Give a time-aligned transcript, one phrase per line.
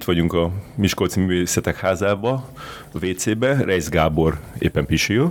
[0.00, 2.48] itt vagyunk a Miskolci Művészetek házába,
[2.92, 5.30] a WC-be, Reis Gábor éppen pisil.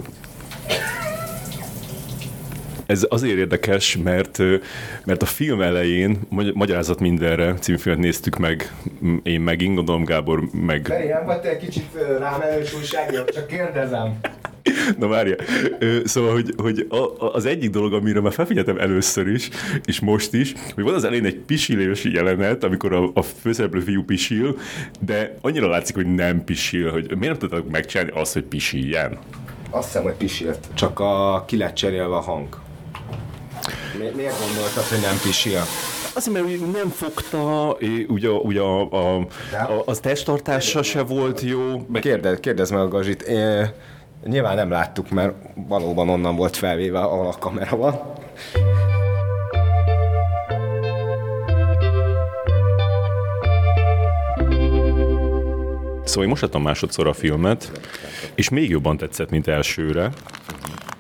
[2.86, 4.38] Ez azért érdekes, mert,
[5.06, 6.20] mert a film elején
[6.54, 8.74] Magyarázat mindenre című néztük meg,
[9.24, 10.86] én meg gondolom Gábor meg...
[10.86, 11.88] Feri, nem vagy te egy kicsit
[12.20, 14.20] rám erős újságíró, csak kérdezem.
[14.98, 15.36] Na várja.
[16.04, 16.88] Szóval, hogy, hogy
[17.18, 19.50] az egyik dolog, amire már felfigyeltem először is,
[19.86, 24.04] és most is, hogy van az elején egy pisilős jelenet, amikor a, a főszereplő fiú
[24.04, 24.58] pisil,
[25.00, 29.18] de annyira látszik, hogy nem pisil, hogy miért nem tudtak megcsinálni azt, hogy pisiljen?
[29.70, 32.48] Azt hiszem, hogy pisilt, csak a, ki lett cserélve a hang.
[33.98, 35.60] Mi, miért gondoltad, hogy nem pisil?
[36.14, 39.18] Azért, mert nem fogta, ugye, ugye a, a,
[39.52, 41.86] a, az testtartása se volt jó.
[41.94, 43.22] Kérdez, kérdezz meg a Gazsit.
[43.22, 43.72] Én,
[44.26, 45.34] nyilván nem láttuk, mert
[45.68, 48.02] valóban onnan volt felvéve, ahol a kamera van.
[56.04, 57.72] Szóval én most adtam másodszor a filmet,
[58.36, 60.12] és még jobban tetszett, mint elsőre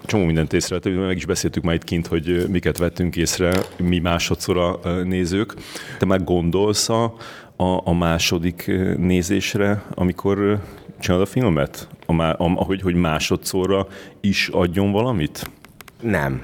[0.09, 4.89] csomó mindent észrevettünk, meg is beszéltük majd kint, hogy miket vettünk észre mi másodszor a
[5.03, 5.53] nézők.
[5.97, 7.03] Te már gondolsz a,
[7.55, 10.61] a, a második nézésre, amikor
[10.99, 11.87] csinálod a filmet?
[12.09, 13.87] A, a, ahogy, hogy másodszorra
[14.21, 15.49] is adjon valamit?
[16.01, 16.43] Nem.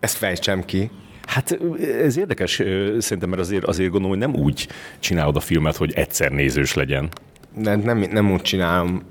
[0.00, 0.90] Ezt fejtsem ki.
[1.26, 1.58] Hát
[2.02, 2.62] ez érdekes
[2.98, 4.68] szerintem, mert azért, azért gondolom, hogy nem úgy
[4.98, 7.08] csinálod a filmet, hogy egyszer nézős legyen.
[7.54, 9.02] Nem, nem, nem úgy csinálom,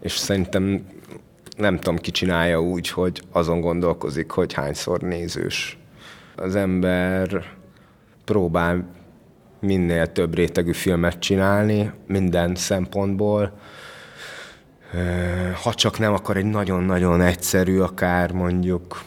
[0.00, 0.86] és szerintem
[1.56, 5.78] nem tudom, ki csinálja úgy, hogy azon gondolkozik, hogy hányszor nézős.
[6.36, 7.44] Az ember
[8.24, 8.88] próbál
[9.60, 13.58] minél több rétegű filmet csinálni, minden szempontból.
[15.62, 19.02] Ha csak nem akar egy nagyon-nagyon egyszerű, akár mondjuk,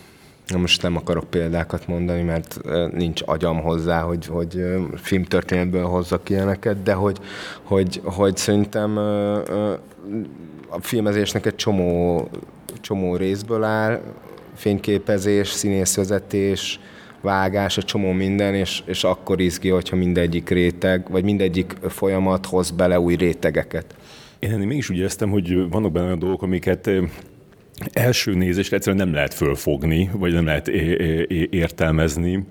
[0.57, 2.59] most nem akarok példákat mondani, mert
[2.91, 4.63] nincs agyam hozzá, hogy, hogy
[4.95, 7.17] filmtörténetből hozzak ilyeneket, de hogy,
[7.63, 8.97] hogy, hogy szerintem
[10.69, 12.27] a filmezésnek egy csomó,
[12.81, 14.02] csomó részből áll,
[14.55, 16.80] fényképezés, színészvezetés,
[17.21, 22.71] vágás, egy csomó minden, és, és akkor izgi, hogyha mindegyik réteg, vagy mindegyik folyamat hoz
[22.71, 23.95] bele új rétegeket.
[24.39, 26.89] Én ennél mégis úgy éreztem, hogy vannak benne olyan dolgok, amiket
[27.92, 30.67] első nézésre egyszerűen nem lehet fölfogni, vagy nem lehet
[31.49, 32.45] értelmezni,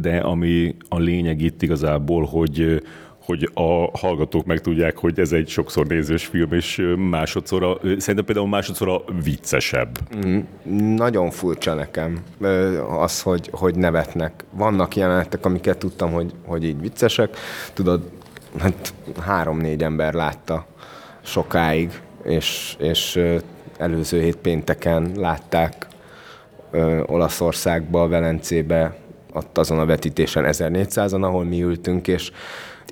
[0.00, 2.82] de ami a lényeg itt igazából, hogy
[3.24, 8.48] hogy a hallgatók megtudják, hogy ez egy sokszor nézős film, és másodszor, a, szerintem például
[8.48, 9.98] másodszor a viccesebb.
[10.26, 10.38] Mm,
[10.94, 12.18] nagyon furcsa nekem
[12.98, 14.44] az, hogy, hogy nevetnek.
[14.50, 17.36] Vannak jelenetek, amiket tudtam, hogy, hogy így viccesek.
[17.72, 18.10] Tudod,
[18.58, 20.66] hát három-négy ember látta
[21.22, 23.20] sokáig, és, és
[23.78, 25.86] előző hét pénteken látták
[27.06, 28.96] Olaszországba, Velencébe,
[29.32, 32.32] ott azon a vetítésen 1400-an, ahol mi ültünk, és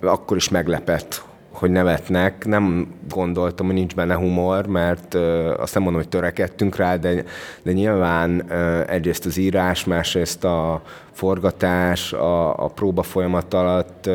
[0.01, 1.23] akkor is meglepett,
[1.61, 2.47] hogy nevetnek.
[2.47, 5.15] Nem gondoltam, hogy nincs benne humor, mert
[5.59, 7.25] azt nem mondom, hogy törekedtünk rá, de,
[7.63, 8.51] de nyilván
[8.89, 10.83] egyrészt az írás, másrészt a
[11.13, 14.07] forgatás, a, a próba folyamat alatt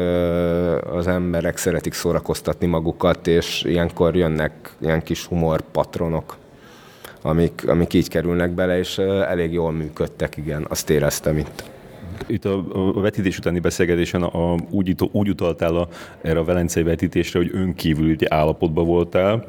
[0.91, 4.51] az emberek szeretik szórakoztatni magukat, és ilyenkor jönnek
[4.81, 6.35] ilyen kis humor patronok
[7.21, 11.63] amik, amik így kerülnek bele, és elég jól működtek, igen, azt éreztem itt.
[12.27, 12.65] Itt a,
[12.95, 15.87] a vetítés utáni beszélgetésen a, úgy, úgy utaltál a,
[16.21, 19.45] erre a velencei vetítésre, hogy önkívüli állapotban voltál,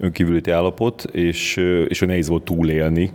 [0.00, 1.56] önkívüli állapot, és,
[1.88, 3.10] és hogy nehéz volt túlélni.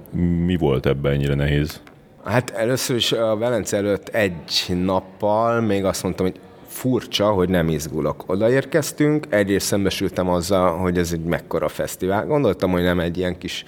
[0.45, 1.81] Mi volt ebben ennyire nehéz?
[2.23, 7.69] Hát először is a Velence előtt egy nappal még azt mondtam, hogy furcsa, hogy nem
[7.69, 8.23] izgulok.
[8.25, 12.25] Odaérkeztünk, egyrészt szembesültem azzal, hogy ez egy mekkora fesztivál.
[12.25, 13.63] Gondoltam, hogy nem egy ilyen kis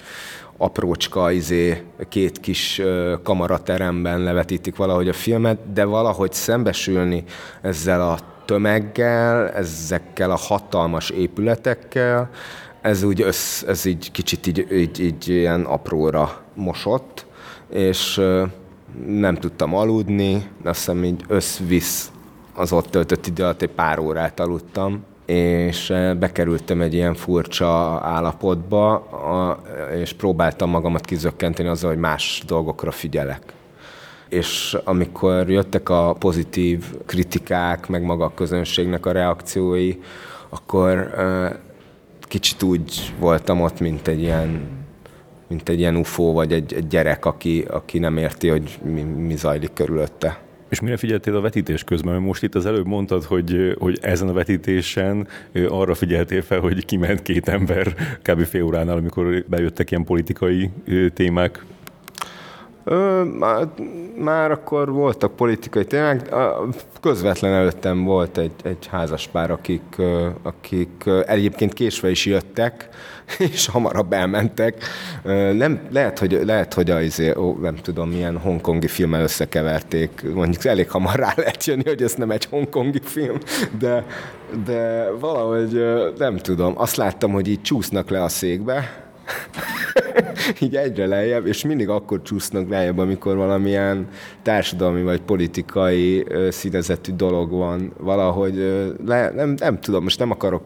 [0.56, 2.82] aprócska, izé, két kis
[3.22, 7.24] kamarateremben levetítik valahogy a filmet, de valahogy szembesülni
[7.62, 12.30] ezzel a tömeggel, ezekkel a hatalmas épületekkel,
[12.80, 17.26] ez úgy össz, ez így kicsit így, így, így ilyen apróra mosott,
[17.70, 18.20] és
[19.06, 20.34] nem tudtam aludni,
[20.64, 22.10] azt hiszem így összvisz
[22.54, 28.00] az ott töltött idő alatt egy pár órát aludtam, és eh, bekerültem egy ilyen furcsa
[28.02, 29.06] állapotba,
[29.94, 33.42] és próbáltam magamat kizökkenteni azzal, hogy más dolgokra figyelek.
[34.28, 39.94] És amikor jöttek a pozitív kritikák, meg maga a közönségnek a reakciói,
[40.48, 41.52] akkor eh,
[42.20, 44.82] kicsit úgy voltam ott, mint egy ilyen
[45.46, 49.36] mint egy ilyen ufó, vagy egy, egy gyerek, aki, aki nem érti, hogy mi, mi
[49.36, 50.40] zajlik körülötte.
[50.68, 52.12] És mire figyeltél a vetítés közben?
[52.12, 55.28] Mert most itt az előbb mondtad, hogy, hogy ezen a vetítésen
[55.68, 58.44] arra figyeltél fel, hogy kiment két ember kb.
[58.44, 60.70] fél óránál, amikor bejöttek ilyen politikai
[61.14, 61.64] témák.
[62.84, 63.68] Ö, már,
[64.18, 66.34] már akkor voltak politikai témák.
[67.00, 69.96] Közvetlen előttem volt egy, egy házaspár, akik,
[70.42, 72.88] akik egyébként késve is jöttek,
[73.52, 74.84] és hamarabb elmentek.
[75.52, 80.34] Nem, lehet, hogy, lehet, hogy az, ó, nem tudom, milyen hongkongi filmmel összekeverték.
[80.34, 83.38] Mondjuk elég hamar rá lehet jönni, hogy ez nem egy hongkongi film,
[83.78, 84.06] de,
[84.64, 85.84] de valahogy
[86.18, 86.72] nem tudom.
[86.76, 89.03] Azt láttam, hogy így csúsznak le a székbe,
[90.60, 94.08] így egyre lejjebb, és mindig akkor csúsznak lejjebb, amikor valamilyen
[94.42, 97.92] társadalmi vagy politikai színezetű dolog van.
[97.98, 98.54] Valahogy,
[99.06, 100.62] le, nem, nem tudom, most nem akarok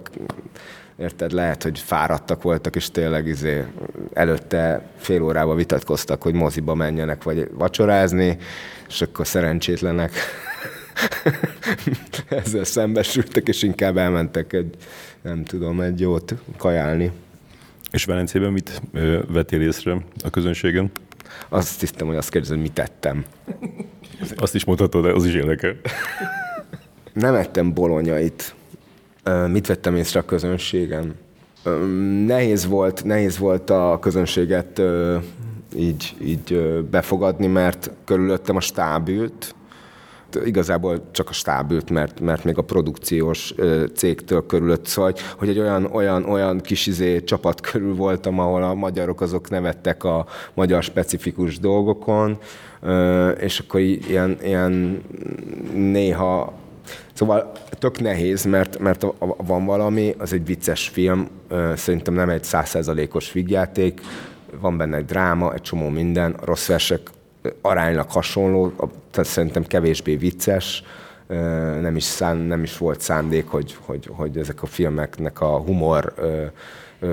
[0.98, 3.64] érted, lehet, hogy fáradtak voltak, és tényleg izé,
[4.12, 8.38] előtte fél órával vitatkoztak, hogy moziba menjenek, vagy vacsorázni,
[8.88, 10.12] és akkor szerencsétlenek
[12.28, 14.74] ezzel szembesültek, és inkább elmentek egy,
[15.22, 17.10] nem tudom, egy jót kajálni.
[17.90, 18.82] És Velencében mit
[19.28, 20.90] vettél észre a közönségen?
[21.48, 23.24] Azt hiszem, hogy azt kérdezem, mit tettem.
[24.36, 25.74] Azt is mondhatod, de az is érdekel.
[27.12, 28.54] Nem ettem bolonyait.
[29.46, 31.14] Mit vettem észre a közönségen?
[32.26, 34.82] Nehéz volt, nehéz volt a közönséget
[35.76, 36.60] így, így
[36.90, 39.54] befogadni, mert körülöttem a stáb ült,
[40.44, 43.54] igazából csak a stáb ült, mert, mert még a produkciós
[43.94, 48.74] cégtől körülött, szóval, hogy egy olyan, olyan, olyan kis izé csapat körül voltam, ahol a
[48.74, 52.38] magyarok azok nevettek a magyar specifikus dolgokon,
[53.38, 55.02] és akkor ilyen, ilyen
[55.74, 56.52] néha
[57.12, 61.28] Szóval tök nehéz, mert, mert van valami, az egy vicces film,
[61.74, 64.00] szerintem nem egy százszerzalékos vígjáték,
[64.60, 67.00] van benne egy dráma, egy csomó minden, rossz versek
[67.60, 68.72] aránylag hasonló,
[69.10, 70.82] tehát szerintem kevésbé vicces,
[71.80, 76.14] nem is, szán, nem is volt szándék, hogy, hogy, hogy ezek a filmeknek a humor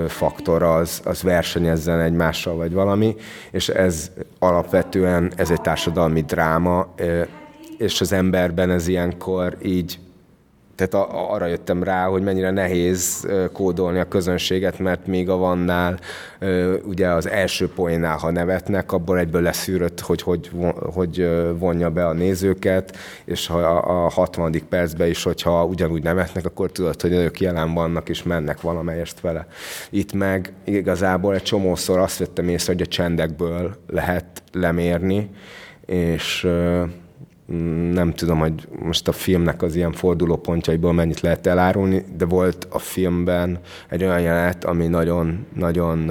[0.08, 3.16] faktor az, az versenyezzen egymással, vagy valami,
[3.50, 6.94] és ez alapvetően, ez egy társadalmi dráma,
[7.78, 9.98] és az emberben ez ilyenkor így
[10.76, 15.98] tehát a, arra jöttem rá, hogy mennyire nehéz kódolni a közönséget, mert még a vannál,
[16.84, 20.50] ugye az első poénál, ha nevetnek, abból egyből leszűrött, hogy, hogy
[20.96, 21.28] hogy
[21.58, 24.54] vonja be a nézőket, és ha a 60.
[24.68, 29.46] percben is, hogyha ugyanúgy nevetnek, akkor tudod, hogy ők jelen vannak, és mennek valamelyest vele.
[29.90, 35.30] Itt meg igazából egy csomószor azt vettem észre, hogy a csendekből lehet lemérni,
[35.86, 36.48] és
[37.92, 42.78] nem tudom, hogy most a filmnek az ilyen fordulópontjaiból mennyit lehet elárulni, de volt a
[42.78, 43.58] filmben
[43.88, 46.06] egy olyan jelenet, ami nagyon, nagyon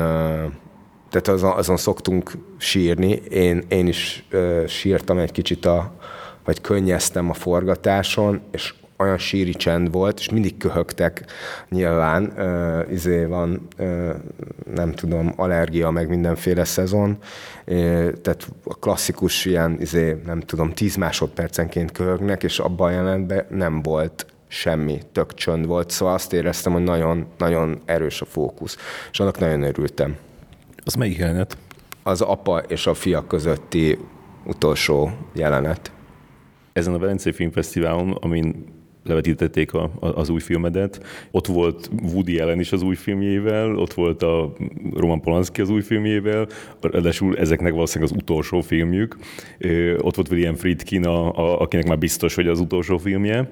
[1.10, 3.12] tehát azon, azon szoktunk sírni.
[3.30, 4.28] Én, én is
[4.68, 5.96] sírtam egy kicsit, a,
[6.44, 11.26] vagy könnyeztem a forgatáson, és olyan síri csend volt, és mindig köhögtek
[11.70, 14.10] nyilván, uh, izé van, uh,
[14.74, 17.18] nem tudom, allergia, meg mindenféle szezon,
[17.66, 23.46] uh, tehát a klasszikus ilyen, izé, nem tudom, 10 másodpercenként köhögnek, és abban a jelentben
[23.50, 28.78] nem volt semmi, tök csönd volt, szóval azt éreztem, hogy nagyon, nagyon erős a fókusz,
[29.12, 30.16] és annak nagyon örültem.
[30.86, 31.58] Az melyik jelenet?
[32.04, 33.98] Az apa és a fia közötti
[34.46, 35.92] utolsó jelenet.
[36.74, 38.75] Ezen a Velencei Filmfesztiválon, amin
[39.06, 41.06] levetítették a, a, az új filmedet.
[41.32, 44.54] Ott volt Woody Allen is az új filmjével, ott volt a
[44.94, 46.48] Roman Polanski az új filmjével,
[46.82, 49.18] ráadásul ezeknek valószínűleg az utolsó filmjük.
[49.98, 53.50] Ott volt William Friedkin, a, a, akinek már biztos, hogy az utolsó filmje,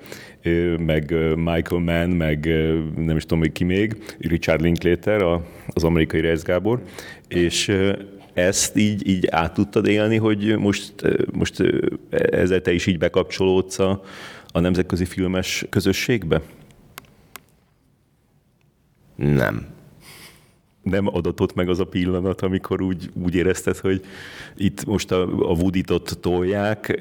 [0.77, 2.45] meg Michael Mann, meg
[2.95, 6.81] nem is tudom még ki még, Richard Linklater, a, az amerikai Reis Gábor,
[7.27, 7.71] és
[8.33, 10.93] ezt így, így át tudtad élni, hogy most,
[11.33, 11.63] most
[12.09, 14.03] ezzel te is így bekapcsolódsz a,
[14.55, 16.41] a nemzetközi filmes közösségbe?
[19.15, 19.67] Nem.
[20.81, 24.05] Nem adatott meg az a pillanat, amikor úgy, úgy érezted, hogy
[24.55, 26.97] itt most a, a Woody-t tolják,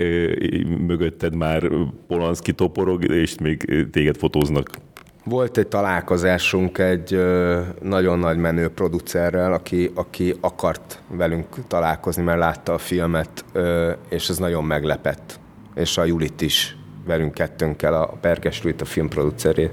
[0.86, 1.70] mögötted már
[2.06, 4.70] Polanski toporog, és még téged fotóznak.
[5.24, 7.24] Volt egy találkozásunk egy
[7.82, 13.44] nagyon nagy menő producerrel, aki, aki akart velünk találkozni, mert látta a filmet,
[14.08, 15.40] és ez nagyon meglepett.
[15.74, 19.70] És a Julit is velünk kettőnkkel, a Perkes Rújt, a filmproduceré.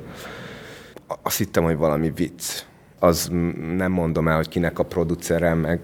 [1.22, 2.64] Azt hittem, hogy valami vicc.
[3.00, 3.30] Az
[3.76, 5.80] nem mondom el, hogy kinek a producere, meg,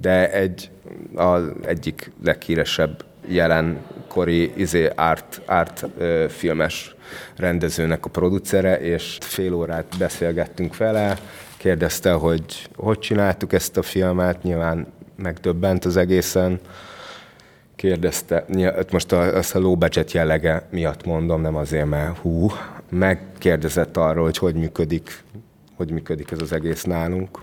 [0.00, 0.70] de egy,
[1.14, 6.94] az egyik leghíresebb jelenkori izé, art, art ö, filmes
[7.36, 11.18] rendezőnek a producere, és fél órát beszélgettünk vele,
[11.56, 14.86] kérdezte, hogy hogy csináltuk ezt a filmet, nyilván
[15.16, 16.60] megdöbbent az egészen,
[17.82, 18.44] kérdezte,
[18.90, 22.50] most a, a low budget jellege miatt mondom, nem azért, mert hú,
[22.88, 25.22] megkérdezett arról, hogy hogy működik,
[25.76, 27.38] hogy működik ez az egész nálunk.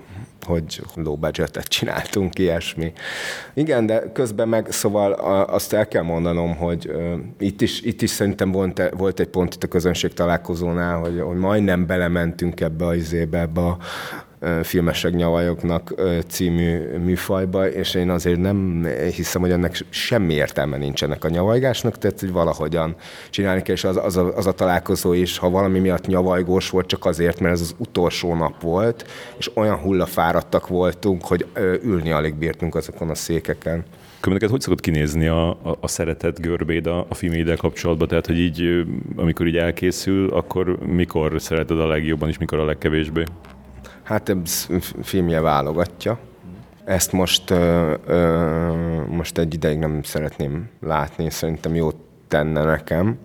[0.46, 2.94] hogy low budgetet csináltunk, ilyesmi.
[3.54, 5.12] Igen, de közben meg, szóval
[5.44, 6.92] azt el kell mondanom, hogy
[7.40, 11.38] itt is, itt is szerintem volt, volt egy pont itt a közönség találkozónál, hogy, hogy
[11.38, 13.78] majdnem belementünk ebbe a izébe, ebbe a
[14.64, 15.94] filmesek nyavajoknak
[16.28, 22.20] című műfajba, és én azért nem hiszem, hogy ennek semmi értelme nincsenek a nyavajgásnak, tehát
[22.20, 22.96] hogy valahogyan
[23.30, 26.88] csinálni kell, és az, az, a, az a találkozó is, ha valami miatt nyavajgós volt,
[26.88, 29.06] csak azért, mert ez az utolsó nap volt,
[29.38, 31.46] és olyan hullafáradtak voltunk, hogy
[31.84, 33.84] ülni alig bírtunk azokon a székeken.
[34.24, 38.08] Neked hogy szokott kinézni a, a, a szeretet görbéd a, a filméddel kapcsolatban?
[38.08, 43.24] Tehát, hogy így, amikor így elkészül, akkor mikor szereted a legjobban, és mikor a legkevésbé?
[44.10, 44.68] Hát ez
[45.02, 46.20] filmje válogatja.
[46.86, 51.96] Ezt most, ö, ö, most egy ideig nem szeretném látni, szerintem jót
[52.28, 53.18] tenne nekem.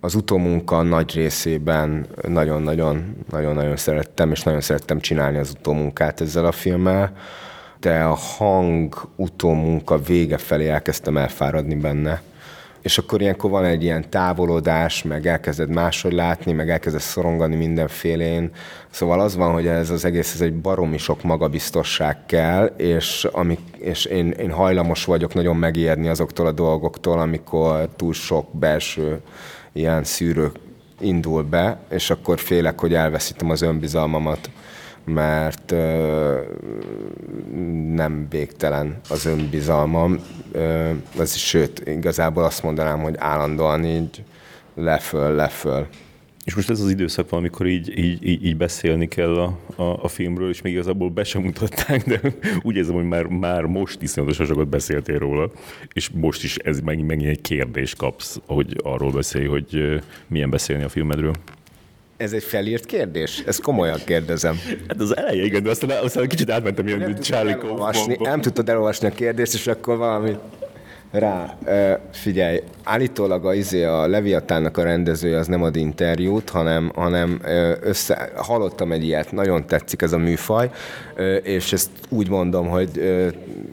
[0.00, 6.52] Az utómunka nagy részében nagyon-nagyon nagyon-nagyon szerettem, és nagyon szerettem csinálni az utómunkát ezzel a
[6.52, 7.12] filmmel,
[7.80, 12.22] de a hang utómunka vége felé elkezdtem elfáradni benne
[12.84, 18.50] és akkor ilyenkor van egy ilyen távolodás, meg elkezded máshogy látni, meg elkezded szorongani mindenfélén.
[18.90, 23.60] Szóval az van, hogy ez az egész, ez egy baromi sok magabiztosság kell, és, amik,
[23.78, 29.20] és én, én hajlamos vagyok nagyon megijedni azoktól a dolgoktól, amikor túl sok belső
[29.72, 30.50] ilyen szűrő
[31.00, 34.50] indul be, és akkor félek, hogy elveszítem az önbizalmamat
[35.04, 36.40] mert ö,
[37.94, 40.18] nem végtelen az önbizalmam.
[40.52, 44.22] Ö, is, sőt, igazából azt mondanám, hogy állandóan így
[44.74, 45.86] leföl, leföl.
[46.44, 50.02] És most ez az időszak van, amikor így, így, így, így beszélni kell a, a,
[50.02, 52.20] a filmről, és még igazából be sem mutatták, de
[52.62, 55.50] úgy érzem, hogy már, már most iszonyatosan sokat beszéltél róla,
[55.92, 60.82] és most is ez megint, megint egy kérdés kapsz, hogy arról beszélj, hogy milyen beszélni
[60.82, 61.32] a filmedről.
[62.16, 63.42] Ez egy felírt kérdés?
[63.46, 64.60] Ezt komolyan kérdezem.
[64.88, 68.68] Hát az eleje, igen, de aztán, aztán kicsit átmentem ilyen nem Charlie elolvasni, Nem tudtad
[68.68, 70.36] elolvasni a kérdést, és akkor valami
[71.10, 71.58] rá.
[72.12, 77.40] Figyelj, állítólag a, izé, a Leviatánnak a rendezője az nem ad interjút, hanem, hanem
[77.80, 80.70] össze, hallottam egy ilyet, nagyon tetszik ez a műfaj,
[81.42, 82.90] és ezt úgy mondom, hogy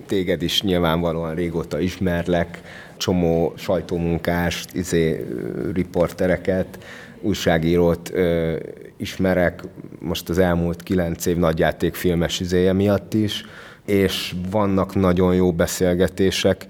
[0.07, 2.62] téged is nyilvánvalóan régóta ismerlek,
[2.98, 5.25] csomó sajtómunkást, izé,
[5.74, 6.77] riportereket,
[7.22, 8.56] újságírót ö,
[8.98, 9.63] ismerek,
[10.00, 13.46] most az elmúlt kilenc év nagyjátékfilmes izéje miatt is,
[13.86, 16.66] és vannak nagyon jó beszélgetések,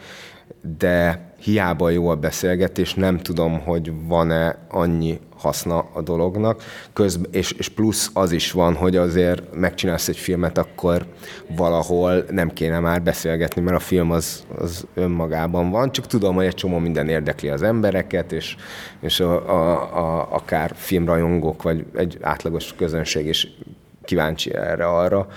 [0.77, 7.51] de hiába jó a beszélgetés, nem tudom, hogy van-e annyi haszna a dolognak, Közb, és,
[7.51, 11.05] és plusz az is van, hogy azért megcsinálsz egy filmet, akkor
[11.55, 16.45] valahol nem kéne már beszélgetni, mert a film az, az önmagában van, csak tudom, hogy
[16.45, 18.55] egy csomó minden érdekli az embereket, és,
[19.01, 23.47] és a, a, a, akár filmrajongók, vagy egy átlagos közönség is
[24.03, 25.27] kíváncsi erre, arra,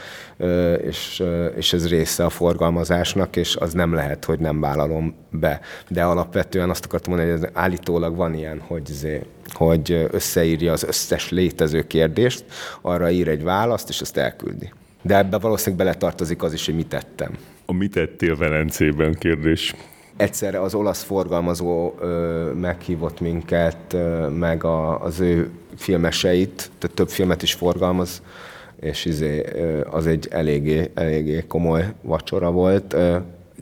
[0.86, 1.22] és,
[1.56, 5.60] és ez része a forgalmazásnak, és az nem lehet, hogy nem vállalom be.
[5.88, 11.30] De alapvetően azt akartam mondani, hogy állítólag van ilyen, hogy, zé, hogy összeírja az összes
[11.30, 12.44] létező kérdést,
[12.80, 14.72] arra ír egy választ, és azt elküldi.
[15.02, 17.36] De ebbe valószínűleg beletartozik az is, hogy mit tettem.
[17.66, 19.74] A mit tettél Velencében kérdés?
[20.16, 27.08] Egyszerre az olasz forgalmazó ö, meghívott minket, ö, meg a, az ő filmeseit, tehát több
[27.08, 28.22] filmet is forgalmaz,
[28.84, 29.44] és izé,
[29.90, 32.96] az egy eléggé, eléggé komoly vacsora volt.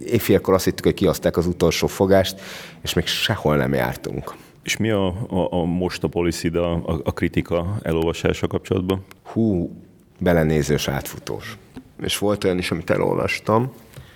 [0.04, 2.40] Éjfélkor azt hittük, hogy kihozták az utolsó fogást,
[2.82, 4.34] és még sehol nem jártunk.
[4.62, 9.04] És mi a, a, a most a policy a, a kritika elolvasása kapcsolatban?
[9.22, 9.70] Hú,
[10.18, 11.58] belenézős átfutós.
[12.02, 13.72] És volt olyan is, amit elolvastam,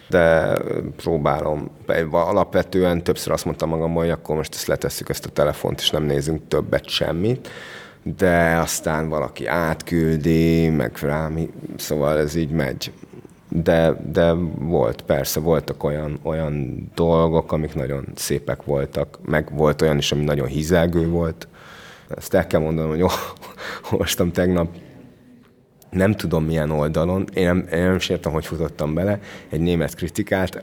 [0.09, 0.57] de
[0.97, 1.71] próbálom.
[2.11, 6.05] Alapvetően többször azt mondtam magammal, hogy akkor most ezt letesszük ezt a telefont, és nem
[6.05, 7.49] nézünk többet semmit
[8.15, 11.39] de aztán valaki átküldi, meg rám,
[11.77, 12.93] szóval ez így megy.
[13.49, 19.99] De, de volt, persze, voltak olyan, olyan dolgok, amik nagyon szépek voltak, meg volt olyan
[19.99, 21.49] is, ami nagyon hizelgő volt.
[22.17, 23.03] Ezt el kell mondanom, hogy
[23.91, 24.69] olvastam tegnap,
[25.91, 29.95] nem tudom milyen oldalon, én nem, én nem is értem, hogy futottam bele, egy német
[29.95, 30.63] kritikát,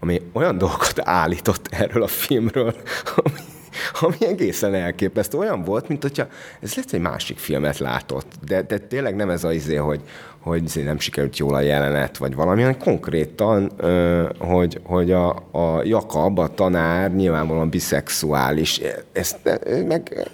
[0.00, 2.74] ami olyan dolgokat állított erről a filmről,
[3.24, 3.38] ami
[4.00, 5.38] ami egészen elképesztő.
[5.38, 6.26] Olyan volt, mint hogyha
[6.60, 10.00] ez lesz egy másik filmet látott, de, de tényleg nem ez az izé, hogy,
[10.38, 13.72] hogy izé nem sikerült jól a jelenet, vagy valami, hanem konkrétan,
[14.38, 18.80] hogy, hogy a, a Jakab, a tanár nyilvánvalóan biszexuális,
[19.12, 19.38] ezt,
[19.86, 20.28] meg,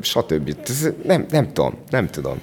[0.00, 0.56] stb.
[1.04, 2.40] Nem, nem tudom, nem tudom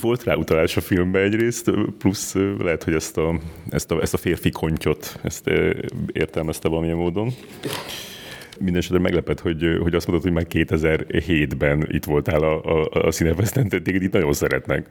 [0.00, 3.38] volt rá utalás a filmben egyrészt, plusz lehet, hogy ezt a,
[3.70, 5.50] ezt a, ezt a férfi kontyot ezt
[6.12, 7.34] értelmezte valamilyen módon.
[8.58, 13.10] Minden esetre meglepett, hogy, hogy azt mondod, hogy már 2007-ben itt voltál a, a, a
[13.10, 14.86] Cinefesten, téged itt nagyon szeretnek.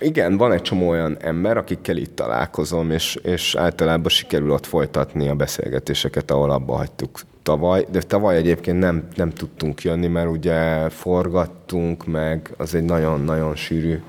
[0.00, 5.28] Igen, van egy csomó olyan ember, akikkel itt találkozom, és, és általában sikerül ott folytatni
[5.28, 10.88] a beszélgetéseket, ahol abba hagytuk tavaly, de tavaly egyébként nem, nem tudtunk jönni, mert ugye
[10.88, 14.00] forgattunk, meg az egy nagyon-nagyon sűrű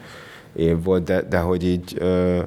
[0.55, 2.39] év volt, de, de hogy így ö,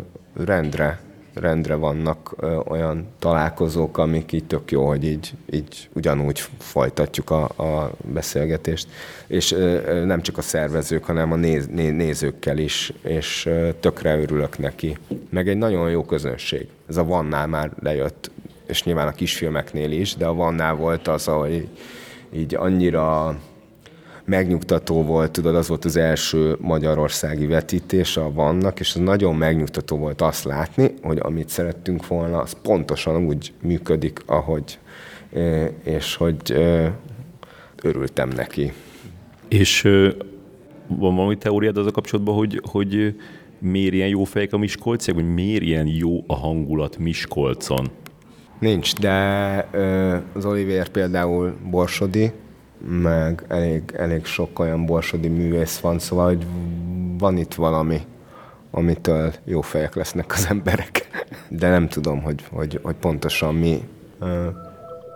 [0.44, 1.00] rendre
[1.35, 7.43] rendre vannak ö, olyan találkozók, amik így tök jó, hogy így, így ugyanúgy folytatjuk a,
[7.43, 8.89] a beszélgetést,
[9.27, 14.19] és ö, nem csak a szervezők, hanem a néz, né, nézőkkel is, és ö, tökre
[14.19, 14.97] örülök neki.
[15.31, 16.67] Meg egy nagyon jó közönség.
[16.89, 18.31] Ez a Vannál már lejött,
[18.67, 21.69] és nyilván a kisfilmeknél is, de a Vannál volt az, ahogy
[22.33, 23.37] így annyira
[24.25, 29.97] megnyugtató volt, tudod, az volt az első magyarországi vetítés a Vannak, és az nagyon megnyugtató
[29.97, 34.79] volt azt látni, hogy amit szerettünk volna, az pontosan úgy működik, ahogy,
[35.85, 36.52] és hogy
[37.83, 38.73] örültem neki.
[39.49, 39.83] És
[40.87, 43.17] van valami teóriád az a kapcsolatban, hogy, hogy
[43.59, 47.91] miért ilyen jó fejek a Miskolciak, vagy miért ilyen jó a hangulat Miskolcon?
[48.59, 49.11] Nincs, de
[50.33, 52.33] az Oliver például borsodi,
[52.89, 56.47] meg elég, elég sok olyan borsodi művész van, szóval hogy
[57.19, 58.01] van itt valami,
[58.71, 61.09] amitől jó fejek lesznek az emberek.
[61.49, 63.89] De nem tudom, hogy, hogy, hogy pontosan mi.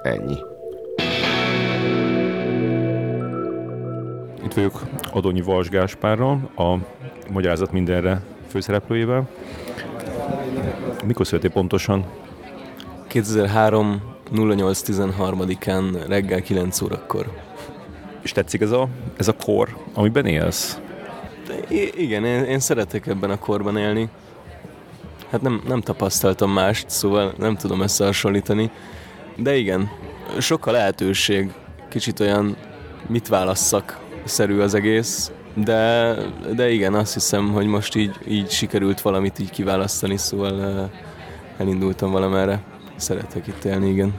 [0.02, 0.36] Ennyi.
[4.44, 4.82] Itt vagyok
[5.12, 6.76] Adonyi Vals Gáspárral, a
[7.30, 9.28] Magyarázat mindenre főszereplőjével.
[11.04, 12.04] Mikor születél pontosan?
[13.06, 14.14] 2003.
[14.34, 17.45] 08.13-án reggel 9 órakor.
[18.26, 20.80] És tetszik ez a, ez a kor, amiben élsz?
[21.68, 24.08] I- igen, én, én szeretek ebben a korban élni.
[25.30, 28.70] Hát nem, nem tapasztaltam mást, szóval nem tudom összehasonlítani.
[29.36, 29.90] De igen,
[30.38, 31.52] sok a lehetőség.
[31.88, 32.56] Kicsit olyan
[33.06, 35.30] mit válasszak szerű az egész.
[35.54, 36.14] De,
[36.54, 40.90] de igen, azt hiszem, hogy most így, így sikerült valamit így kiválasztani, szóval
[41.58, 42.62] elindultam valamerre.
[42.96, 44.14] Szeretek itt élni, igen.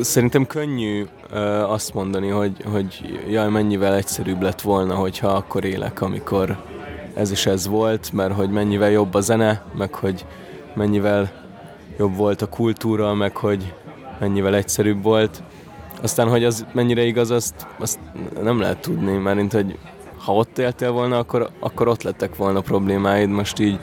[0.00, 1.06] Szerintem könnyű
[1.66, 6.56] azt mondani, hogy, hogy jaj, mennyivel egyszerűbb lett volna, hogyha akkor élek, amikor
[7.14, 10.26] ez is ez volt, mert hogy mennyivel jobb a zene, meg hogy
[10.74, 11.32] mennyivel
[11.98, 13.74] jobb volt a kultúra, meg hogy
[14.18, 15.42] mennyivel egyszerűbb volt.
[16.02, 17.98] Aztán, hogy az mennyire igaz, azt, azt
[18.42, 19.78] nem lehet tudni, mert hogy
[20.24, 23.28] ha ott éltél volna, akkor, akkor ott lettek volna problémáid.
[23.28, 23.78] Most így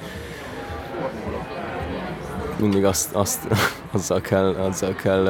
[2.59, 3.47] mindig azt, azt
[3.91, 5.23] azzal kell, azzal kell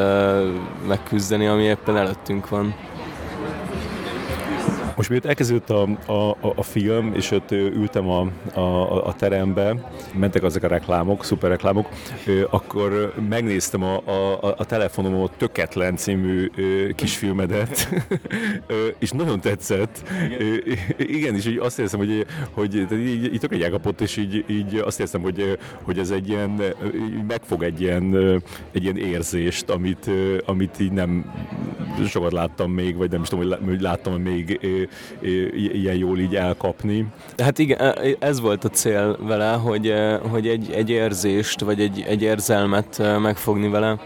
[0.87, 2.75] megküzdeni, ami éppen előttünk van.
[4.95, 10.43] Most miért elkezdődött a, a, a film, és ott ültem a, a, a terembe, mentek
[10.43, 11.89] azok a reklámok, szuper reklámok,
[12.49, 16.49] akkor megnéztem a, a, a telefonomon a Töketlen című
[16.95, 17.89] kisfilmedet,
[18.99, 20.03] és nagyon tetszett.
[20.97, 24.75] Igen, és így azt érzem, hogy, hogy így, így tök egy elkapott, és így, így
[24.75, 26.61] azt érzem, hogy, hogy ez egy ilyen,
[27.27, 28.15] megfog egy ilyen,
[28.71, 30.09] egy ilyen érzést, amit,
[30.45, 31.33] amit így nem
[32.07, 34.59] sokat láttam még, vagy nem is tudom, hogy láttam még
[35.73, 37.07] ilyen jól így elkapni.
[37.37, 41.81] Hát igen, e, ez volt a cél vele, hogy, e, hogy egy, egy érzést, vagy
[41.81, 43.99] egy, egy érzelmet e, megfogni vele,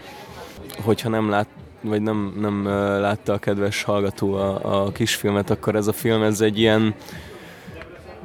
[0.84, 1.48] hogyha nem lát,
[1.80, 2.66] vagy nem, nem
[3.00, 6.94] látta a kedves hallgató a, a kisfilmet, akkor ez a film, ez egy ilyen,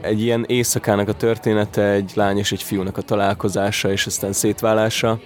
[0.02, 5.20] egy ilyen éjszakának a története, egy lány és egy fiúnak a találkozása, és aztán szétválása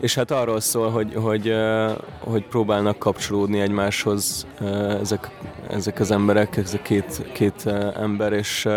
[0.00, 1.54] és hát arról szól, hogy, hogy,
[2.18, 4.46] hogy próbálnak kapcsolódni egymáshoz
[5.00, 5.30] ezek,
[5.70, 8.68] ezek az emberek, ez a két, két ember, és,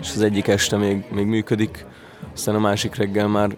[0.00, 1.86] és az egyik este még, még működik,
[2.34, 3.56] aztán a másik reggel már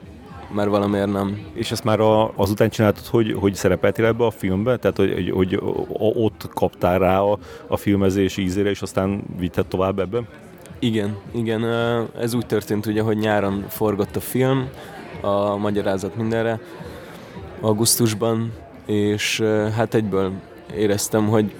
[0.52, 1.46] már valamiért nem.
[1.54, 4.76] És ezt már a, azután csináltad, hogy, hogy szerepeltél ebbe a filmbe?
[4.76, 5.58] Tehát, hogy, hogy, hogy
[5.98, 10.22] ott kaptál rá a, a filmezés ízére, és aztán vitted tovább ebbe?
[10.78, 11.64] Igen, igen.
[12.18, 14.68] Ez úgy történt ugye, hogy nyáron forgott a film,
[15.20, 16.60] a magyarázat mindenre
[17.60, 18.52] augusztusban,
[18.86, 19.40] és
[19.76, 20.32] hát egyből
[20.74, 21.54] éreztem, hogy,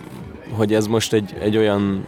[0.57, 2.07] hogy ez most egy, egy olyan,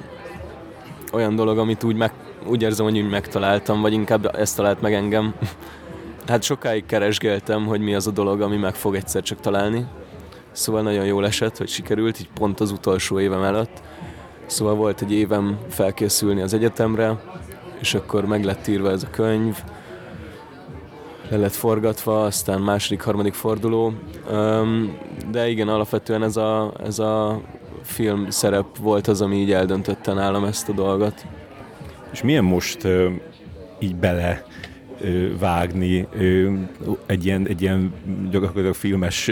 [1.13, 2.13] olyan dolog, amit úgy, meg,
[2.47, 5.35] úgy érzem, hogy úgy megtaláltam, vagy inkább ezt talált meg engem.
[6.27, 9.87] Hát sokáig keresgéltem, hogy mi az a dolog, ami meg fog egyszer csak találni.
[10.53, 13.83] Szóval nagyon jól esett, hogy sikerült, így pont az utolsó évem előtt.
[14.47, 17.23] Szóval volt egy évem felkészülni az egyetemre,
[17.81, 19.57] és akkor meg lett írva ez a könyv,
[21.33, 23.93] le lett forgatva, aztán második, harmadik forduló.
[25.31, 27.41] De igen, alapvetően ez a, ez a
[27.83, 31.27] film szerep volt az, ami így eldöntötte nálam ezt a dolgot.
[32.13, 32.89] És milyen most
[33.79, 34.45] így bele
[35.39, 36.09] vágni
[37.07, 37.93] egy ilyen, egy ilyen
[38.31, 39.31] gyakorlatilag filmes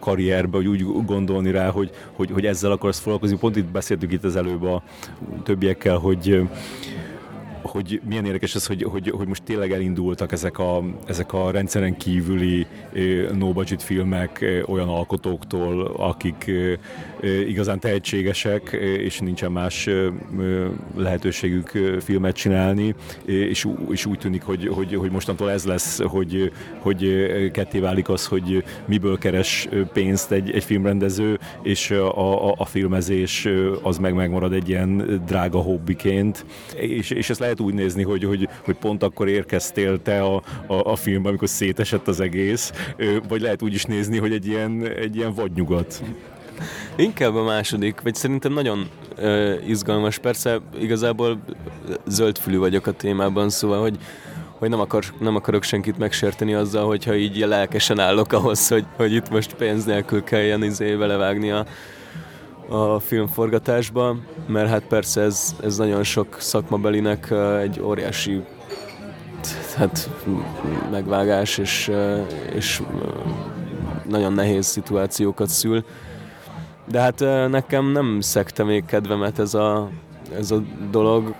[0.00, 3.36] karrierbe, hogy úgy gondolni rá, hogy, hogy, hogy ezzel akarsz foglalkozni.
[3.36, 4.82] Pont itt beszéltük itt az előbb a
[5.42, 6.42] többiekkel, hogy
[7.62, 11.96] hogy milyen érdekes ez, hogy, hogy, hogy most tényleg elindultak ezek a, ezek a rendszeren
[11.96, 12.66] kívüli
[13.32, 16.50] no-budget filmek olyan alkotóktól, akik
[17.46, 19.88] igazán tehetségesek, és nincsen más
[20.96, 21.68] lehetőségük
[22.00, 22.94] filmet csinálni,
[23.24, 28.26] és, és úgy tűnik, hogy, hogy, hogy mostantól ez lesz, hogy, hogy ketté válik az,
[28.26, 33.48] hogy miből keres pénzt egy, egy filmrendező, és a, a, a filmezés
[33.82, 36.44] az meg megmarad egy ilyen drága hobbiként,
[36.76, 40.74] és, és ezt lehet úgy nézni, hogy, hogy, hogy pont akkor érkeztél te a, a,
[40.90, 42.72] a filmbe, amikor szétesett az egész,
[43.28, 46.02] vagy lehet úgy is nézni, hogy egy ilyen, egy ilyen vadnyugat.
[46.96, 50.18] Inkább a második, vagy szerintem nagyon uh, izgalmas.
[50.18, 51.40] Persze igazából
[52.06, 53.98] zöldfülű vagyok a témában, szóval, hogy
[54.60, 59.12] hogy nem, akar, nem akarok senkit megsérteni azzal, hogyha így lelkesen állok ahhoz, hogy, hogy
[59.12, 61.66] itt most pénz nélkül kelljen izé belevágni a,
[62.70, 67.30] a filmforgatásba, mert hát persze ez, ez nagyon sok szakmabelinek
[67.60, 68.42] egy óriási
[69.76, 70.10] hát
[70.90, 71.90] megvágás és,
[72.54, 72.82] és
[74.08, 75.84] nagyon nehéz szituációkat szül.
[76.84, 79.90] De hát nekem nem szekte még kedvemet ez a,
[80.36, 81.34] ez a dolog.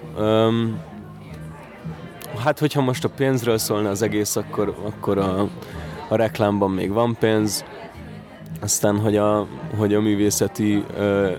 [2.44, 5.48] Hát, hogyha most a pénzről szólna az egész, akkor, akkor a,
[6.08, 7.64] a reklámban még van pénz,
[8.61, 9.46] aztán, hogy a,
[9.77, 11.31] hogy a művészeti ö,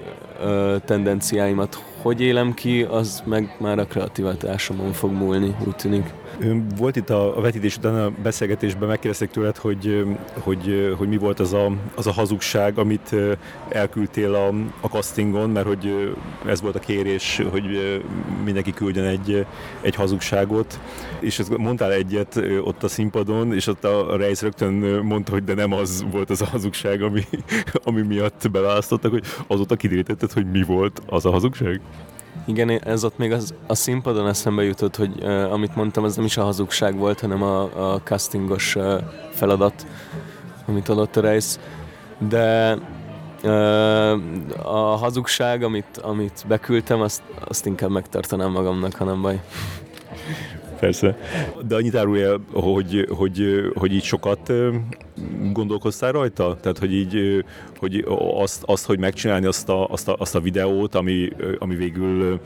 [0.42, 6.14] ö, tendenciáimat hogy élem ki, az meg már a kreativitásomon fog múlni, úgy tűnik.
[6.78, 10.06] Volt itt a, a vetítés után a beszélgetésben, megkérdezték tőled, hogy,
[10.40, 13.16] hogy, hogy mi volt az a, az a hazugság, amit
[13.70, 14.48] elküldtél a,
[14.82, 16.14] a castingon, mert hogy
[16.46, 18.02] ez volt a kérés, hogy
[18.44, 19.46] mindenki küldjön egy,
[19.82, 20.80] egy hazugságot,
[21.20, 24.74] és mondtál egyet ott a színpadon, és ott a Reis rögtön
[25.04, 27.22] mondta, hogy de nem az volt az a hazugság, ami,
[27.84, 31.82] ami miatt beválasztottak, hogy azóta kiderítetted, hogy mi volt az a hazugság?
[32.46, 36.26] Igen, ez ott még az, a színpadon eszembe jutott, hogy uh, amit mondtam, az nem
[36.26, 37.62] is a hazugság volt, hanem a,
[37.94, 39.86] a castingos uh, feladat,
[40.68, 41.46] amit adott a Reis.
[42.30, 42.78] De
[44.64, 49.42] a hazugság, amit, amit beküldtem, azt, azt inkább megtartanám magamnak, ha nem baj
[50.82, 51.18] persze.
[51.68, 54.52] De annyit árulj hogy, hogy, hogy így sokat
[55.52, 56.58] gondolkoztál rajta?
[56.62, 57.46] Tehát, hogy így,
[57.78, 62.40] hogy azt, azt hogy megcsinálni azt a, azt a, azt a videót, ami, ami végül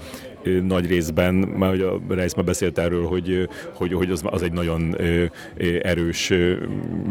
[0.63, 4.51] nagy részben, már hogy a Reis már beszélt erről, hogy, hogy, hogy az, az egy
[4.51, 4.95] nagyon
[5.81, 6.33] erős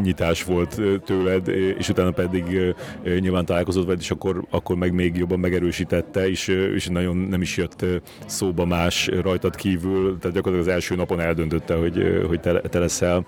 [0.03, 2.75] nyitás volt tőled, és utána pedig
[3.21, 7.57] nyilván találkozott veled, és akkor, akkor meg még jobban megerősítette, és, és nagyon nem is
[7.57, 7.85] jött
[8.27, 13.27] szóba más rajtad kívül, tehát gyakorlatilag az első napon eldöntötte, hogy, hogy te, te leszel,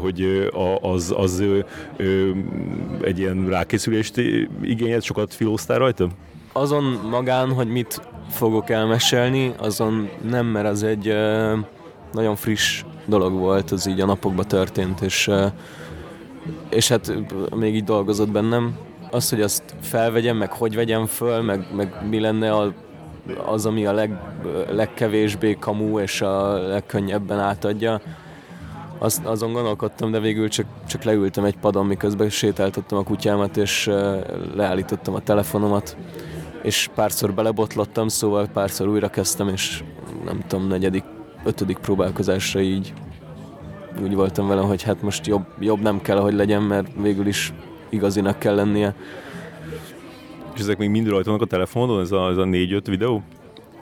[0.00, 0.48] hogy
[0.80, 1.44] az, az
[3.02, 4.16] egy ilyen rákészülést
[4.62, 6.08] igényelt, sokat filóztál rajta?
[6.56, 11.58] Azon magán, hogy mit fogok elmesélni, azon nem, mert az egy uh,
[12.12, 15.52] nagyon friss dolog volt, az így a napokban történt, és, uh,
[16.70, 17.12] és hát
[17.54, 18.76] még így dolgozott bennem.
[19.10, 22.72] Az, hogy azt felvegyem, meg hogy vegyem föl, meg, meg mi lenne a,
[23.44, 24.18] az, ami a leg,
[24.70, 28.00] legkevésbé kamú és a legkönnyebben átadja,
[28.98, 33.90] azt, azon gondolkodtam, de végül csak, csak leültem egy padon, miközben sétáltattam a kutyámat, és
[34.54, 35.96] leállítottam a telefonomat,
[36.64, 39.84] és párszor belebotlottam, szóval párszor újra kezdtem, és
[40.24, 41.04] nem tudom, negyedik,
[41.44, 42.92] ötödik próbálkozásra így
[44.02, 47.52] úgy voltam vele, hogy hát most jobb, jobb nem kell, hogy legyen, mert végül is
[47.88, 48.94] igazinak kell lennie.
[50.54, 53.22] És ezek még mind rajta vannak a telefonodon, ez a, ez a négy-öt videó?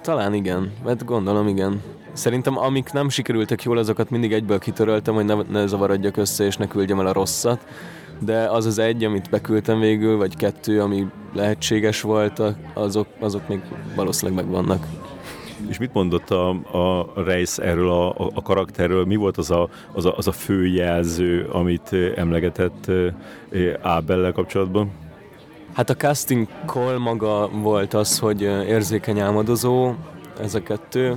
[0.02, 1.82] Talán igen, mert gondolom igen.
[2.12, 6.56] Szerintem amik nem sikerültek jól, azokat mindig egyből kitöröltem, hogy ne, ne zavarodjak össze és
[6.56, 7.66] ne küldjem el a rosszat.
[8.24, 12.42] De az az egy, amit beküldtem végül, vagy kettő, ami lehetséges volt,
[12.74, 13.60] azok, azok még
[13.94, 14.86] valószínűleg megvannak.
[15.68, 19.04] És mit mondott a, a Reis erről a, a, a karakterről?
[19.04, 22.90] Mi volt az a, az, a, az a fő jelző, amit emlegetett
[23.82, 24.90] Ábellel kapcsolatban?
[25.72, 29.92] Hát a casting call maga volt az, hogy érzékeny álmodozó,
[30.40, 31.14] ez a kettő.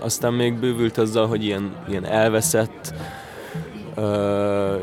[0.00, 2.94] Aztán még bővült azzal, hogy ilyen, ilyen elveszett,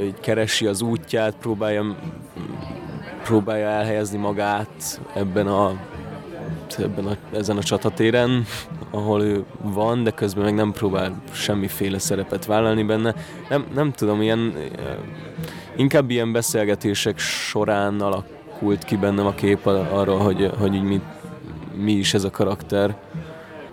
[0.02, 1.96] így keresi az útját, próbálja,
[3.24, 5.72] próbálja elhelyezni magát ebben a,
[6.78, 8.46] ebben a, ezen a csatatéren,
[8.92, 13.16] ahol ő van, de közben meg nem próbál semmiféle szerepet vállalni benne.
[13.50, 14.54] Nem, nem tudom, ilyen,
[15.76, 21.02] inkább ilyen beszélgetések során alakult ki bennem a kép arról, hogy, hogy így mi,
[21.76, 22.96] mi is ez a karakter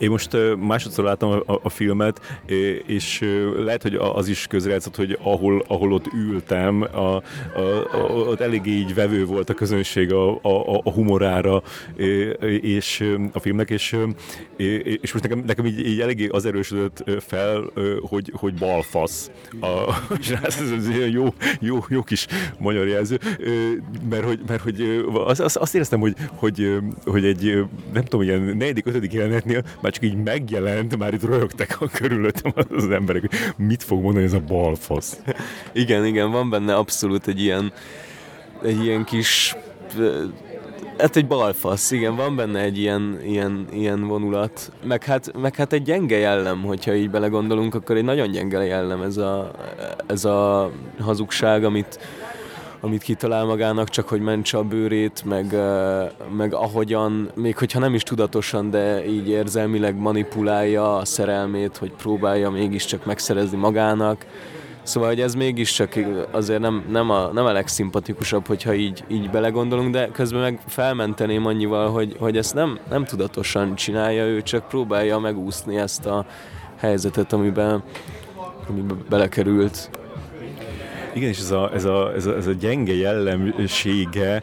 [0.03, 2.43] Én most másodszor láttam a, a filmet,
[2.87, 3.21] és
[3.57, 7.23] lehet, hogy az is közrejátszott, hogy ahol, ahol ott ültem, a, a,
[8.07, 11.63] ott eléggé így vevő volt a közönség a, a, a humorára
[12.61, 13.97] és a filmnek, és,
[14.57, 17.65] és most nekem, nekem így, így eléggé az erősödött fel,
[18.01, 19.31] hogy, hogy balfasz.
[19.61, 19.67] A,
[20.21, 21.27] és ez, ez jó,
[21.61, 22.27] jó, jó kis
[22.59, 23.19] magyar jelző,
[24.11, 28.41] mert hogy, mert hogy az, az, azt éreztem, hogy, hogy, hogy egy, nem tudom, ilyen
[28.41, 33.67] negyedik, ötödik jelenetnél már csak így megjelent, már itt röhögtek a körülöttem az emberek, hogy
[33.67, 35.21] mit fog mondani ez a balfasz.
[35.73, 37.73] Igen, igen, van benne abszolút egy ilyen,
[38.63, 39.57] egy ilyen kis
[40.99, 44.73] Hát egy balfasz, igen, van benne egy ilyen, ilyen, ilyen vonulat.
[44.85, 49.03] Meg hát, meg hát egy gyenge jellem, hogyha így belegondolunk, akkor egy nagyon gyenge jellem
[49.03, 49.51] ez a,
[50.07, 51.99] ez a hazugság, amit,
[52.85, 55.57] amit kitalál magának, csak hogy mentse a bőrét, meg,
[56.37, 62.51] meg ahogyan, még hogyha nem is tudatosan, de így érzelmileg manipulálja a szerelmét, hogy próbálja
[62.51, 64.27] mégiscsak megszerezni magának.
[64.83, 65.99] Szóval, hogy ez mégiscsak
[66.31, 71.47] azért nem, nem, a, nem a legszimpatikusabb, hogyha így, így belegondolunk, de közben meg felmenteném
[71.47, 76.27] annyival, hogy, hogy ezt nem, nem tudatosan csinálja, ő csak próbálja megúszni ezt a
[76.77, 77.83] helyzetet, amiben,
[78.69, 79.91] amiben belekerült.
[81.15, 84.43] Igen, és ez a, ez a, ez a, ez a gyenge jellemsége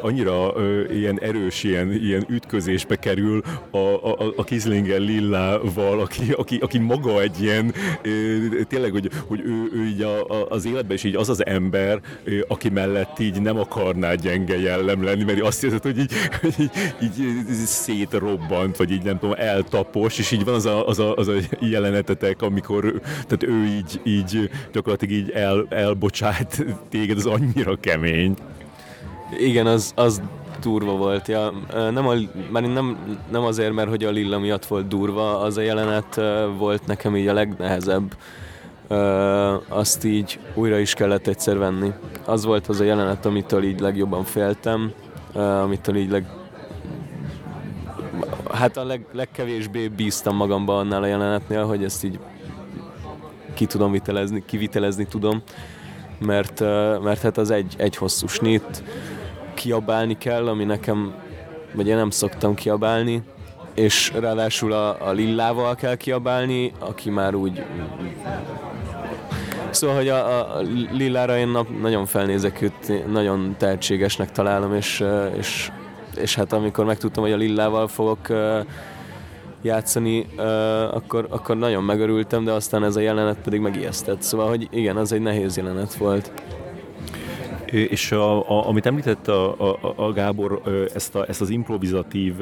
[0.00, 0.54] annyira
[0.90, 7.20] ilyen erős, ilyen, ilyen ütközésbe kerül a, a, a Kizlinger Lillával, aki, aki, aki maga
[7.20, 7.74] egy ilyen,
[8.68, 12.00] tényleg, hogy, hogy ő, ő így a, a, az életben is így az az ember,
[12.48, 17.18] aki mellett így nem akarná gyenge jellem lenni, mert azt érzed, hogy így, hogy így,
[17.18, 17.20] így
[17.64, 21.34] szétrobbant, vagy így nem tudom, eltapos, és így van az a, az a, az a
[21.60, 28.34] jelenetetek, amikor tehát ő így, így gyakorlatilag így el, el elbocsát téged, az annyira kemény.
[29.38, 30.22] Igen, az, az
[30.60, 31.28] durva volt.
[31.28, 32.14] Ja, nem, a,
[32.50, 36.20] már nem, nem azért, mert hogy a Lilla miatt volt durva, az a jelenet
[36.58, 38.16] volt nekem így a legnehezebb.
[39.68, 41.92] Azt így újra is kellett egyszer venni.
[42.24, 44.92] Az volt az a jelenet, amitől így legjobban féltem,
[45.32, 46.26] amitől így leg,
[48.50, 52.18] hát a leg, legkevésbé bíztam magamba annál a jelenetnél, hogy ezt így
[53.54, 55.42] ki tudom vitelezni, kivitelezni tudom
[56.24, 56.60] mert,
[57.02, 58.82] mert hát az egy, egy hosszú snit,
[59.54, 61.14] kiabálni kell, ami nekem,
[61.74, 63.22] vagy én nem szoktam kiabálni,
[63.74, 67.64] és ráadásul a, a lillával kell kiabálni, aki már úgy...
[69.70, 70.60] Szóval, hogy a, a
[70.92, 75.04] lillára én nap, nagyon felnézek őt, nagyon tehetségesnek találom, és,
[75.36, 75.70] és,
[76.16, 78.28] és hát amikor megtudtam, hogy a lillával fogok
[79.62, 80.26] játszani,
[80.90, 84.22] akkor, akkor nagyon megörültem, de aztán ez a jelenet pedig megijesztett.
[84.22, 86.32] Szóval, hogy igen, az egy nehéz jelenet volt.
[87.66, 90.62] És a, a, amit említett a, a, a Gábor,
[90.94, 92.34] ezt, a, ezt az improvizatív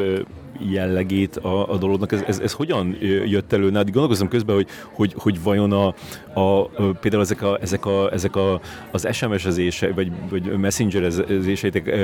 [0.69, 3.71] jellegét a, a dolognak, ez, ez, ez hogyan jött elő?
[3.71, 5.95] Na, gondolkozom közben, hogy, hogy, hogy vajon a,
[6.41, 6.65] a,
[7.01, 11.95] például ezek, a, ezek, a, ezek a, az SMS-ezése, vagy, vagy messengerezéseitek,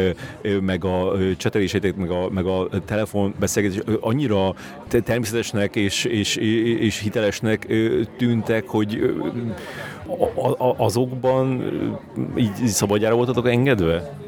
[0.61, 4.55] meg a cseteléseitek, meg a, meg a telefonbeszélgetés annyira
[4.89, 7.67] természetesnek és, és, és hitelesnek
[8.17, 9.15] tűntek, hogy
[10.77, 11.63] azokban
[12.37, 14.25] így szabadjára voltatok engedve?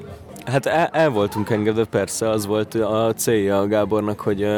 [0.50, 4.48] Hát el, el voltunk engedve, persze, az volt a célja a Gábornak, hogy,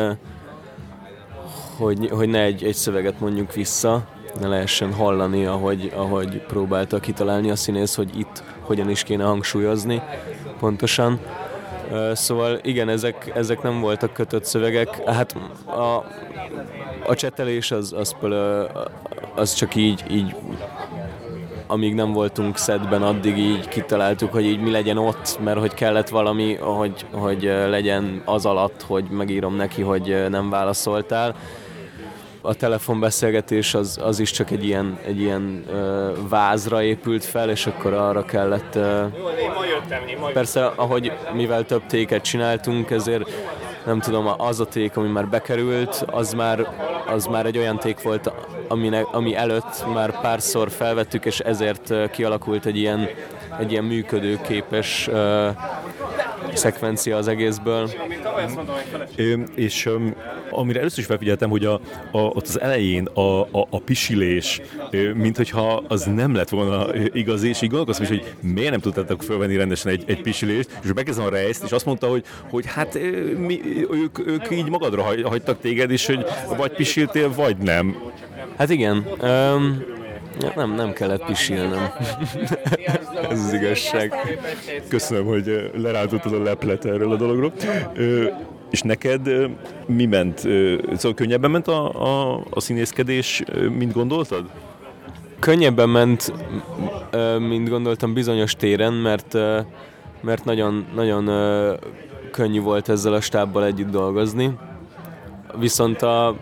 [1.77, 4.03] hogy, hogy ne egy, egy szöveget mondjuk vissza,
[4.41, 10.03] ne lehessen hallani, ahogy, ahogy próbálta kitalálni a színész, hogy itt hogyan is kéne hangsúlyozni
[10.59, 11.21] pontosan.
[12.13, 15.05] Szóval igen, ezek, ezek nem voltak kötött szövegek.
[15.05, 16.05] Hát a,
[17.07, 18.17] a csetelés az, az,
[19.35, 20.35] az csak így, így
[21.71, 26.09] amíg nem voltunk szedben, addig így kitaláltuk, hogy így mi legyen ott, mert hogy kellett
[26.09, 31.35] valami, hogy, hogy legyen az alatt, hogy megírom neki, hogy nem válaszoltál.
[32.43, 37.67] A telefonbeszélgetés az, az is csak egy ilyen, egy ilyen uh, vázra épült fel, és
[37.67, 38.75] akkor arra kellett...
[38.75, 43.31] Uh, persze, ahogy mivel több téket csináltunk, ezért
[43.85, 46.69] nem tudom, az a ték, ami már bekerült, az már,
[47.07, 48.33] az már egy olyan ték volt,
[48.71, 53.09] aminek, ami előtt már párszor felvettük, és ezért kialakult egy ilyen,
[53.59, 55.49] egy ilyen működőképes uh,
[56.55, 57.91] szekvencia az egészből.
[59.15, 60.15] É, és um,
[60.51, 64.61] amire először is felfigyeltem, hogy a, a, ott az elején a, a, a pisilés,
[65.15, 69.23] mint hogyha az nem lett volna igaz, és így gondolkoztam is, hogy miért nem tudtátok
[69.23, 72.99] fölvenni rendesen egy, egy pisilést, és bekezdem a rejzt, és azt mondta, hogy, hogy hát
[73.39, 73.61] mi,
[73.91, 76.25] ők, ők így magadra hagytak téged, és hogy
[76.57, 77.97] vagy pisiltél, vagy nem.
[78.57, 79.07] Hát igen.
[79.23, 79.85] Um,
[80.55, 81.81] nem, nem kellett pisilnem.
[83.31, 84.15] Ez az igazság.
[84.89, 87.53] Köszönöm, hogy lerántottad a leplet erről a dologról.
[88.71, 89.31] És neked
[89.87, 90.39] mi ment?
[90.95, 92.03] Szóval könnyebben ment a,
[92.35, 93.43] a, a színészkedés,
[93.79, 94.51] mint gondoltad?
[95.39, 96.33] Könnyebben ment,
[97.39, 99.37] mint gondoltam bizonyos téren, mert,
[100.21, 101.31] mert nagyon, nagyon
[102.31, 104.59] könnyű volt ezzel a stábbal együtt dolgozni.
[105.59, 106.37] Viszont a,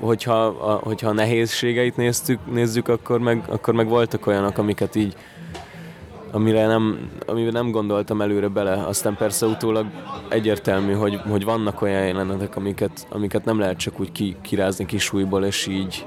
[0.00, 5.14] hogyha, a, hogyha a nehézségeit néztük, nézzük, akkor meg, akkor meg voltak olyanok, amiket így
[6.30, 8.72] amire nem, amire nem gondoltam előre bele.
[8.72, 9.86] Aztán persze utólag
[10.28, 15.44] egyértelmű, hogy, hogy vannak olyan jelenetek, amiket, amiket nem lehet csak úgy ki, kirázni kisújból,
[15.44, 16.06] és így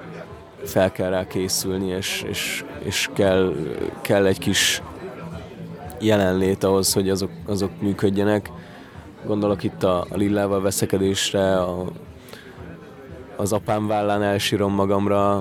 [0.64, 3.54] fel kell rá készülni, és, és, és kell,
[4.02, 4.82] kell egy kis
[6.00, 8.52] jelenlét ahhoz, hogy azok, azok működjenek.
[9.26, 11.86] Gondolok itt a, a lillával veszekedésre, a,
[13.36, 15.36] az apám vállán elsírom magamra,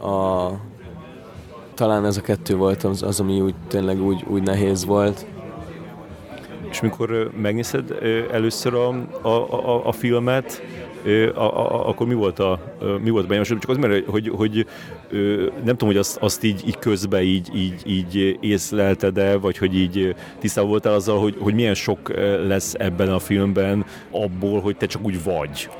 [0.00, 0.50] a,
[1.82, 5.26] talán ez a kettő volt az, az ami úgy tényleg úgy, úgy nehéz volt.
[6.70, 7.98] És mikor megnézed
[8.32, 8.88] először a,
[9.22, 10.62] a, a, a filmet,
[11.34, 12.58] a, a, akkor mi volt a,
[13.02, 13.58] mi volt a benyomásod?
[13.58, 14.66] Csak az, mert hogy, hogy
[15.64, 20.14] nem tudom, hogy azt, azt így, így közben így, így, így észlelted-e, vagy hogy így
[20.38, 22.12] tisztában voltál azzal, hogy, hogy milyen sok
[22.46, 25.70] lesz ebben a filmben abból, hogy te csak úgy vagy.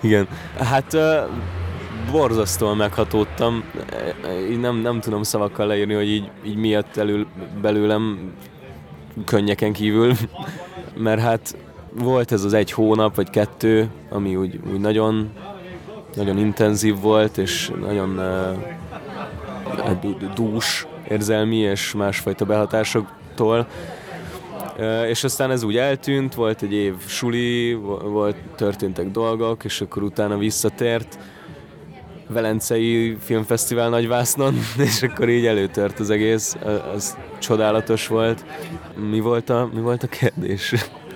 [0.00, 0.28] Igen.
[0.58, 0.96] Hát
[2.10, 3.64] borzasztóan meghatódtam.
[4.50, 7.26] Így nem, nem tudom szavakkal leírni, hogy így, így miatt elő,
[7.60, 8.32] belőlem
[9.24, 10.12] könnyeken kívül,
[10.96, 11.56] mert hát
[11.92, 15.30] volt ez az egy hónap vagy kettő, ami úgy, úgy nagyon,
[16.14, 18.56] nagyon intenzív volt, és nagyon uh,
[20.34, 23.66] dús érzelmi és másfajta behatásoktól.
[25.08, 30.38] És aztán ez úgy eltűnt, volt egy év suli, volt, történtek dolgok, és akkor utána
[30.38, 31.18] visszatért.
[32.28, 34.54] Velencei Filmfesztivál Nagyvásznon,
[34.86, 36.56] és akkor így előtört az egész,
[36.94, 38.44] az csodálatos volt.
[39.10, 40.74] Mi volt a, mi volt a kérdés?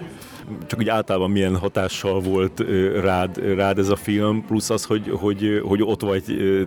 [0.66, 2.64] csak úgy általában milyen hatással volt
[3.00, 6.22] rád, rád ez a film, plusz az, hogy, hogy, hogy ott vagy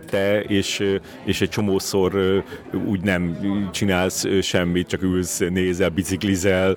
[0.07, 2.43] te, és, és egy csomószor
[2.85, 3.37] úgy nem
[3.71, 6.75] csinálsz semmit, csak ülsz, nézel, biciklizel,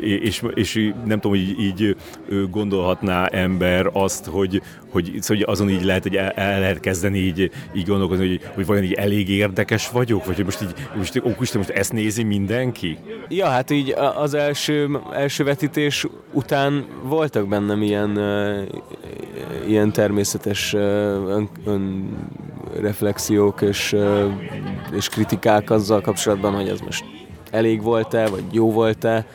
[0.00, 1.96] és, és nem tudom, hogy így
[2.50, 4.62] gondolhatná ember azt, hogy,
[5.02, 8.66] hogy, hogy azon így lehet, hogy el, el lehet kezdeni így, így gondolkozni, hogy, hogy
[8.66, 12.98] vajon így elég érdekes vagyok, vagy hogy most így, most, ó, most ezt nézi mindenki?
[13.28, 18.18] Ja, hát így az első, első vetítés és után voltak bennem ilyen,
[19.66, 20.80] ilyen természetes uh,
[21.64, 22.08] ön,
[22.74, 23.96] önreflexiók és,
[24.92, 27.04] és kritikák azzal kapcsolatban, hogy ez most
[27.50, 29.26] elég volt-e, vagy jó volt-e.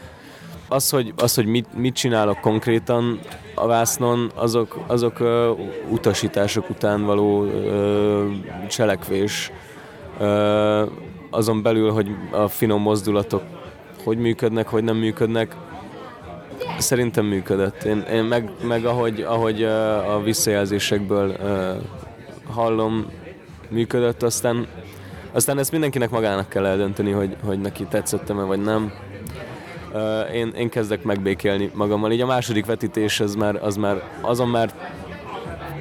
[0.72, 3.20] Az, hogy, az, hogy mit, mit csinálok konkrétan
[3.56, 9.52] a vásznon, azok, azok uh, utasítások után való uh, cselekvés.
[10.20, 10.90] Uh,
[11.30, 13.44] azon belül, hogy a finom mozdulatok
[14.04, 15.56] hogy működnek, hogy nem működnek,
[16.78, 17.84] Szerintem működött.
[17.84, 21.38] Én, én meg, meg ahogy, ahogy a visszajelzésekből
[22.54, 23.06] hallom,
[23.70, 24.68] működött, aztán,
[25.32, 28.94] aztán ezt mindenkinek magának kell eldönteni, hogy, hogy neki tetszettem-e vagy nem.
[30.34, 32.12] Én, én kezdek megbékélni magammal.
[32.12, 34.74] Így a második vetítés az már, az már, azon már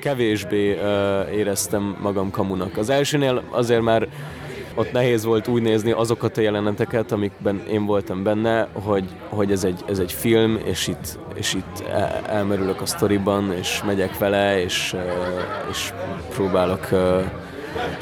[0.01, 0.79] kevésbé
[1.33, 2.77] éreztem magam kamunak.
[2.77, 4.09] Az elsőnél azért már
[4.75, 9.65] ott nehéz volt úgy nézni azokat a jeleneteket, amikben én voltam benne, hogy, hogy ez,
[9.65, 11.85] egy, ez egy film, és itt, és itt
[12.27, 14.97] elmerülök a sztoriban, és megyek vele, és,
[15.71, 15.93] és
[16.35, 16.89] próbálok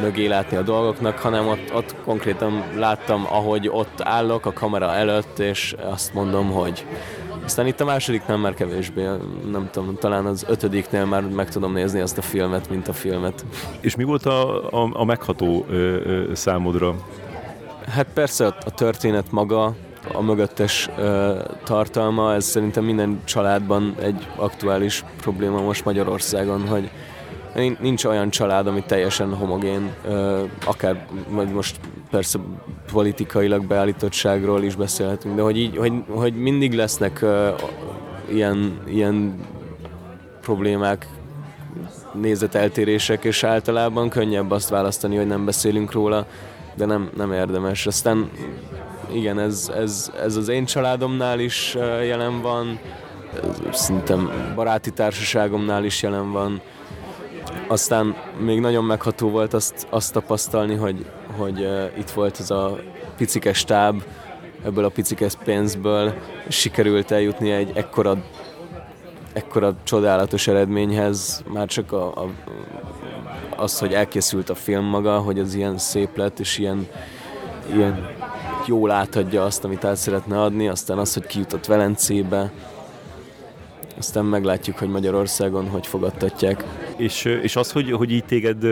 [0.00, 5.38] mögé látni a dolgoknak, hanem ott, ott konkrétan láttam, ahogy ott állok a kamera előtt,
[5.38, 6.86] és azt mondom, hogy
[7.44, 9.02] aztán itt a másodiknál már kevésbé,
[9.50, 13.44] nem tudom, talán az ötödiknél már meg tudom nézni azt a filmet, mint a filmet.
[13.80, 16.94] És mi volt a, a, a megható ö, ö, számodra?
[17.88, 19.74] Hát persze a, a történet maga,
[20.12, 26.90] a mögöttes ö, tartalma, ez szerintem minden családban egy aktuális probléma most Magyarországon, hogy
[27.80, 29.94] nincs olyan család, ami teljesen homogén,
[30.64, 31.80] akár vagy most
[32.10, 32.38] persze
[32.92, 37.24] politikailag beállítottságról is beszélhetünk, de hogy, így, hogy, hogy mindig lesznek
[38.30, 39.40] ilyen, ilyen
[40.40, 41.06] problémák,
[42.12, 46.26] nézeteltérések, és általában könnyebb azt választani, hogy nem beszélünk róla,
[46.74, 47.86] de nem, nem érdemes.
[47.86, 48.30] Aztán
[49.12, 52.78] igen, ez, ez, ez az én családomnál is jelen van,
[53.72, 56.60] szerintem baráti társaságomnál is jelen van,
[57.68, 61.06] aztán még nagyon megható volt azt, azt tapasztalni, hogy,
[61.36, 62.78] hogy uh, itt volt ez a
[63.16, 64.02] picikes táb,
[64.64, 66.14] ebből a picikes pénzből.
[66.48, 68.24] Sikerült eljutni egy ekkora,
[69.32, 72.28] ekkora csodálatos eredményhez, már csak a, a,
[73.56, 76.88] az, hogy elkészült a film maga, hogy az ilyen szép lett, és ilyen,
[77.72, 78.08] ilyen
[78.66, 82.50] jól átadja azt, amit el szeretne adni, aztán az, hogy kijutott Velencébe,
[83.98, 86.64] aztán meglátjuk, hogy Magyarországon hogy fogadtatják.
[86.98, 88.66] És, és az, hogy, hogy így téged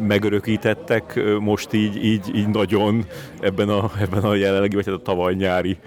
[0.00, 3.04] megörökítettek most így, így, így nagyon
[3.40, 5.78] ebben a, ebben a jelenlegi, vagy hát a tavaly nyári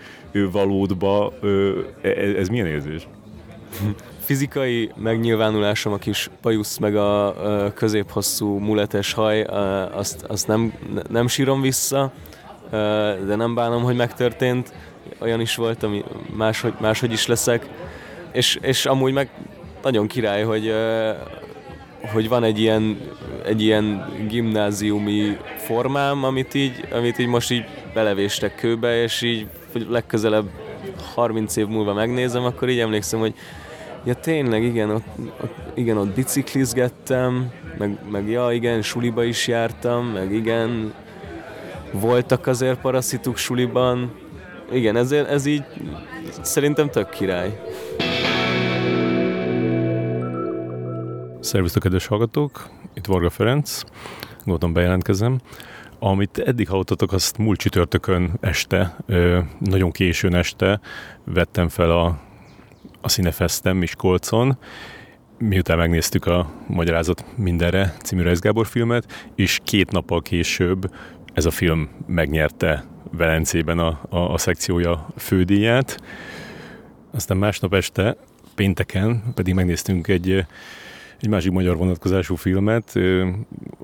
[0.52, 1.34] valódba,
[2.02, 3.08] e, ez milyen érzés?
[4.28, 7.34] fizikai megnyilvánulásom a kis pajusz meg a
[7.76, 9.42] középhosszú muletes haj,
[9.94, 10.74] azt, azt nem,
[11.10, 12.12] nem sírom vissza,
[13.26, 14.74] de nem bánom, hogy megtörtént.
[15.20, 16.04] Olyan is volt, ami
[16.36, 17.68] máshogy, máshogy is leszek.
[18.32, 19.30] És, és amúgy meg
[19.84, 20.74] nagyon király, hogy,
[22.14, 22.98] hogy van egy ilyen,
[23.46, 29.88] egy ilyen gimnáziumi formám, amit így, amit így most így belevéstek kőbe, és így hogy
[29.90, 30.50] legközelebb
[31.14, 33.34] 30 év múlva megnézem, akkor így emlékszem, hogy
[34.08, 35.06] Ja tényleg, igen, ott,
[35.42, 40.94] ott, igen, ott biciklizgettem, meg, meg ja, igen, suliba is jártam, meg igen,
[41.92, 44.12] voltak azért paraszituk suliban.
[44.72, 45.64] Igen, ez, ez így
[46.42, 47.60] szerintem tök király.
[51.48, 52.70] Szervusztok, kedves hallgatók!
[52.94, 53.82] Itt Varga Ferenc,
[54.38, 55.40] gondoltam bejelentkezem.
[56.00, 58.98] Amit eddig hallottatok, azt múlt csütörtökön este,
[59.60, 60.80] nagyon későn este
[61.24, 62.20] vettem fel a
[63.02, 64.58] a Cinefestem Miskolcon,
[65.38, 70.94] miután megnéztük a Magyarázat mindenre című Reis Gábor filmet, és két nappal később
[71.34, 76.02] ez a film megnyerte Velencében a, a, a szekciója fődíját.
[77.12, 78.18] Aztán másnap este,
[78.56, 80.46] pénteken pedig megnéztünk egy,
[81.22, 82.94] egy másik magyar vonatkozású filmet,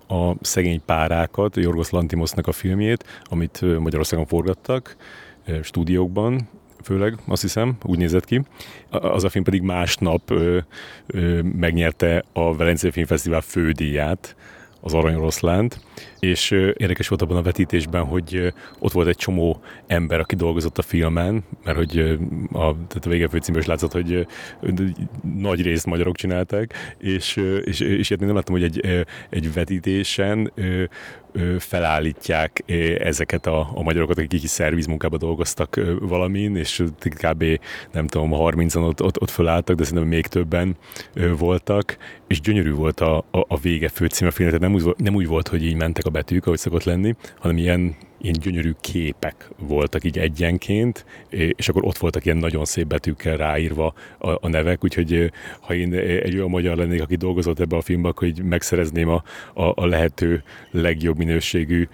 [0.08, 4.96] a Szegény párákat, Jorgos Lantimosnak a filmjét, amit Magyarországon forgattak
[5.62, 6.48] stúdiókban,
[6.84, 8.42] főleg, azt hiszem, úgy nézett ki.
[8.90, 10.58] Az a film pedig másnap ö,
[11.08, 14.36] ö, megnyerte a Velencei Filmfesztivál fődíját,
[14.82, 15.80] az Aranyoroszlánt,
[16.20, 20.82] és érdekes volt abban a vetítésben, hogy ott volt egy csomó ember, aki dolgozott a
[20.82, 22.00] filmen, mert hogy
[22.52, 24.28] a, tehát a vége főcímben is látszott, hogy
[25.36, 30.52] nagy részt magyarok csinálták, és, és, és én nem láttam, hogy egy, egy vetítésen
[31.60, 32.64] felállítják
[33.00, 37.44] ezeket a, a magyarokat, akik is szervizmunkában dolgoztak valamin, és kb.
[37.92, 40.76] nem tudom, 30-an ott, ott, ott felálltak, de szerintem még többen
[41.38, 45.28] voltak, és gyönyörű volt a, a, a vége főcíme film, tehát nem úgy, nem úgy
[45.28, 50.04] volt, hogy így mentek a betűk, ahogy szokott lenni, hanem ilyen ilyen gyönyörű képek voltak
[50.04, 55.32] így egyenként, és akkor ott voltak ilyen nagyon szép betűkkel ráírva a, a nevek, úgyhogy
[55.60, 59.24] ha én egy olyan magyar lennék, aki dolgozott ebbe a filmbe, akkor így megszerezném a,
[59.54, 61.88] a, a lehető legjobb minőségű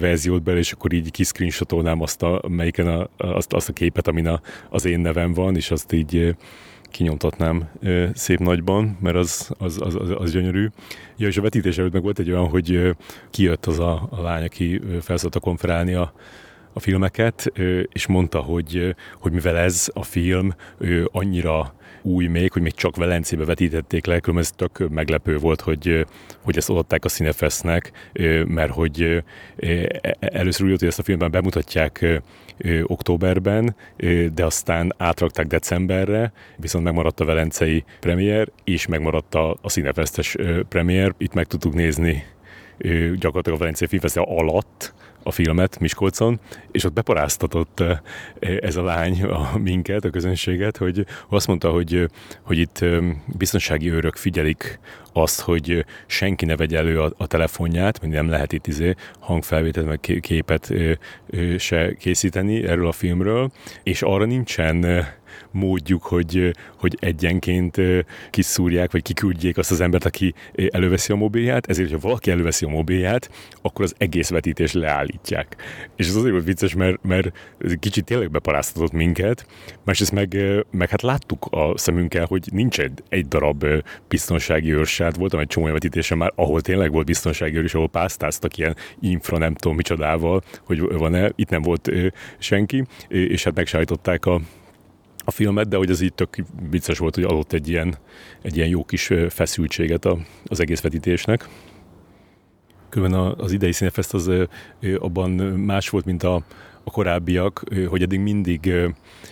[0.00, 4.26] verziót bele, és akkor így kiszcreenshotolnám azt a, melyiken a, azt, azt a képet, amin
[4.26, 6.34] a, az én nevem van, és azt így
[6.90, 7.68] kinyomtatnám
[8.14, 10.68] szép nagyban, mert az, az, az, az, az gyönyörű.
[11.16, 12.96] Ja, és a vetítés előtt meg volt egy olyan, hogy
[13.30, 16.12] kijött az a, a lány, aki felszólta konferálni a,
[16.72, 17.52] a filmeket,
[17.92, 20.54] és mondta, hogy, hogy mivel ez a film
[21.12, 26.06] annyira új még, hogy még csak Velencébe vetítették le, különben ez tök meglepő volt, hogy,
[26.42, 28.10] hogy ezt odaadták a Cinefestnek,
[28.46, 29.22] mert hogy
[29.56, 32.22] e, először úgy jött, hogy ezt a filmben bemutatják
[32.82, 33.76] októberben,
[34.34, 40.36] de aztán átrakták decemberre, viszont megmaradt a velencei premier, és megmaradt a, a Cinefestes
[40.68, 41.14] premier.
[41.18, 42.24] Itt meg tudtuk nézni
[43.18, 44.94] gyakorlatilag a Velencei Filmfesztivál alatt
[45.26, 47.82] a filmet Miskolcon, és ott beparáztatott
[48.40, 52.10] ez a lány a minket, a közönséget, hogy azt mondta, hogy,
[52.42, 52.84] hogy itt
[53.26, 54.78] biztonsági őrök figyelik
[55.12, 59.86] azt, hogy senki ne vegye elő a, a telefonját, mert nem lehet itt izé hangfelvételt,
[59.86, 60.72] meg képet
[61.58, 63.50] se készíteni erről a filmről,
[63.82, 65.06] és arra nincsen
[65.50, 67.76] módjuk, hogy, hogy egyenként
[68.30, 70.34] kiszúrják, vagy kiküldjék azt az embert, aki
[70.70, 73.30] előveszi a mobilját, ezért, ha valaki előveszi a mobilját,
[73.62, 75.56] akkor az egész vetítés leállítják.
[75.96, 77.32] És ez azért volt vicces, mert, mert
[77.78, 79.46] kicsit tényleg beparáztatott minket,
[79.84, 80.36] másrészt meg,
[80.70, 83.66] meg hát láttuk a szemünkkel, hogy nincs egy, egy darab
[84.08, 88.56] biztonsági őrsát, voltam egy csomó vetítésen már, ahol tényleg volt biztonsági őr, és ahol pásztáztak
[88.56, 91.90] ilyen infra nem tudom micsodával, hogy van-e, itt nem volt
[92.38, 94.40] senki, és hát megsállították a
[95.28, 96.36] a filmet, de hogy az így tök
[96.70, 97.96] vicces volt, hogy adott egy ilyen,
[98.42, 101.48] egy ilyen jó kis feszültséget a, az egész vetítésnek.
[102.88, 104.30] Különben az idei Cinefest az
[104.98, 106.44] abban más volt, mint a,
[106.86, 108.72] a korábbiak, hogy eddig mindig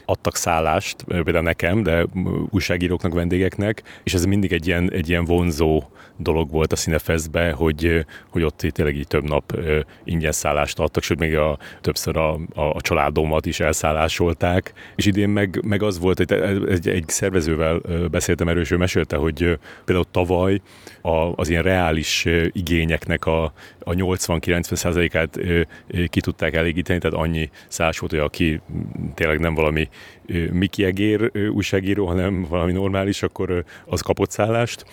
[0.04, 2.06] adtak szállást, például nekem, de
[2.50, 5.82] újságíróknak, vendégeknek, és ez mindig egy ilyen, egy ilyen vonzó
[6.16, 9.58] dolog volt a Cinefestbe, hogy, hogy ott tényleg így több nap
[10.04, 15.60] ingyen szállást adtak, sőt még a, többször a, a, családomat is elszállásolták, és idén meg,
[15.64, 16.32] meg az volt, hogy
[16.68, 17.80] egy, egy szervezővel
[18.10, 20.60] beszéltem erről, és ő mesélte, hogy például tavaly
[21.02, 23.44] a, az ilyen reális igényeknek a,
[23.78, 25.38] a 80-90 át
[26.08, 28.60] ki tudták elégíteni, tehát annyi valami szállás volt, aki
[29.14, 29.88] tényleg nem valami
[30.52, 34.84] Miki Egér újságíró, hanem valami normális, akkor az kapott szállást,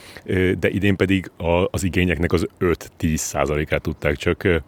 [0.60, 1.32] de idén pedig
[1.72, 4.64] az igényeknek az 5-10 százalékát tudták csak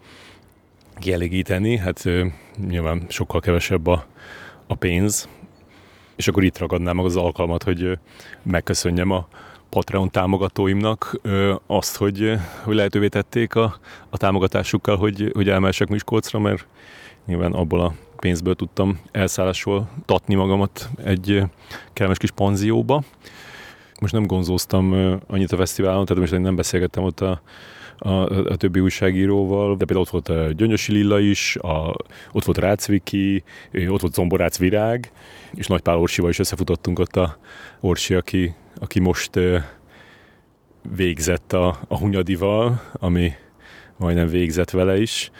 [0.98, 2.04] kielégíteni, hát
[2.68, 4.06] nyilván sokkal kevesebb a,
[4.66, 5.28] a pénz,
[6.16, 7.98] és akkor itt ragadnám meg az alkalmat, hogy
[8.42, 9.28] megköszönjem a
[9.70, 11.20] Patreon támogatóimnak
[11.66, 13.78] azt, hogy, hogy lehetővé tették a,
[14.10, 16.66] a támogatásukkal, hogy, hogy elmehessek Miskolcra, mert
[17.26, 21.42] nyilván abból a pénzből tudtam elszállásról tatni magamat egy
[21.92, 23.02] kellemes kis panzióba.
[24.00, 24.92] Most nem gonzóztam
[25.26, 27.40] annyit a fesztiválon, tehát most nem beszélgettem ott a,
[27.98, 28.10] a,
[28.50, 31.94] a többi újságíróval, de például ott volt a Gyöngyösi Lilla is, a,
[32.32, 33.42] ott volt Rácviki,
[33.88, 35.12] ott volt Zomborác Virág,
[35.54, 37.36] és Nagy Pál Orsival is összefutottunk ott a
[37.80, 39.38] Orsi, aki, aki most
[40.96, 43.32] végzett a, a Hunyadival, ami
[43.96, 45.30] majdnem végzett vele is,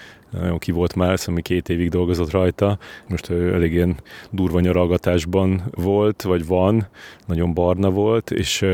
[0.41, 2.79] nagyon ki volt már, szóval két évig dolgozott rajta,
[3.09, 3.97] most elég ilyen
[4.31, 6.87] durva nyaralgatásban volt, vagy van,
[7.27, 8.67] nagyon barna volt, és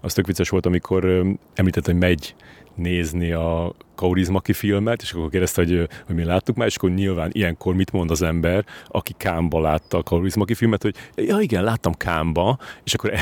[0.00, 1.24] az tök vicces volt, amikor
[1.54, 2.34] említett, hogy megy
[2.74, 7.30] nézni a Kaurizmaki filmet, és akkor kérdezte, hogy, hogy mi láttuk már, és akkor nyilván
[7.32, 11.92] ilyenkor mit mond az ember, aki Kámba látta a Kaurizmaki filmet, hogy ja igen, láttam
[11.92, 13.18] Kámba, és akkor e,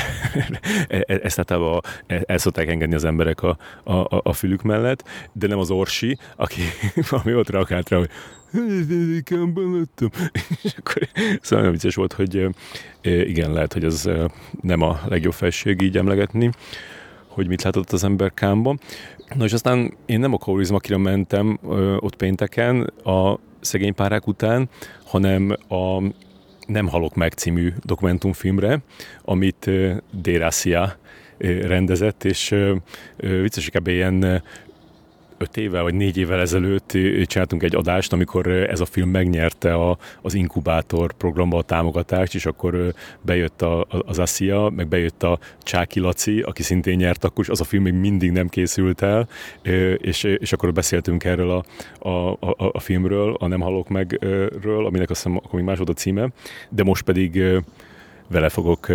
[0.88, 1.80] e, e, ezt általában
[2.26, 6.61] el szokták engedni az emberek a, a, a fülük mellett, de nem az Orsi, aki
[7.11, 8.11] valami ott reagált rá, hogy
[9.22, 10.09] Kámban láttam.
[10.62, 12.48] és akkor szóval nagyon vicces volt, hogy
[13.03, 14.09] igen, lehet, hogy ez
[14.61, 16.50] nem a legjobb felség így emlegetni
[17.32, 18.76] hogy mit látott az ember Kámba.
[19.35, 24.68] Na és aztán én nem a Kaurizmakira mentem ö, ott pénteken a szegény párák után,
[25.05, 26.03] hanem a
[26.66, 28.78] Nem halok meg című dokumentumfilmre,
[29.24, 29.70] amit
[30.11, 30.97] Dérácia
[31.62, 32.55] rendezett, és
[33.16, 33.89] vicces, kb.
[33.89, 34.43] ilyen
[35.43, 36.90] öt évvel vagy négy évvel ezelőtt
[37.24, 42.47] csináltunk egy adást, amikor ez a film megnyerte a, az Inkubátor programba a támogatást, és
[42.47, 47.51] akkor bejött a, az Asia, meg bejött a Csáki Laci, aki szintén nyert akkor, és
[47.51, 49.28] az a film még mindig nem készült el,
[49.97, 51.64] és, és akkor beszéltünk erről a,
[52.09, 55.88] a, a, a filmről, a Nem halok megről, aminek azt hiszem akkor még más volt
[55.88, 56.28] a címe,
[56.68, 57.43] de most pedig
[58.28, 58.86] vele fogok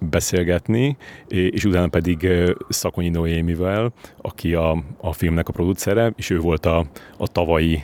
[0.00, 0.96] beszélgetni,
[1.28, 2.28] és utána pedig
[2.68, 6.86] Szakonyi Noémivel, aki a, a filmnek a producere, és ő volt a,
[7.16, 7.82] a tavalyi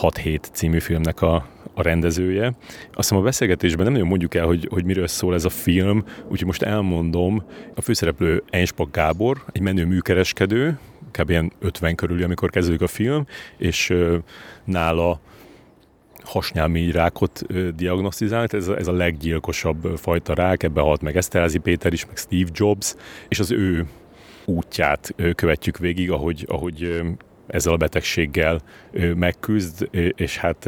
[0.00, 2.46] 6-7 című filmnek a, a rendezője.
[2.46, 6.04] Azt hiszem a beszélgetésben nem nagyon mondjuk el, hogy, hogy miről szól ez a film,
[6.28, 7.44] úgyhogy most elmondom.
[7.74, 10.78] A főszereplő Einspak Gábor, egy menő műkereskedő,
[11.10, 11.30] kb.
[11.30, 13.94] ilyen 50 körül, amikor kezdődik a film, és
[14.64, 15.20] nála
[16.24, 17.42] hasnyálmi rákot
[17.76, 22.50] diagnosztizált, ez ez a leggyilkosabb fajta rák, ebbe halt meg Eszterázi Péter is, meg Steve
[22.52, 22.94] Jobs,
[23.28, 23.86] és az ő
[24.44, 27.02] útját követjük végig, ahogy, ahogy
[27.46, 28.60] ezzel a betegséggel
[29.14, 30.66] megküzd, és hát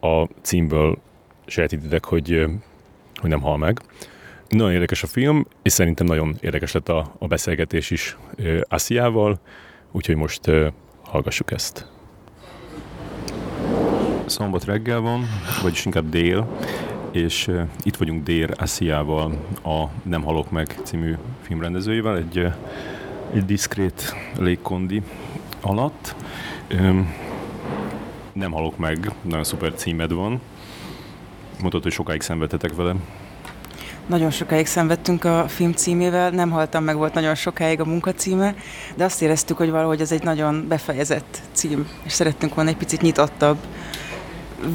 [0.00, 0.98] a címből
[1.46, 2.46] sejtítitek, hogy,
[3.20, 3.80] hogy nem hal meg.
[4.48, 8.16] Nagyon érdekes a film, és szerintem nagyon érdekes lett a, a beszélgetés is
[8.68, 9.40] Asiával,
[9.90, 10.50] úgyhogy most
[11.02, 11.91] hallgassuk ezt
[14.32, 15.26] szombat reggel van,
[15.62, 16.58] vagyis inkább dél,
[17.10, 19.32] és uh, itt vagyunk Dér Asziával,
[19.64, 22.54] a Nem halok meg című filmrendezőjével, egy, uh,
[23.34, 25.02] egy diszkrét légkondi
[25.60, 26.14] alatt.
[26.80, 27.14] Um,
[28.32, 30.40] nem halok meg, nagyon szuper címed van.
[31.60, 32.94] Mondtad, hogy sokáig szenvedtetek vele.
[34.06, 38.54] Nagyon sokáig szenvedtünk a film címével, nem haltam meg, volt nagyon sokáig a munkacíme,
[38.94, 43.00] de azt éreztük, hogy valahogy ez egy nagyon befejezett cím, és szerettünk volna egy picit
[43.00, 43.56] nyitottabb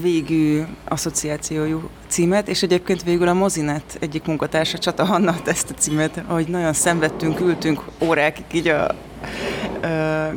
[0.01, 6.23] végű asszociációjú címet, és egyébként végül a Mozinet egyik munkatársa Csata Hanna ezt a címet,
[6.27, 8.95] ahogy nagyon szenvedtünk, ültünk órákig így a,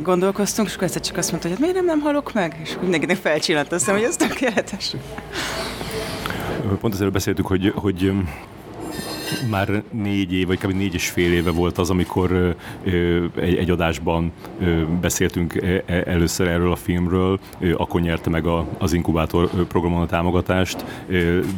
[0.03, 2.59] gondolkoztunk, és akkor egyszer csak azt mondta, hogy hát miért nem, nem halok meg?
[2.63, 4.95] És mindenkinek felcsillant, azt hogy ez tökéletes.
[6.79, 8.11] Pont ezzel beszéltük, hogy, hogy
[9.49, 10.71] már négy év, vagy kb.
[10.71, 12.55] négy és fél éve volt az, amikor
[13.35, 14.31] egy, egy adásban
[15.01, 17.39] beszéltünk e, először erről a filmről,
[17.77, 20.85] akkor nyerte meg a, az inkubátor programon a támogatást,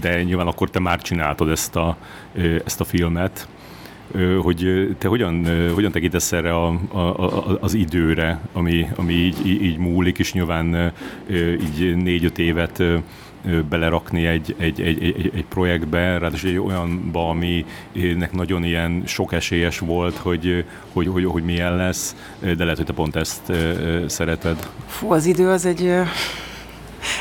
[0.02, 1.98] de nyilván akkor te már csináltad ezt a,
[2.66, 3.48] ezt a filmet
[4.42, 9.78] hogy te hogyan, hogyan tekintesz erre a, a, a, az időre, ami, ami így, így
[9.78, 10.94] múlik, és nyilván
[11.62, 12.84] így négy-öt évet
[13.70, 19.80] belerakni egy, egy, egy, egy, egy projektbe, ráadásul egy olyanba, aminek nagyon ilyen sok esélyes
[19.80, 23.52] volt, hogy, hogy, hogy, hogy milyen lesz, de lehet, hogy te pont ezt
[24.08, 24.70] szereted.
[24.88, 25.94] Fú, az idő az egy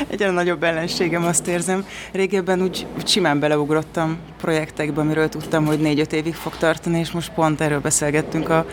[0.07, 1.85] egyre nagyobb ellenségem, azt érzem.
[2.11, 7.31] Régebben úgy, úgy simán beleugrottam projektekbe, amiről tudtam, hogy négy-öt évig fog tartani, és most
[7.33, 8.65] pont erről beszélgettünk a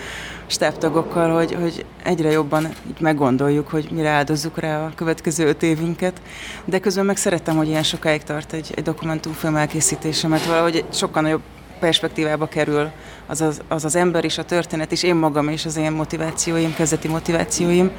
[0.47, 6.21] stábtagokkal, hogy, hogy egyre jobban így meggondoljuk, hogy mire áldozzuk rá a következő öt évünket.
[6.65, 11.23] De közben meg szerettem, hogy ilyen sokáig tart egy, egy dokumentumfilm elkészítése, mert valahogy sokkal
[11.23, 11.43] nagyobb
[11.81, 12.91] perspektívába kerül
[13.27, 16.75] az az, az az ember és a történet, és én magam és az én motivációim,
[16.75, 17.91] kezdeti motivációim.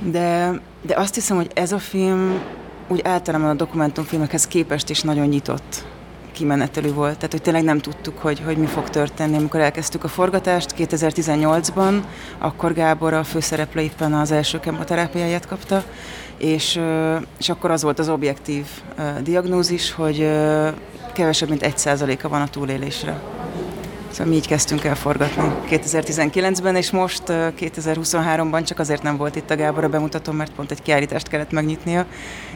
[0.00, 2.40] De, de azt hiszem, hogy ez a film
[2.88, 5.84] úgy általában a dokumentumfilmekhez képest is nagyon nyitott
[6.32, 7.14] kimenetelű volt.
[7.14, 9.36] Tehát, hogy tényleg nem tudtuk, hogy, hogy mi fog történni.
[9.36, 12.02] Amikor elkezdtük a forgatást 2018-ban,
[12.38, 15.84] akkor Gábor a főszereplő éppen az első kemoterápiáját kapta,
[16.38, 16.80] és,
[17.38, 18.66] és akkor az volt az objektív
[19.22, 20.30] diagnózis, hogy
[21.12, 23.20] kevesebb, mint egy százaléka van a túlélésre.
[24.10, 29.50] Szóval mi így kezdtünk el forgatni 2019-ben, és most 2023-ban csak azért nem volt itt
[29.50, 32.06] a Gábor a bemutató, mert pont egy kiállítást kellett megnyitnia,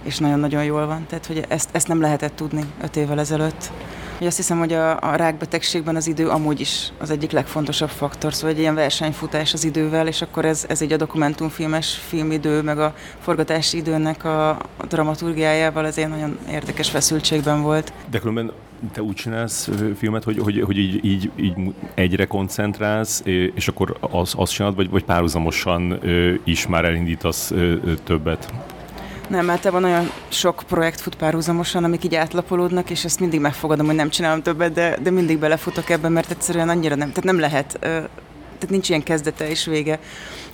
[0.02, 1.07] és nagyon-nagyon jól van.
[1.09, 3.70] Tehát, hogy ezt, ezt nem lehetett tudni öt évvel ezelőtt.
[4.18, 8.34] Hogy azt hiszem, hogy a, a rákbetegségben az idő amúgy is az egyik legfontosabb faktor,
[8.34, 12.78] szóval egy ilyen versenyfutás az idővel, és akkor ez, ez így a dokumentumfilmes filmidő, meg
[12.78, 17.92] a forgatási időnek a, a dramaturgiájával ez egy nagyon érdekes feszültségben volt.
[18.11, 18.52] De különben
[18.93, 21.55] te úgy csinálsz filmet, hogy, hogy, hogy így, így, így
[21.95, 23.22] egyre koncentrálsz,
[23.55, 26.01] és akkor az, azt csinálod, vagy, vagy párhuzamosan
[26.45, 27.53] is már elindítasz
[28.05, 28.53] többet?
[29.28, 33.95] Nem, van olyan sok projekt fut párhuzamosan, amik így átlapolódnak, és ezt mindig megfogadom, hogy
[33.95, 37.78] nem csinálom többet, de, de mindig belefutok ebben, mert egyszerűen annyira nem, tehát nem lehet,
[38.64, 39.98] tehát nincs ilyen kezdete és vége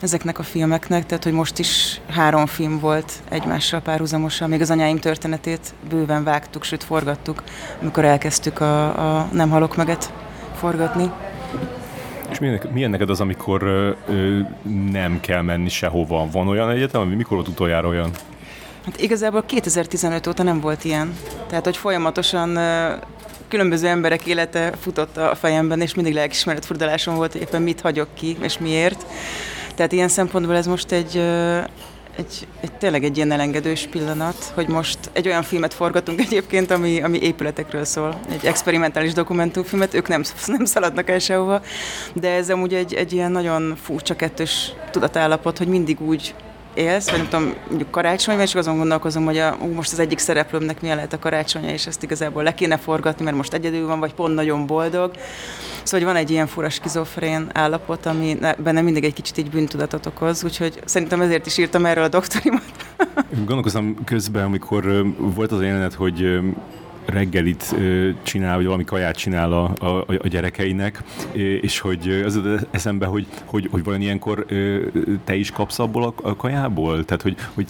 [0.00, 4.98] ezeknek a filmeknek, tehát hogy most is három film volt egymással párhuzamosan, még az anyáim
[4.98, 7.42] történetét bőven vágtuk, sőt forgattuk,
[7.80, 10.12] amikor elkezdtük a, a Nem halok meget
[10.58, 11.10] forgatni.
[12.30, 14.40] És milyen, milyen neked az, amikor ö,
[14.90, 16.28] nem kell menni sehova?
[16.32, 18.10] Van olyan egyetem, ami mikor volt utoljára olyan?
[18.84, 21.16] Hát igazából 2015 óta nem volt ilyen.
[21.48, 22.58] Tehát, hogy folyamatosan
[23.50, 28.08] különböző emberek élete futott a fejemben, és mindig lelkismeret furdalásom volt, hogy éppen mit hagyok
[28.14, 29.06] ki, és miért.
[29.74, 31.16] Tehát ilyen szempontból ez most egy,
[32.16, 37.02] egy, egy tényleg egy ilyen elengedős pillanat, hogy most egy olyan filmet forgatunk egyébként, ami,
[37.02, 38.20] ami épületekről szól.
[38.30, 41.62] Egy experimentális dokumentumfilmet, ők nem, nem szaladnak el sehova,
[42.12, 46.34] de ez amúgy egy, egy ilyen nagyon furcsa kettős tudatállapot, hogy mindig úgy
[46.74, 50.18] élsz, vagy nem tudom, mondjuk karácsony, és azon gondolkozom, hogy a, ú, most az egyik
[50.18, 54.00] szereplőmnek milyen lehet a karácsonya, és ezt igazából le kéne forgatni, mert most egyedül van,
[54.00, 55.10] vagy pont nagyon boldog.
[55.82, 60.06] Szóval hogy van egy ilyen fura skizofrén állapot, ami benne mindig egy kicsit így bűntudatot
[60.06, 62.62] okoz, úgyhogy szerintem ezért is írtam erről a doktorimat.
[63.44, 66.40] Gondolkoztam közben, amikor volt az a jelenet, hogy
[67.10, 67.74] reggelit
[68.22, 71.02] csinál, vagy valami kaját csinál a, a, a gyerekeinek,
[71.60, 72.40] és hogy az
[72.70, 74.46] eszembe, hogy, hogy, hogy vajon ilyenkor
[75.24, 77.04] te is kapsz abból a, kajából?
[77.04, 77.66] Tehát, hogy, hogy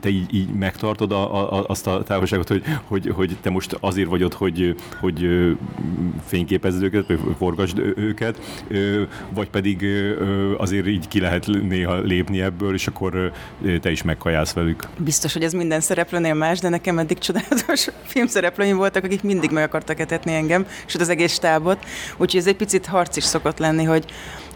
[0.00, 4.08] te így, így megtartod a, a, azt a távolságot, hogy, hogy, hogy te most azért
[4.08, 5.28] vagy ott, hogy, hogy
[6.26, 8.64] fényképezd őket, vagy forgasd őket,
[9.34, 9.86] vagy pedig
[10.58, 13.32] azért így ki lehet néha lépni ebből, és akkor
[13.80, 14.88] te is megkajálsz velük.
[14.98, 19.50] Biztos, hogy ez minden szereplőnél más, de nekem eddig csodálatos filmszereplő szereplőim voltak, akik mindig
[19.50, 21.78] meg akartak etetni engem, sőt az egész stábot.
[22.16, 24.04] Úgyhogy ez egy picit harc is szokott lenni, hogy,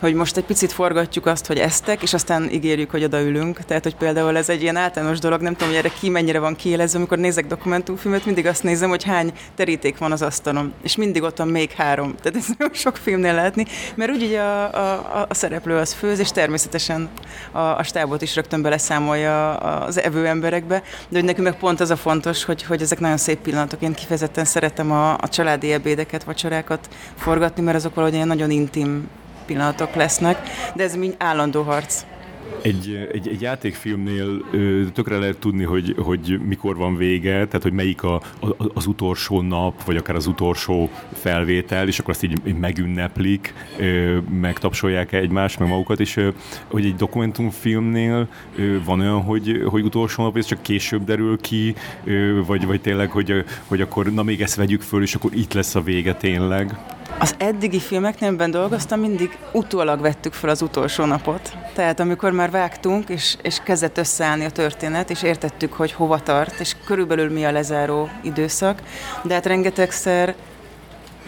[0.00, 3.64] hogy most egy picit forgatjuk azt, hogy eztek, és aztán ígérjük, hogy odaülünk.
[3.64, 6.56] Tehát, hogy például ez egy ilyen általános dolog, nem tudom, hogy erre ki mennyire van
[6.56, 11.22] kiélezve, amikor nézek dokumentumfilmet, mindig azt nézem, hogy hány teríték van az asztalon, és mindig
[11.22, 12.14] ott van még három.
[12.22, 16.18] Tehát ez nagyon sok filmnél lehetni, mert úgy így a, a, a szereplő az főz,
[16.18, 17.08] és természetesen
[17.52, 21.90] a, a stábot is rögtön beleszámolja az evő emberekbe, de hogy nekünk meg pont az
[21.90, 23.82] a fontos, hogy, hogy ezek nagyon szép pillanatok.
[23.82, 29.08] Én kifejezetten szeretem a, a családi ebédeket, vacsorákat forgatni, mert azok valahogy ilyen nagyon intim
[29.46, 32.04] pillanatok lesznek, de ez mind állandó harc.
[32.62, 34.44] Egy, egy, egy játékfilmnél
[34.92, 39.40] tökre lehet tudni, hogy, hogy mikor van vége, tehát hogy melyik a, a, az utolsó
[39.40, 43.54] nap, vagy akár az utolsó felvétel, és akkor azt így megünneplik,
[44.40, 46.20] megtapsolják egymást, meg magukat, és
[46.66, 48.28] hogy egy dokumentumfilmnél
[48.84, 51.74] van olyan, hogy, hogy utolsó nap, ez csak később derül ki,
[52.46, 55.74] vagy, vagy tényleg, hogy, hogy akkor na még ezt vegyük föl, és akkor itt lesz
[55.74, 56.78] a vége tényleg.
[57.18, 61.56] Az eddigi filmeknél, amiben dolgoztam, mindig utólag vettük fel az utolsó napot.
[61.74, 66.60] Tehát amikor már vágtunk, és, és kezdett összeállni a történet, és értettük, hogy hova tart,
[66.60, 68.82] és körülbelül mi a lezáró időszak,
[69.22, 70.34] de hát rengetegszer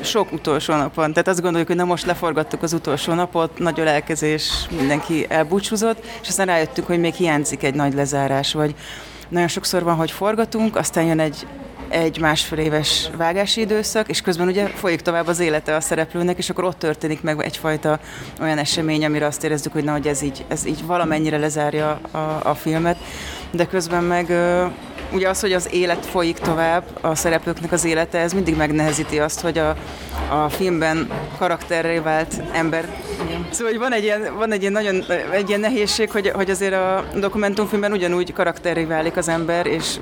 [0.01, 1.11] sok utolsó napon.
[1.11, 6.28] Tehát azt gondoljuk, hogy na most leforgattuk az utolsó napot, nagy ölelkezés, mindenki elbúcsúzott, és
[6.28, 8.74] aztán rájöttünk, hogy még hiányzik egy nagy lezárás, vagy
[9.28, 11.47] nagyon sokszor van, hogy forgatunk, aztán jön egy
[11.89, 16.51] egy másfél éves vágási időszak, és közben ugye folyik tovább az élete a szereplőnek, és
[16.51, 18.01] akkor ott történik meg egyfajta
[18.41, 22.41] olyan esemény, amire azt érezzük, hogy na, hogy ez így, ez így valamennyire lezárja a,
[22.43, 22.97] a filmet,
[23.51, 24.30] de közben meg
[25.13, 29.41] ugye az, hogy az élet folyik tovább, a szereplőknek az élete, ez mindig megnehezíti azt,
[29.41, 29.77] hogy a,
[30.31, 32.89] a filmben karakterré vált ember.
[33.27, 33.47] Igen.
[33.51, 36.75] Szóval hogy van egy ilyen, van egy ilyen nagyon egy ilyen nehézség, hogy, hogy azért
[36.75, 39.97] a dokumentumfilmben ugyanúgy karakterré válik az ember, és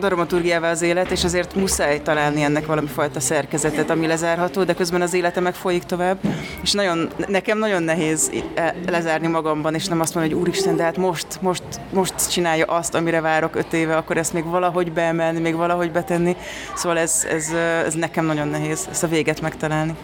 [0.00, 5.02] dramaturgiává az élet, és azért muszáj találni ennek valami fajta szerkezetet, ami lezárható, de közben
[5.02, 6.18] az élete meg folyik tovább.
[6.62, 10.82] És nagyon, nekem nagyon nehéz e, lezárni magamban, és nem azt mondani, hogy úristen, de
[10.82, 11.62] hát most, most,
[11.92, 16.36] most csinálja azt, amire várok öt éve, akkor ezt még valahogy beemelni, még valahogy betenni.
[16.74, 17.50] Szóval ez, ez,
[17.84, 19.94] ez nekem nagyon nehéz, ezt a véget megtalálni.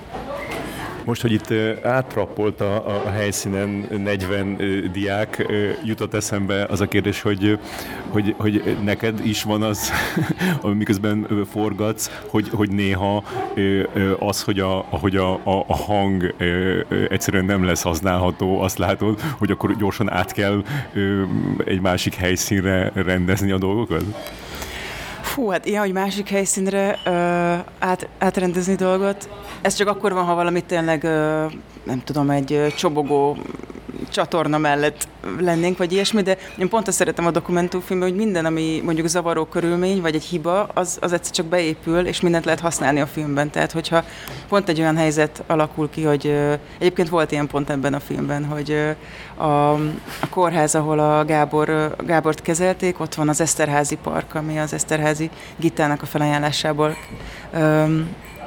[1.06, 1.52] Most, hogy itt
[1.82, 4.56] átrappolt a, a helyszínen 40
[4.92, 5.46] diák,
[5.84, 7.58] jutott eszembe az a kérdés, hogy,
[8.08, 9.90] hogy, hogy neked is van az,
[10.62, 13.24] miközben forgatsz, hogy, hogy néha
[14.18, 16.34] az, hogy a, hogy a, a, a hang
[17.08, 20.64] egyszerűen nem lesz használható, azt látod, hogy akkor gyorsan át kell
[21.64, 24.04] egy másik helyszínre rendezni a dolgokat?
[25.36, 27.10] Fú, hát ilyen, hogy másik helyszínre ö,
[27.78, 29.28] át, átrendezni dolgot,
[29.62, 31.46] ez csak akkor van, ha valamit tényleg, ö,
[31.86, 33.36] nem tudom, egy csobogó
[34.10, 35.08] csatorna mellett
[35.38, 39.44] lennénk, vagy ilyesmi, de én pont azt szeretem a dokumentumfilmben, hogy minden, ami mondjuk zavaró
[39.44, 43.50] körülmény, vagy egy hiba, az, az egyszer csak beépül, és mindent lehet használni a filmben.
[43.50, 44.04] Tehát, hogyha
[44.48, 46.34] pont egy olyan helyzet alakul ki, hogy
[46.78, 48.94] egyébként volt ilyen pont ebben a filmben, hogy
[49.36, 49.72] a,
[50.20, 55.30] a kórház, ahol a Gábor, Gábort kezelték, ott van az Eszterházi Park, ami az Eszterházi
[55.56, 56.96] Gitának a felajánlásából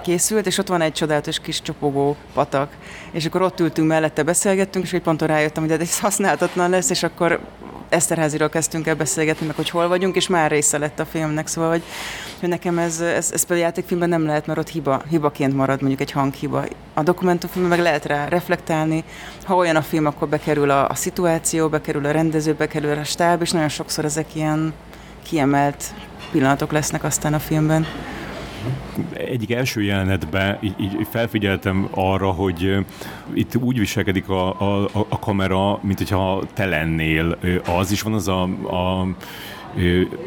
[0.02, 2.72] készült, és ott van egy csodálatos kis csopogó patak.
[3.12, 7.04] És akkor ott ültünk mellette, beszélgettünk, és egy ponton rájöttem, hogy ez használhatatlan lesz, és
[7.04, 7.40] akkor
[7.90, 11.70] Eszterháziról kezdtünk el beszélgetni, meg hogy hol vagyunk, és már része lett a filmnek, szóval,
[11.70, 11.84] hogy,
[12.40, 16.02] hogy nekem ez, ez, ez például játékfilmben nem lehet, mert ott hiba, hibaként marad mondjuk
[16.02, 16.64] egy hanghiba.
[16.94, 19.04] A dokumentumfilmben meg lehet rá reflektálni,
[19.44, 23.42] ha olyan a film, akkor bekerül a, a szituáció, bekerül a rendező, bekerül a stáb,
[23.42, 24.74] és nagyon sokszor ezek ilyen
[25.24, 25.84] kiemelt
[26.32, 27.86] pillanatok lesznek aztán a filmben
[29.14, 32.78] egyik első jelenetben így, így felfigyeltem arra, hogy
[33.34, 34.50] itt úgy viselkedik a,
[34.84, 37.38] a, a kamera, mint hogyha te lennél.
[37.80, 39.08] Az is van az a, a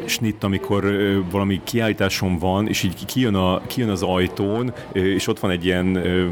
[0.05, 0.97] snitt, amikor
[1.31, 5.85] valami kiállításon van, és így kijön, a, kijön az ajtón, és ott van egy ilyen,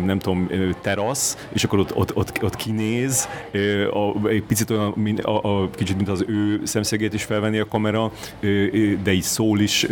[0.05, 0.49] nem tudom,
[0.81, 3.27] terasz, és akkor ott, ott, ott, ott kinéz,
[3.91, 8.11] a, egy picit olyan, a, a, kicsit mint az ő szemszögét is felvenni a kamera,
[9.03, 9.87] de így szól is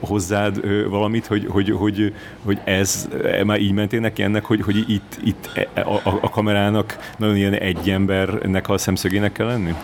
[0.00, 2.14] hozzád valamit, hogy, hogy, hogy,
[2.44, 6.18] hogy ez, e, már így mentél neki ennek, hogy, hogy itt, itt e, a, a,
[6.20, 9.74] a kamerának nagyon ilyen egy embernek a szemszögének kell lenni?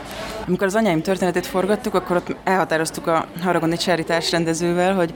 [0.47, 5.15] Amikor az anyáim történetét forgattuk, akkor ott elhatároztuk a Haragoni Csáritás rendezővel, hogy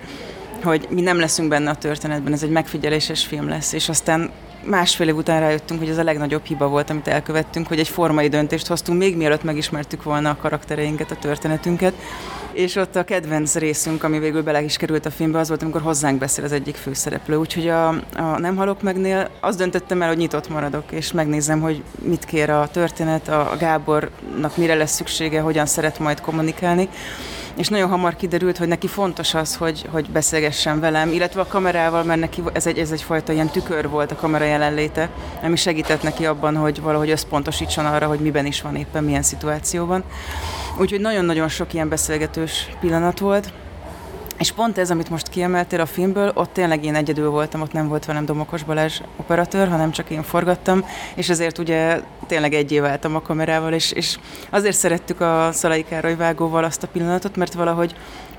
[0.63, 4.31] hogy mi nem leszünk benne a történetben, ez egy megfigyeléses film lesz, és aztán
[4.65, 8.29] másfél év után rájöttünk, hogy ez a legnagyobb hiba volt, amit elkövettünk, hogy egy formai
[8.29, 11.95] döntést hoztunk, még mielőtt megismertük volna a karaktereinket, a történetünket.
[12.53, 15.81] És ott a kedvenc részünk, ami végül bele is került a filmbe, az volt, amikor
[15.81, 17.37] hozzánk beszél az egyik főszereplő.
[17.37, 21.83] Úgyhogy a, a Nem halok megnél azt döntöttem el, hogy nyitott maradok, és megnézem, hogy
[22.03, 26.89] mit kér a történet, a Gábornak mire lesz szüksége, hogyan szeret majd kommunikálni
[27.57, 32.03] és nagyon hamar kiderült, hogy neki fontos az, hogy, hogy beszélgessen velem, illetve a kamerával,
[32.03, 35.11] mert neki ez, egy, ez egyfajta ilyen tükör volt a kamera jelenléte,
[35.43, 40.05] ami segített neki abban, hogy valahogy összpontosítson arra, hogy miben is van éppen, milyen szituációban.
[40.79, 43.53] Úgyhogy nagyon-nagyon sok ilyen beszélgetős pillanat volt.
[44.39, 47.89] És pont ez, amit most kiemeltél a filmből, ott tényleg én egyedül voltam, ott nem
[47.89, 52.85] volt velem Domokos Balázs operatőr, hanem csak én forgattam, és ezért ugye tényleg egy év
[52.85, 54.19] álltam a kamerával, és, és
[54.51, 57.95] azért szerettük a Szalai Károly vágóval azt a pillanatot, mert valahogy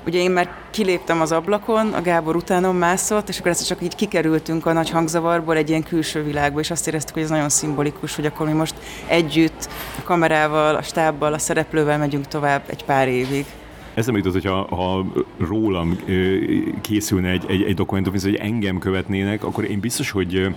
[0.06, 3.94] Ugye én már kiléptem az ablakon, a Gábor utánom mászott, és akkor ezt csak így
[3.94, 8.14] kikerültünk a nagy hangzavarból egy ilyen külső világba, és azt éreztük, hogy ez nagyon szimbolikus,
[8.14, 8.74] hogy akkor mi most
[9.06, 9.68] együtt
[9.98, 13.46] a kamerával, a stábbal, a szereplővel megyünk tovább egy pár évig.
[13.94, 15.06] Nem jutott, hogyha ha
[15.38, 15.98] rólam
[16.80, 20.54] készülne egy, egy, egy dokumentum, hogy engem követnének, akkor én biztos, hogy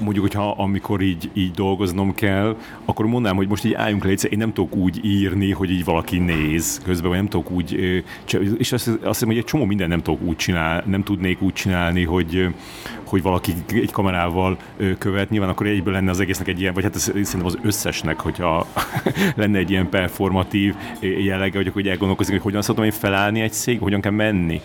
[0.00, 4.38] mondjuk, hogyha amikor így, így dolgoznom kell, akkor mondanám, hogy most így álljunk le, én
[4.38, 7.72] nem tudok úgy írni, hogy így valaki néz közben, vagy nem tudok úgy,
[8.58, 11.52] és azt, azt hiszem, hogy egy csomó minden nem tudok úgy csinálni, nem tudnék úgy
[11.52, 12.48] csinálni, hogy,
[13.04, 14.56] hogy valaki egy kamerával
[14.98, 18.66] követ, nyilván akkor egyből lenne az egésznek egy ilyen, vagy hát szerintem az összesnek, hogyha
[19.36, 23.80] lenne egy ilyen performatív jellege, hogy akkor elgondolkozik, hogy hogyan szoktam én felállni egy szék,
[23.80, 24.60] hogyan kell menni.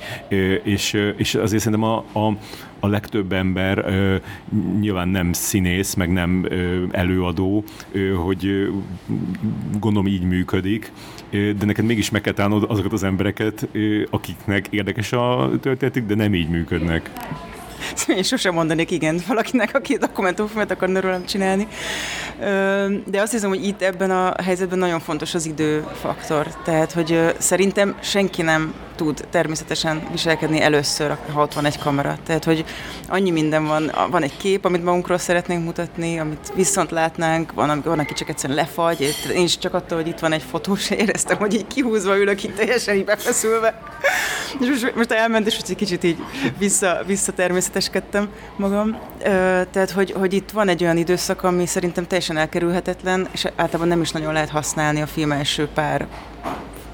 [0.63, 2.37] És, és azért szerintem a, a,
[2.83, 4.15] a legtöbb ember ö,
[4.79, 8.67] nyilván nem színész, meg nem ö, előadó, ö, hogy ö,
[9.79, 10.91] gondolom így működik,
[11.29, 16.07] ö, de neked mégis meg kell találnod azokat az embereket, ö, akiknek érdekes a történetük,
[16.07, 17.11] de nem így működnek.
[18.07, 21.67] Én sosem mondanék igen valakinek, aki dokumentumfilmet akar rólam csinálni.
[23.05, 26.47] De azt hiszem, hogy itt ebben a helyzetben nagyon fontos az időfaktor.
[26.63, 32.17] Tehát, hogy szerintem senki nem tud természetesen viselkedni először, ha ott van egy kamera.
[32.25, 32.65] Tehát, hogy
[33.07, 37.99] annyi minden van, van egy kép, amit magunkról szeretnénk mutatni, amit viszont látnánk, van, van
[37.99, 41.53] aki csak egyszerűen lefagy, én is csak attól, hogy itt van egy fotós, éreztem, hogy
[41.53, 43.81] így kihúzva ülök itt teljesen így befeszülve.
[44.59, 46.17] És most, most elment, és egy kicsit így
[46.57, 48.97] vissza, vissza természeteskedtem magam.
[49.71, 54.01] Tehát, hogy, hogy itt van egy olyan időszak, ami szerintem teljesen elkerülhetetlen, és általában nem
[54.01, 56.07] is nagyon lehet használni a film első pár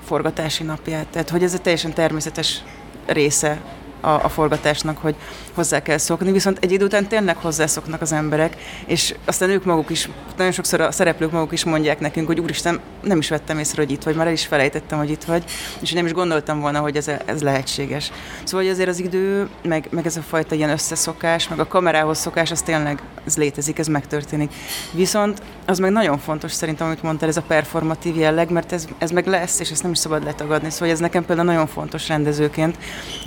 [0.08, 1.08] forgatási napját.
[1.08, 2.64] Tehát, hogy ez egy teljesen természetes
[3.06, 3.62] része
[4.02, 5.16] a, a forgatásnak, hogy
[5.54, 9.90] hozzá kell szokni, viszont egy idő után tényleg hozzászoknak az emberek, és aztán ők maguk
[9.90, 13.82] is, nagyon sokszor a szereplők maguk is mondják nekünk, hogy úristen, nem is vettem észre,
[13.82, 15.44] hogy itt vagy, már el is felejtettem, hogy itt vagy,
[15.80, 18.12] és nem is gondoltam volna, hogy ez, ez lehetséges.
[18.44, 22.18] Szóval hogy azért az idő, meg, meg ez a fajta ilyen összeszokás, meg a kamerához
[22.18, 24.54] szokás, az tényleg ez létezik, ez megtörténik.
[24.92, 29.12] Viszont az meg nagyon fontos szerintem, amit mondtál, ez a performatív jelleg, mert ez, ez
[29.12, 30.70] meg lesz, és ezt nem is szabad letagadni.
[30.70, 32.78] Szóval ez nekem például nagyon fontos rendezőként,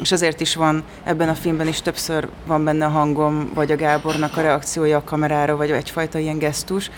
[0.00, 3.76] és azért is van ebben a filmben is többször van benne a hangom, vagy a
[3.76, 6.90] Gábornak a reakciója a kamerára, vagy egyfajta ilyen gesztus.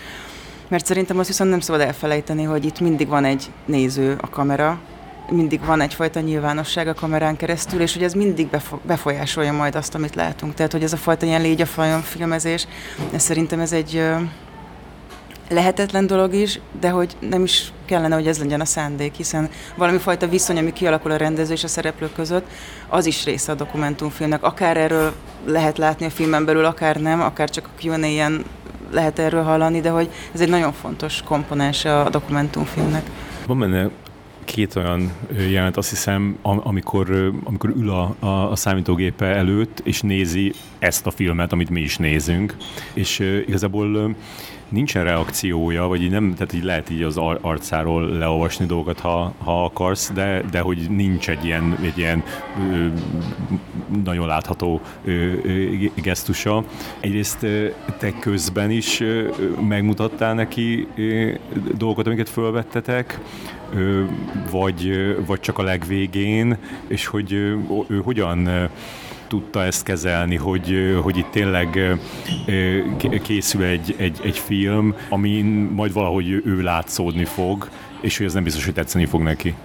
[0.67, 4.79] Mert szerintem azt viszont nem szabad elfelejteni, hogy itt mindig van egy néző a kamera,
[5.29, 8.47] mindig van egyfajta nyilvánosság a kamerán keresztül, és hogy ez mindig
[8.81, 10.53] befolyásolja majd azt, amit látunk.
[10.53, 12.67] Tehát, hogy ez a fajta ilyen légy a fajon filmezés,
[13.13, 14.03] ez szerintem ez egy
[15.53, 19.97] lehetetlen dolog is, de hogy nem is kellene, hogy ez legyen a szándék, hiszen valami
[19.97, 22.47] fajta viszony, ami kialakul a rendező és a szereplők között,
[22.87, 24.43] az is része a dokumentumfilmnek.
[24.43, 25.13] Akár erről
[25.45, 28.43] lehet látni a filmen belül, akár nem, akár csak a qa ilyen
[28.91, 33.03] lehet erről hallani, de hogy ez egy nagyon fontos komponens a dokumentumfilmnek.
[33.47, 33.89] Van benne
[34.45, 35.11] két olyan
[35.49, 41.11] jelent, azt hiszem, amikor, amikor ül a, a, a számítógépe előtt, és nézi ezt a
[41.11, 42.55] filmet, amit mi is nézünk,
[42.93, 44.15] és igazából
[44.73, 49.63] nincsen reakciója, vagy így nem, tehát így lehet így az arcáról leolvasni dolgokat, ha, ha
[49.63, 52.23] akarsz, de, de hogy nincs egy ilyen, egy ilyen
[52.71, 52.87] ö,
[54.03, 55.11] nagyon látható ö,
[55.43, 56.63] ö, gesztusa.
[56.99, 57.39] Egyrészt
[57.97, 59.27] te közben is ö,
[59.67, 61.31] megmutattál neki ö,
[61.77, 63.19] dolgokat, amiket fölvettetek,
[64.51, 64.91] vagy,
[65.25, 66.57] vagy csak a legvégén,
[66.87, 68.69] és hogy ő, hogyan
[69.27, 71.97] tudta ezt kezelni, hogy, hogy itt tényleg
[73.23, 75.45] készül egy, egy, egy film, amin
[75.75, 77.69] majd valahogy ő látszódni fog,
[78.01, 79.55] és hogy ez nem biztos, hogy tetszeni fog neki.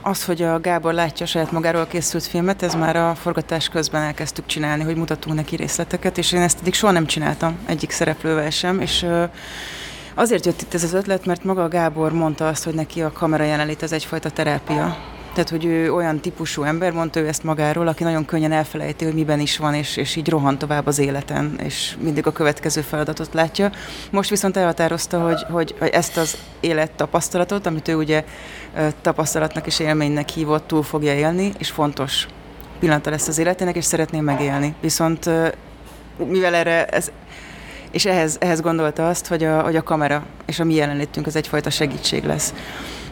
[0.00, 4.46] Az, hogy a Gábor látja saját magáról készült filmet, ez már a forgatás közben elkezdtük
[4.46, 8.80] csinálni, hogy mutatunk neki részleteket, és én ezt eddig soha nem csináltam egyik szereplővel sem,
[8.80, 9.06] és
[10.14, 13.44] azért jött itt ez az ötlet, mert maga Gábor mondta azt, hogy neki a kamera
[13.44, 14.96] jelenlét az egyfajta terápia,
[15.34, 19.14] tehát, hogy ő olyan típusú ember, mondta ő ezt magáról, aki nagyon könnyen elfelejti, hogy
[19.14, 23.34] miben is van, és, és így rohan tovább az életen, és mindig a következő feladatot
[23.34, 23.70] látja.
[24.10, 28.24] Most viszont elhatározta, hogy, hogy, hogy ezt az élettapasztalatot, amit ő ugye
[29.02, 32.26] tapasztalatnak és élménynek hívott, túl fogja élni, és fontos
[32.78, 34.74] pillanata lesz az életének, és szeretné megélni.
[34.80, 35.30] Viszont
[36.16, 37.10] mivel erre ez,
[37.94, 41.36] és ehhez, ehhez gondolta azt, hogy a, hogy a kamera és a mi jelenlétünk az
[41.36, 42.54] egyfajta segítség lesz.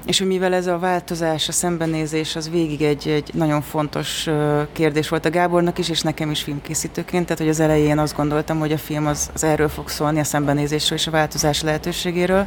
[0.07, 4.28] És mivel ez a változás, a szembenézés, az végig egy, egy nagyon fontos
[4.72, 8.59] kérdés volt a Gábornak is, és nekem is filmkészítőként, tehát hogy az elején azt gondoltam,
[8.59, 12.47] hogy a film az, az erről fog szólni, a szembenézésről és a változás lehetőségéről.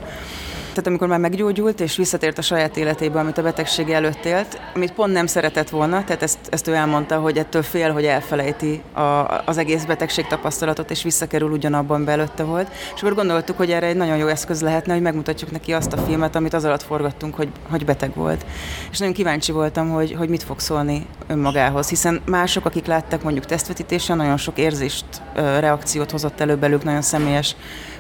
[0.76, 4.94] Tehát amikor már meggyógyult és visszatért a saját életébe, amit a betegség előtt élt, amit
[4.94, 9.02] pont nem szeretett volna, tehát ezt, ezt ő elmondta, hogy ettől fél, hogy elfelejti a,
[9.46, 12.72] az egész betegség tapasztalatot, és visszakerül ugyanabban belőtte volt.
[12.96, 15.98] És akkor gondoltuk, hogy erre egy nagyon jó eszköz lehetne, hogy megmutatjuk neki azt a
[15.98, 18.46] filmet, amit az alatt forgattunk, hogy, hogy beteg volt.
[18.92, 23.46] És nagyon kíváncsi voltam, hogy, hogy mit fog szólni önmagához, hiszen mások, akik láttak mondjuk
[23.46, 25.06] tesztvetítésen, nagyon sok érzést,
[25.36, 27.56] reakciót hozott elő belőlük, nagyon személyes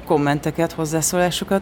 [0.06, 1.62] kommenteket, hozzászólásokat.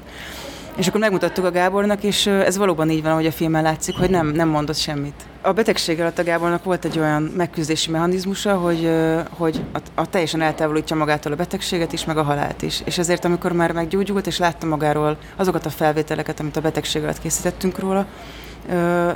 [0.76, 4.10] És akkor megmutattuk a Gábornak, és ez valóban így van, hogy a filmen látszik, hogy
[4.10, 5.14] nem, nem mondott semmit.
[5.42, 8.90] A betegség alatt a Gábornak volt egy olyan megküzdési mechanizmusa, hogy,
[9.30, 12.82] hogy a, a teljesen eltávolítja magától a betegséget is, meg a halált is.
[12.86, 17.20] És ezért, amikor már meggyógyult, és látta magáról azokat a felvételeket, amit a betegség alatt
[17.20, 18.06] készítettünk róla,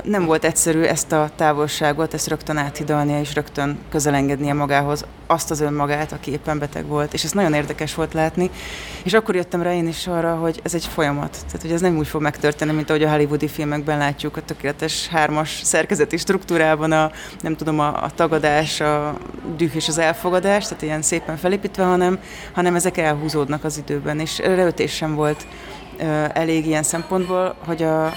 [0.02, 5.60] nem volt egyszerű ezt a távolságot, ezt rögtön áthidalnia és rögtön közelengednie magához azt az
[5.60, 7.14] önmagát, aki éppen beteg volt.
[7.14, 8.50] És ez nagyon érdekes volt látni.
[9.02, 11.30] És akkor jöttem rá én is arra, hogy ez egy folyamat.
[11.30, 15.08] Tehát, hogy ez nem úgy fog megtörténni, mint ahogy a hollywoodi filmekben látjuk, a tökéletes
[15.08, 19.18] hármas szerkezeti struktúrában a, nem tudom, a, a tagadás, a
[19.56, 22.18] düh és az elfogadás, tehát ilyen szépen felépítve, hanem,
[22.52, 24.20] hanem ezek elhúzódnak az időben.
[24.20, 25.46] És röhötés sem volt
[26.32, 28.12] elég ilyen szempontból, hogy a,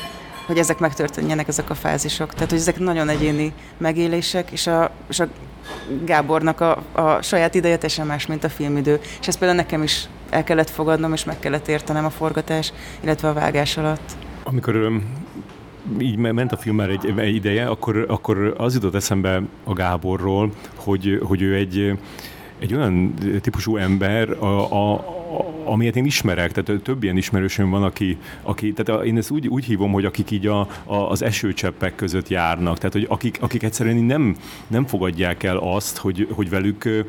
[0.46, 2.34] hogy ezek megtörténjenek, ezek a fázisok.
[2.34, 5.28] Tehát, hogy ezek nagyon egyéni megélések, és a, és a
[6.06, 9.00] Gábornak a, a saját ideje teljesen más, mint a filmidő.
[9.20, 13.30] És ezt például nekem is el kellett fogadnom, és meg kellett értenem a forgatás, illetve
[13.30, 14.12] a vágás alatt.
[14.44, 14.92] Amikor
[16.00, 20.52] így ment a film már egy, egy ideje, akkor, akkor az jutott eszembe a Gáborról,
[20.76, 21.98] hogy, hogy ő egy,
[22.60, 25.21] egy olyan típusú ember, a, a,
[25.72, 29.66] amilyet én ismerek, tehát több ilyen ismerősöm van, aki, aki tehát én ezt úgy, úgy
[29.66, 33.96] hívom, hogy akik így a, a, az esőcseppek között járnak, tehát hogy akik, akik egyszerűen
[33.96, 34.36] nem,
[34.68, 37.06] nem fogadják el azt, hogy, hogy velük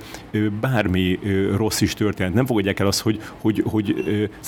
[0.61, 1.19] bármi
[1.57, 3.95] rossz is történt, nem fogadják el azt, hogy, hogy, hogy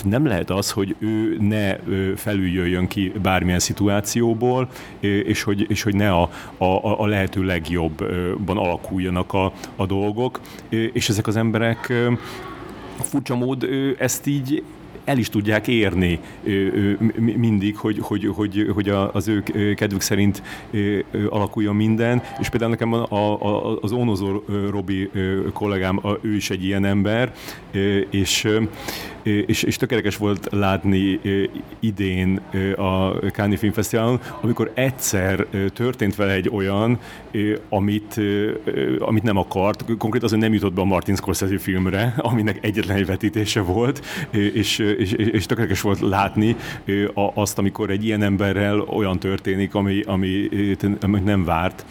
[0.04, 1.76] nem lehet az, hogy ő ne
[2.16, 4.68] felüljöjjön ki bármilyen szituációból,
[5.00, 11.08] és hogy, és hogy ne a, a, a lehető legjobban alakuljanak a, a dolgok, és
[11.08, 11.92] ezek az emberek
[13.02, 13.68] furcsa mód
[13.98, 14.62] ezt így
[15.04, 16.20] el is tudják érni
[17.16, 19.42] mindig, hogy, hogy, hogy, hogy az ő
[19.74, 20.42] kedvük szerint
[21.28, 23.40] alakuljon minden, és például nekem a,
[23.80, 25.10] az Onozor Robi
[25.52, 27.34] kollégám, ő is egy ilyen ember,
[28.10, 28.48] és
[29.24, 31.20] és, és tökéletes volt látni
[31.80, 32.40] idén
[32.76, 36.98] a Cannes Film Fesztiválon, amikor egyszer történt vele egy olyan,
[37.68, 38.20] amit,
[38.98, 43.06] amit nem akart, konkrétan az, nem jutott be a Martin Scorsese filmre, aminek egyetlen egy
[43.06, 46.56] vetítése volt, és, és, és tökéletes volt látni
[47.14, 50.48] azt, amikor egy ilyen emberrel olyan történik, ami, ami,
[51.00, 51.84] ami nem várt.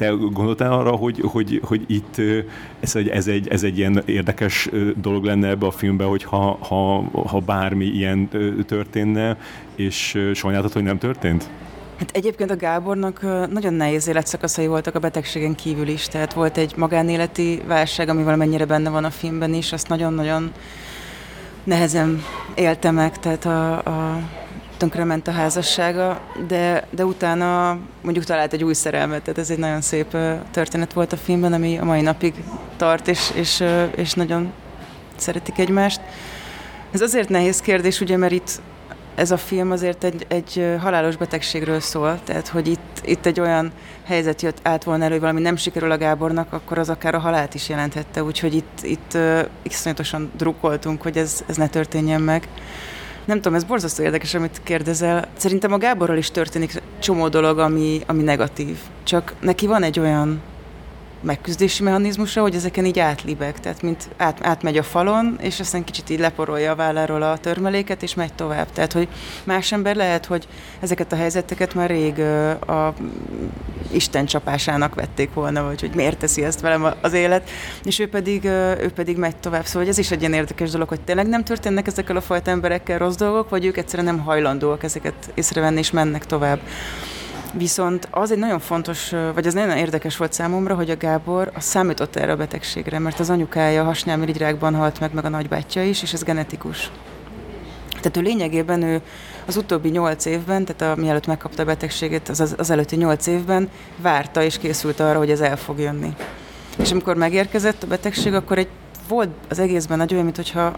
[0.00, 2.16] Te gondoltál arra, hogy, hogy, hogy itt
[2.80, 4.68] ez egy, ez, egy, ez egy ilyen érdekes
[5.00, 8.28] dolog lenne ebbe a filmbe, hogy ha, ha, ha bármi ilyen
[8.66, 9.36] történne,
[9.74, 11.50] és sajnáltad, hogy nem történt?
[11.98, 13.20] Hát egyébként a Gábornak
[13.50, 18.64] nagyon nehéz életszakaszai voltak a betegségen kívül is, tehát volt egy magánéleti válság, ami valamennyire
[18.64, 20.52] benne van a filmben is, azt nagyon-nagyon
[21.64, 22.22] nehezen
[22.54, 24.20] élte meg, tehát a, a
[24.80, 29.80] tönkrement a házassága, de, de utána mondjuk talált egy új szerelmet, tehát ez egy nagyon
[29.80, 30.16] szép
[30.50, 32.34] történet volt a filmben, ami a mai napig
[32.76, 33.64] tart, és, és,
[33.96, 34.52] és nagyon
[35.16, 36.00] szeretik egymást.
[36.92, 38.60] Ez azért nehéz kérdés, ugye, mert itt
[39.14, 43.72] ez a film azért egy, egy halálos betegségről szól, tehát hogy itt, itt egy olyan
[44.04, 47.18] helyzet jött át volna elő, hogy valami nem sikerül a Gábornak, akkor az akár a
[47.18, 52.48] halált is jelenthette, úgyhogy itt, itt uh, iszonyatosan drukkoltunk, hogy ez, ez ne történjen meg.
[53.30, 55.28] Nem tudom, ez borzasztó érdekes, amit kérdezel.
[55.36, 58.78] Szerintem a Gáborral is történik csomó dolog, ami, ami negatív.
[59.02, 60.40] Csak neki van egy olyan
[61.22, 66.10] megküzdési mechanizmusa, hogy ezeken így átlibeg, tehát mint át, átmegy a falon, és aztán kicsit
[66.10, 68.72] így leporolja a válláról a törmeléket, és megy tovább.
[68.72, 69.08] Tehát, hogy
[69.44, 70.48] más ember lehet, hogy
[70.80, 72.20] ezeket a helyzeteket már rég
[72.68, 72.94] a
[73.92, 77.50] Isten csapásának vették volna, vagy hogy miért teszi ezt velem az élet,
[77.84, 79.64] és ő pedig, ő pedig megy tovább.
[79.64, 82.98] Szóval ez is egy ilyen érdekes dolog, hogy tényleg nem történnek ezekkel a fajta emberekkel
[82.98, 86.60] rossz dolgok, vagy ők egyszerűen nem hajlandóak ezeket észrevenni, és mennek tovább.
[87.52, 91.60] Viszont az egy nagyon fontos, vagy az nagyon érdekes volt számomra, hogy a Gábor a
[91.60, 96.12] számított erre a betegségre, mert az anyukája hasnyálmirigyrákban halt meg, meg a nagybátyja is, és
[96.12, 96.90] ez genetikus.
[97.88, 99.00] Tehát ő lényegében ő
[99.46, 103.26] az utóbbi nyolc évben, tehát a, mielőtt megkapta a betegséget, az, az, az előtti nyolc
[103.26, 106.14] évben várta és készült arra, hogy ez el fog jönni.
[106.78, 108.68] És amikor megérkezett a betegség, akkor egy
[109.08, 110.72] volt az egészben nagy olyan, mintha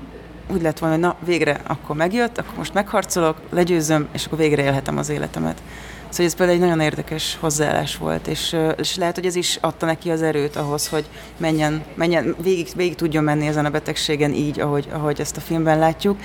[0.49, 4.62] úgy lett volna, hogy na, végre akkor megjött, akkor most megharcolok, legyőzöm, és akkor végre
[4.62, 5.62] élhetem az életemet.
[6.12, 9.86] Szóval ez például egy nagyon érdekes hozzáállás volt, és, és lehet, hogy ez is adta
[9.86, 11.04] neki az erőt ahhoz, hogy
[11.36, 15.78] menjen, menjen végig, végig tudjon menni ezen a betegségen így, ahogy, ahogy ezt a filmben
[15.78, 16.18] látjuk.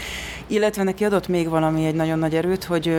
[0.47, 2.95] Illetve neki adott még valami egy nagyon nagy erőt, hogy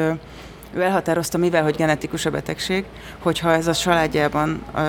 [0.75, 2.85] ő elhatározta, mivel, hogy genetikus a betegség,
[3.19, 4.83] hogyha ez a családjában uh,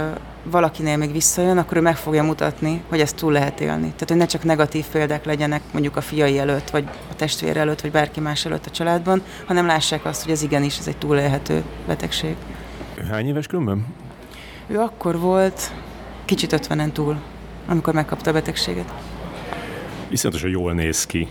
[0.44, 3.82] valakinél még visszajön, akkor ő meg fogja mutatni, hogy ezt túl lehet élni.
[3.82, 7.82] Tehát, hogy ne csak negatív példák legyenek mondjuk a fiai előtt, vagy a testvér előtt,
[7.82, 11.64] vagy bárki más előtt a családban, hanem lássák azt, hogy ez igenis, ez egy túlélhető
[11.88, 12.36] betegség.
[13.10, 13.86] Hány éves különben?
[14.68, 15.72] Ő akkor volt
[16.26, 17.18] kicsit ötvenen túl,
[17.68, 18.92] amikor megkapta a betegséget
[20.10, 21.28] iszonyatosan jól néz ki,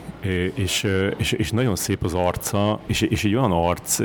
[0.55, 3.99] és, és, és nagyon szép az arca, és, és egy olyan arc,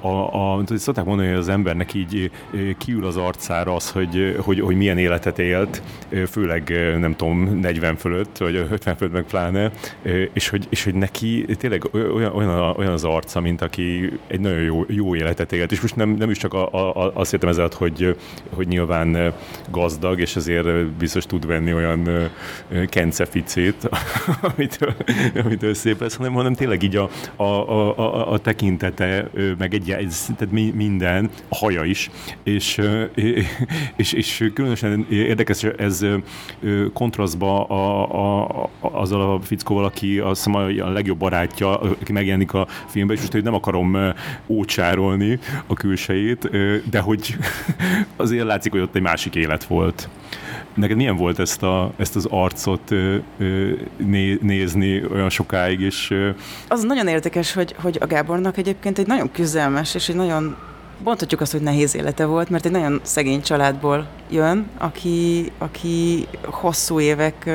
[0.00, 2.30] a, a, szokták mondani, hogy az embernek így
[2.78, 5.82] kiül az arcára az, hogy, hogy, hogy milyen életet élt,
[6.30, 9.70] főleg nem tudom, 40 fölött, vagy 50 fölött meg pláne,
[10.32, 14.60] és hogy, és hogy neki tényleg olyan, olyan, olyan az arca, mint aki egy nagyon
[14.60, 17.68] jó, jó életet élt, és most nem, nem is csak a, a, azt értem ezzel,
[17.74, 18.16] hogy,
[18.54, 19.32] hogy nyilván
[19.70, 22.30] gazdag, és ezért biztos tud venni olyan
[22.88, 23.88] kenceficét,
[24.54, 24.94] amitől,
[25.44, 29.89] amitől szép lesz, hanem, hanem tényleg így a, a, a, a, a tekintete, meg egy,
[29.96, 32.10] ez, tehát minden, a haja is,
[32.42, 32.80] és,
[33.96, 36.06] és, és különösen érdekes ez
[36.92, 40.32] kontrasztba a, a, a, azzal a fickóval, aki a,
[40.80, 44.14] a legjobb barátja, aki megjelenik a filmben, és most hogy nem akarom
[44.46, 46.50] ócsárolni a külsejét,
[46.90, 47.36] de hogy
[48.16, 50.08] azért látszik, hogy ott egy másik élet volt.
[50.80, 52.90] Neked milyen volt ezt, a, ezt az arcot
[53.96, 55.92] né, nézni olyan sokáig?
[56.08, 56.30] Ö...
[56.68, 60.56] Az nagyon érdekes, hogy, hogy a Gábornak egyébként egy nagyon küzdelmes és egy nagyon
[61.04, 67.00] mondhatjuk azt, hogy nehéz élete volt, mert egy nagyon szegény családból jön, aki, aki hosszú
[67.00, 67.50] évek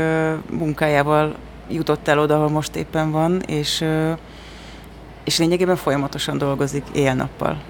[0.52, 1.36] munkájával
[1.70, 3.86] jutott el oda, ahol most éppen van, és,
[5.24, 7.62] és lényegében folyamatosan dolgozik éjjel-nappal.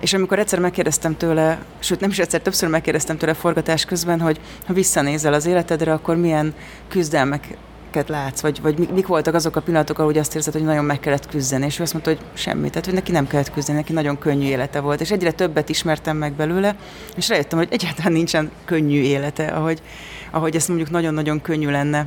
[0.00, 4.40] És amikor egyszer megkérdeztem tőle, sőt nem is egyszer, többször megkérdeztem tőle forgatás közben, hogy
[4.66, 6.54] ha visszanézel az életedre, akkor milyen
[6.88, 11.00] küzdelmeket látsz, vagy, vagy mik voltak azok a pillanatok, ahol azt érzed, hogy nagyon meg
[11.00, 13.92] kellett küzdeni, és ő azt mondta, hogy semmit, tehát hogy neki nem kellett küzdeni, neki
[13.92, 16.76] nagyon könnyű élete volt, és egyre többet ismertem meg belőle,
[17.16, 19.82] és rájöttem, hogy egyáltalán nincsen könnyű élete, ahogy,
[20.30, 22.06] ahogy ezt mondjuk nagyon-nagyon könnyű lenne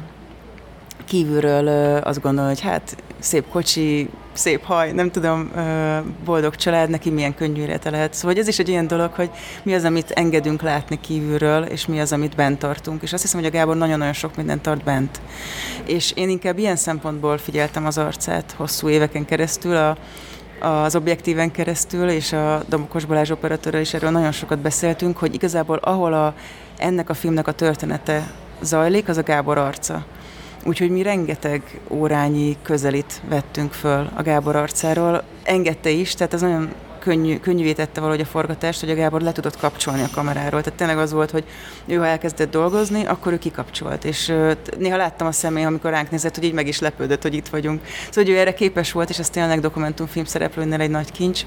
[1.09, 4.09] kívülről azt gondol, hogy hát szép kocsi,
[4.39, 5.51] szép haj, nem tudom,
[6.25, 8.13] boldog család, neki milyen könnyű élete lehet.
[8.13, 9.29] Szóval ez is egy ilyen dolog, hogy
[9.63, 13.01] mi az, amit engedünk látni kívülről, és mi az, amit bent tartunk.
[13.01, 15.21] És azt hiszem, hogy a Gábor nagyon-nagyon sok mindent tart bent.
[15.85, 19.97] És én inkább ilyen szempontból figyeltem az arcát hosszú éveken keresztül, a,
[20.65, 25.77] az objektíven keresztül, és a Domokos Balázs operatőrrel is erről nagyon sokat beszéltünk, hogy igazából
[25.77, 26.33] ahol a,
[26.77, 28.31] ennek a filmnek a története
[28.61, 30.05] zajlik, az a Gábor arca.
[30.63, 35.23] Úgyhogy mi rengeteg órányi közelít vettünk föl a Gábor arcáról.
[35.43, 39.31] Engedte is, tehát ez nagyon könnyű, könnyűvé tette valahogy a forgatást, hogy a Gábor le
[39.31, 40.61] tudott kapcsolni a kameráról.
[40.61, 41.43] Tehát tényleg az volt, hogy
[41.85, 44.05] ő ha elkezdett dolgozni, akkor ő kikapcsolt.
[44.05, 44.33] És
[44.77, 47.81] néha láttam a személy, amikor ránk nézett, hogy így meg is lepődött, hogy itt vagyunk.
[47.85, 51.45] Szóval, hogy ő erre képes volt, és ez tényleg dokumentumfilm szereplőnél egy nagy kincs.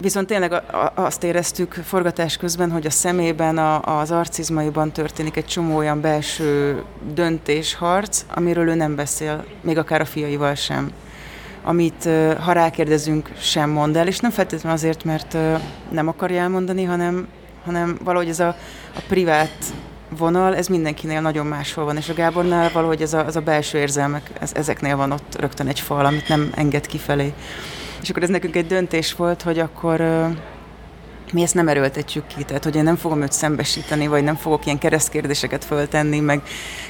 [0.00, 0.62] Viszont tényleg
[0.94, 6.82] azt éreztük forgatás közben, hogy a szemében, a, az arcizmaiban történik egy csomó olyan belső
[7.14, 10.92] döntésharc, amiről ő nem beszél, még akár a fiaival sem
[11.68, 12.08] amit
[12.40, 15.36] ha rákérdezünk, sem mond el, és nem feltétlenül azért, mert
[15.90, 17.28] nem akarja elmondani, hanem,
[17.64, 18.48] hanem valahogy ez a,
[18.94, 19.64] a privát
[20.18, 23.78] vonal, ez mindenkinél nagyon máshol van, és a Gábornál valahogy ez a, ez a belső
[23.78, 27.32] érzelmek, ez, ezeknél van ott rögtön egy fal, amit nem enged kifelé.
[28.02, 30.00] És akkor ez nekünk egy döntés volt, hogy akkor
[31.32, 34.66] mi ezt nem erőltetjük ki, tehát hogy én nem fogom őt szembesíteni, vagy nem fogok
[34.66, 36.42] ilyen keresztkérdéseket föltenni, meg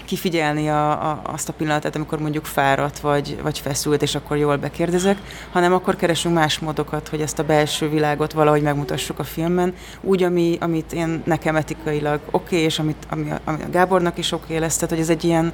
[0.04, 4.56] kifigyelni a, a, azt a pillanatát, amikor mondjuk fáradt, vagy, vagy feszült, és akkor jól
[4.56, 5.18] bekérdezek,
[5.52, 10.22] hanem akkor keresünk más módokat, hogy ezt a belső világot valahogy megmutassuk a filmen, úgy,
[10.22, 14.44] ami, amit én nekem etikailag oké, okay, és amit, ami, ami a Gábornak is oké
[14.44, 15.52] okay lesz, tehát hogy ez egy ilyen,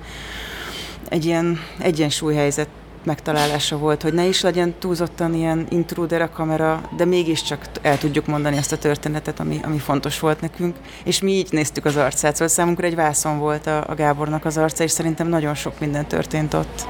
[1.09, 2.68] egy ilyen egyensúlyhelyzet
[3.05, 8.26] megtalálása volt, hogy ne is legyen túlzottan ilyen intruder a kamera, de mégiscsak el tudjuk
[8.26, 10.76] mondani ezt a történetet, ami, ami fontos volt nekünk.
[11.05, 14.57] És mi így néztük az arcát, szóval számunkra egy vászon volt a, a Gábornak az
[14.57, 16.86] arca, és szerintem nagyon sok minden történt ott.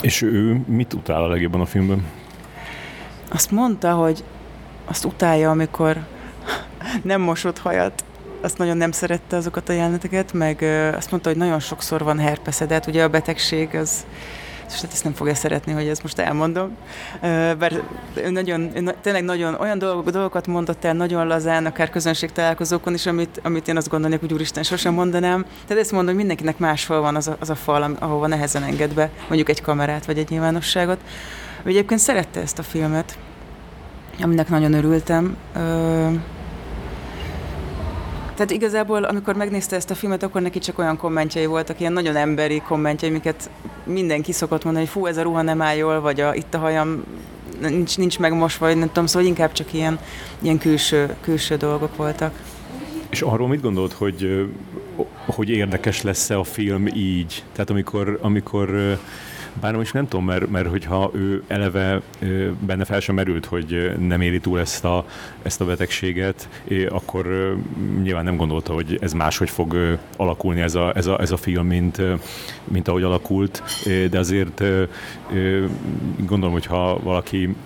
[0.00, 2.04] És ő mit utál a legjobban a filmben?
[3.30, 4.24] Azt mondta, hogy
[4.84, 5.98] azt utálja, amikor
[7.02, 8.04] nem mosott hajat,
[8.40, 10.62] azt nagyon nem szerette azokat a jeleneteket, meg
[10.96, 14.06] azt mondta, hogy nagyon sokszor van herpeszedet, ugye a betegség az
[14.68, 16.76] és hát ezt nem fogja szeretni, hogy ezt most elmondom.
[17.58, 17.82] Bár
[18.14, 23.06] ő nagyon, tényleg nagyon olyan dolgok, dolgokat mondott el nagyon lazán, akár közönség találkozókon is,
[23.06, 25.44] amit, amit én azt gondolnék, hogy úristen, sosem mondanám.
[25.66, 28.94] Tehát ezt mondom, hogy mindenkinek máshol van az a, az a fal, ahova nehezen enged
[28.94, 30.98] be mondjuk egy kamerát vagy egy nyilvánosságot.
[31.62, 33.18] Ő egyébként szerette ezt a filmet,
[34.22, 35.36] aminek nagyon örültem.
[38.34, 42.16] Tehát igazából, amikor megnézte ezt a filmet, akkor neki csak olyan kommentjei voltak, ilyen nagyon
[42.16, 43.50] emberi kommentjei, amiket
[43.84, 46.58] mindenki szokott mondani, hogy fú, ez a ruha nem áll jól, vagy a, itt a
[46.58, 47.04] hajam
[47.60, 49.98] nincs, nincs megmosva, vagy nem tudom, szóval inkább csak ilyen,
[50.38, 52.32] ilyen külső, külső dolgok voltak.
[53.10, 54.48] És arról mit gondolt, hogy,
[55.26, 57.44] hogy érdekes lesz-e a film így?
[57.52, 58.98] Tehát amikor, amikor
[59.60, 62.00] bár is nem tudom, mert, mert hogyha ő eleve
[62.66, 65.06] benne fel sem merült, hogy nem éri túl ezt a,
[65.42, 66.48] ezt a betegséget,
[66.88, 67.56] akkor
[68.02, 71.66] nyilván nem gondolta, hogy ez máshogy fog alakulni ez a, ez a, ez a film,
[71.66, 72.02] mint,
[72.64, 73.62] mint ahogy alakult,
[74.10, 74.62] de azért
[76.16, 77.56] gondolom, hogy ha valaki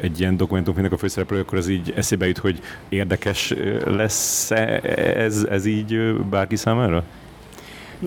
[0.00, 5.64] egy ilyen dokumentumfilmnek a főszereplő, akkor az így eszébe jut, hogy érdekes lesz ez, ez
[5.64, 7.04] így bárki számára?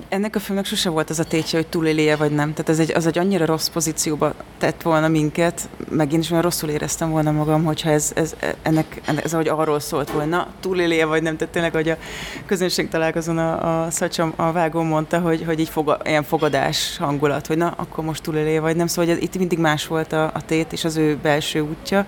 [0.09, 2.53] Ennek a filmnek sose volt az a tétje, hogy túlélje vagy nem.
[2.53, 6.43] Tehát ez egy, az egy annyira rossz pozícióba tett volna minket, meg én is olyan
[6.43, 11.05] rosszul éreztem volna magam, hogyha ez, ez, ennek, ennek, ez ahogy arról szólt volna, túlélje
[11.05, 11.37] vagy nem.
[11.37, 11.97] Tehát tényleg, hogy a
[12.45, 17.47] közönség találkozón a, a Szacsam, a vágó mondta, hogy, hogy így foga, ilyen fogadás hangulat,
[17.47, 18.87] hogy na, akkor most túlélje vagy nem.
[18.87, 22.05] Szóval hogy ez, itt mindig más volt a, a tét és az ő belső útja.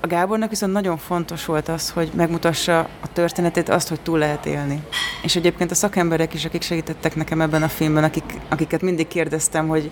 [0.00, 4.46] A Gábornak viszont nagyon fontos volt az, hogy megmutassa a történetét, azt, hogy túl lehet
[4.46, 4.82] élni.
[5.22, 9.68] És egyébként a szakemberek is, akik segítettek nekem ebben a filmben, akik, akiket mindig kérdeztem,
[9.68, 9.90] hogy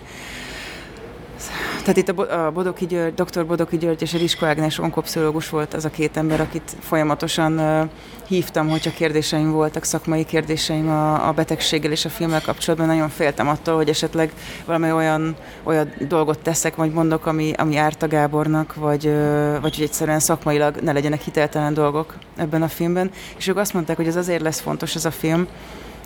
[1.81, 3.45] tehát itt a Bodoki György, dr.
[3.45, 7.89] Bodoki György és a Risko Ágnes onkopszológus volt az a két ember, akit folyamatosan
[8.27, 12.87] hívtam, hogyha kérdéseim voltak, szakmai kérdéseim a, a betegséggel és a filmmel kapcsolatban.
[12.87, 14.33] Nagyon féltem attól, hogy esetleg
[14.65, 19.13] valami olyan, olyan dolgot teszek, vagy mondok, ami, ami árt a Gábornak, vagy,
[19.61, 23.11] vagy hogy egyszerűen szakmailag ne legyenek hiteltelen dolgok ebben a filmben.
[23.37, 25.47] És ők azt mondták, hogy ez azért lesz fontos ez a film,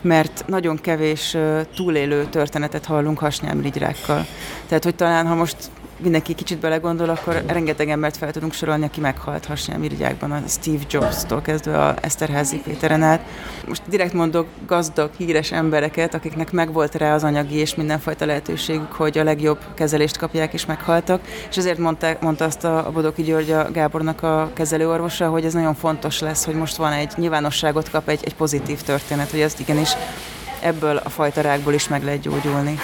[0.06, 1.38] mert nagyon kevés
[1.76, 4.26] túlélő történetet hallunk hasnyálmirigyrákkal.
[4.68, 5.58] Tehát, hogy talán, ha most
[5.98, 11.42] mindenki kicsit belegondol, akkor rengeteg embert fel tudunk sorolni, aki meghalt hasnyálmirigyákban, a Steve Jobs-tól
[11.42, 13.22] kezdve a Eszterházi Péteren át.
[13.68, 19.18] Most direkt mondok gazdag, híres embereket, akiknek megvolt rá az anyagi és mindenfajta lehetőségük, hogy
[19.18, 23.72] a legjobb kezelést kapják és meghaltak, és ezért mondta, mondta azt a Bodoki György a
[23.72, 28.22] Gábornak a kezelőorvosa, hogy ez nagyon fontos lesz, hogy most van egy nyilvánosságot kap egy,
[28.24, 29.90] egy pozitív történet, hogy ezt igenis
[30.66, 32.76] ebből a fajta rákból is meg lehet gyógyulni.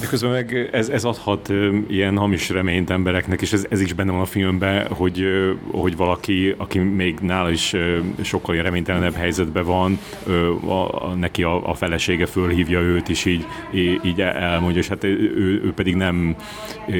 [0.00, 1.52] De közben meg ez, ez adhat
[1.88, 5.24] ilyen hamis reményt embereknek, és ez, ez is benne van a filmben, hogy,
[5.70, 9.98] hogy valaki, aki még nála is ö, sokkal reménytelenebb helyzetben van,
[10.66, 13.46] a, a, neki a, a felesége fölhívja őt is így,
[14.04, 16.36] így elmondja, és hát ő, ő pedig nem,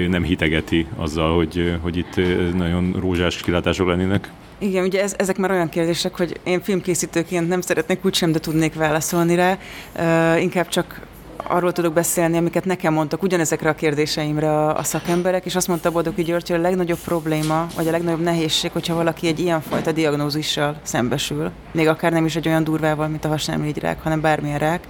[0.08, 2.20] nem hitegeti azzal, hogy, hogy itt
[2.56, 4.30] nagyon rózsás kilátások lennének.
[4.62, 8.74] Igen, ugye ez, ezek már olyan kérdések, hogy én filmkészítőként nem szeretnék úgysem, de tudnék
[8.74, 9.58] válaszolni rá.
[9.96, 11.00] Uh, inkább csak
[11.36, 15.90] arról tudok beszélni, amiket nekem mondtak ugyanezekre a kérdéseimre a, a szakemberek, és azt mondta
[15.90, 20.80] Bodoki György, hogy a legnagyobb probléma, vagy a legnagyobb nehézség, hogyha valaki egy ilyenfajta diagnózissal
[20.82, 24.86] szembesül, még akár nem is egy olyan durvával, mint a hasnyálmirigy hanem bármilyen rák,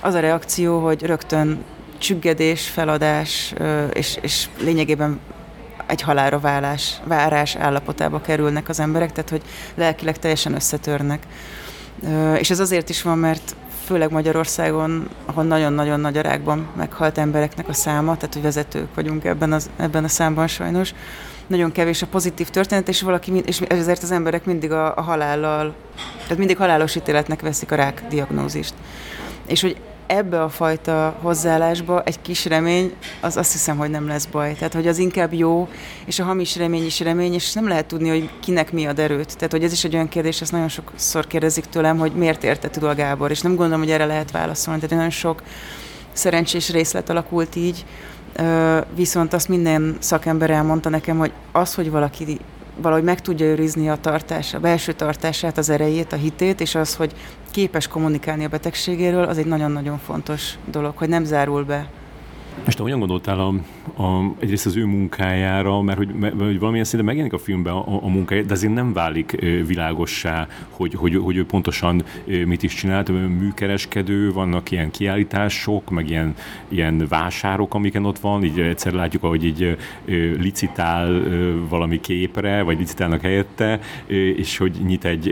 [0.00, 1.64] az a reakció, hogy rögtön
[1.98, 3.54] csüggedés, feladás,
[3.92, 5.20] és, és lényegében
[5.92, 9.42] egy halára válás, várás állapotába kerülnek az emberek, tehát hogy
[9.74, 11.26] lelkileg teljesen összetörnek.
[12.38, 17.72] És ez azért is van, mert főleg Magyarországon, ahol nagyon-nagyon nagy arákban meghalt embereknek a
[17.72, 20.94] száma, tehát hogy vezetők vagyunk ebben, az, ebben a számban sajnos,
[21.46, 25.74] nagyon kevés a pozitív történet, és, valaki, és ezért az emberek mindig a, a halállal,
[26.22, 28.74] tehát mindig halálos ítéletnek veszik a rák diagnózist.
[29.46, 29.76] És hogy
[30.16, 34.54] ebbe a fajta hozzáállásba egy kis remény, az azt hiszem, hogy nem lesz baj.
[34.54, 35.68] Tehát, hogy az inkább jó,
[36.04, 39.34] és a hamis remény is remény, és nem lehet tudni, hogy kinek mi ad erőt.
[39.36, 42.70] Tehát, hogy ez is egy olyan kérdés, ezt nagyon sokszor kérdezik tőlem, hogy miért érte
[42.70, 44.80] tudod Gábor, és nem gondolom, hogy erre lehet válaszolni.
[44.80, 45.42] Tehát nagyon sok
[46.12, 47.84] szerencsés részlet alakult így,
[48.94, 52.38] viszont azt minden szakember elmondta nekem, hogy az, hogy valaki
[52.76, 56.94] valahogy meg tudja őrizni a tartása, a belső tartását, az erejét, a hitét, és az,
[56.94, 57.12] hogy
[57.50, 61.88] képes kommunikálni a betegségéről, az egy nagyon-nagyon fontos dolog, hogy nem zárul be
[62.66, 63.54] és te hogyan gondoltál a,
[64.02, 68.04] a, egyrészt az ő munkájára, mert hogy, mert, hogy valamilyen szinten megjelenik a filmben a,
[68.04, 69.30] a munkája, de azért nem válik
[69.66, 72.02] világossá, hogy, hogy, hogy ő pontosan
[72.46, 73.08] mit is csinált.
[73.38, 76.34] Műkereskedő, vannak ilyen kiállítások, meg ilyen,
[76.68, 79.76] ilyen vásárok, amiken ott van, így egyszer látjuk, ahogy így
[80.40, 81.22] licitál
[81.68, 83.80] valami képre, vagy licitálnak helyette,
[84.36, 85.28] és hogy nyit egy,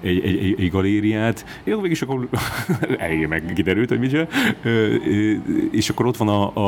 [0.00, 1.44] egy, egy, egy galériát.
[1.64, 2.28] Jó, mégis akkor
[2.98, 4.26] elég meg kiderült, hogy mit
[5.70, 6.63] És akkor ott van a, a,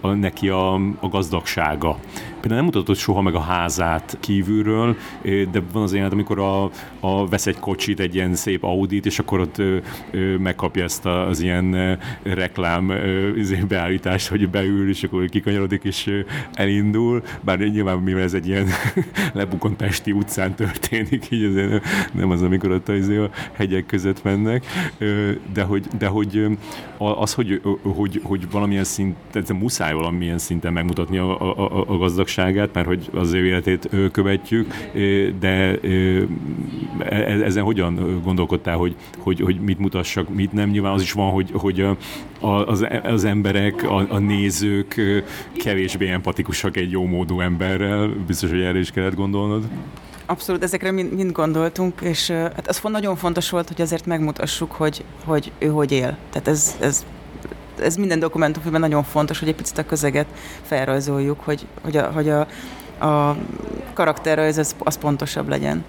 [0.00, 1.96] a, neki a, a gazdagsága.
[2.40, 6.70] Például nem mutatott soha meg a házát kívülről, de van az ilyen, amikor a,
[7.00, 9.76] a vesz egy kocsit, egy ilyen szép Audit, és akkor ott ö,
[10.10, 16.22] ö, megkapja ezt az ilyen reklám ö, izé, beállítást, hogy beül, és akkor kikanyarodik, és
[16.52, 17.22] elindul.
[17.40, 18.66] Bár nyilván, mivel ez egy ilyen
[19.32, 24.64] lebukont Pesti utcán történik, így azért nem az, amikor ott az, a hegyek között mennek,
[25.52, 26.46] de hogy, de hogy
[26.98, 31.94] az, hogy, hogy, hogy valamilyen szint, tehát muszáj valamilyen szinten megmutatni a, a, a
[32.28, 34.74] gazdagságát, mert hogy az ő életét követjük,
[35.40, 35.78] de e,
[36.98, 40.70] e, ezen hogyan gondolkodtál, hogy, hogy, hogy mit mutassak, mit nem?
[40.70, 41.86] Nyilván az is van, hogy, hogy
[42.40, 45.00] az, az emberek, a, a nézők
[45.56, 49.68] kevésbé empatikusak egy jó módú emberrel, biztos, hogy erre is kellett gondolnod.
[50.26, 55.04] Abszolút, ezekre mind, mind gondoltunk, és hát az nagyon fontos volt, hogy azért megmutassuk, hogy,
[55.24, 56.16] hogy ő hogy él.
[56.30, 57.06] Tehát ez, ez
[57.80, 60.26] ez minden dokumentumfilmben nagyon fontos, hogy egy picit a közeget
[60.62, 62.46] felrajzoljuk, hogy, hogy a, hogy a,
[63.06, 63.36] a
[63.92, 65.84] karakterrajz az, az pontosabb legyen.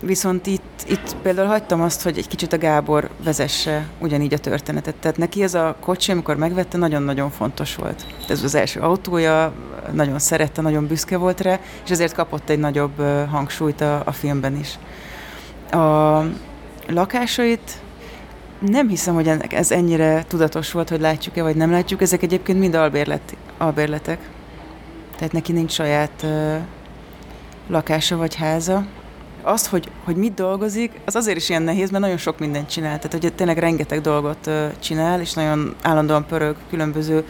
[0.00, 4.94] Viszont itt, itt például hagytam azt, hogy egy kicsit a Gábor vezesse ugyanígy a történetet.
[4.94, 8.06] Tehát neki ez a kocsi, amikor megvette, nagyon-nagyon fontos volt.
[8.28, 9.52] Ez az első autója,
[9.92, 14.56] nagyon szerette, nagyon büszke volt rá, és ezért kapott egy nagyobb hangsúlyt a, a filmben
[14.56, 14.78] is.
[15.70, 16.22] A
[16.88, 17.82] lakásait
[18.70, 22.02] nem hiszem, hogy ez ennyire tudatos volt, hogy látjuk-e vagy nem látjuk.
[22.02, 24.18] Ezek egyébként mind albérlet, albérletek.
[25.16, 26.56] Tehát neki nincs saját uh,
[27.68, 28.86] lakása vagy háza.
[29.42, 32.98] Az, hogy, hogy mit dolgozik, az azért is ilyen nehéz, mert nagyon sok mindent csinál.
[32.98, 37.24] Tehát, hogy tényleg rengeteg dolgot uh, csinál, és nagyon állandóan pörög különböző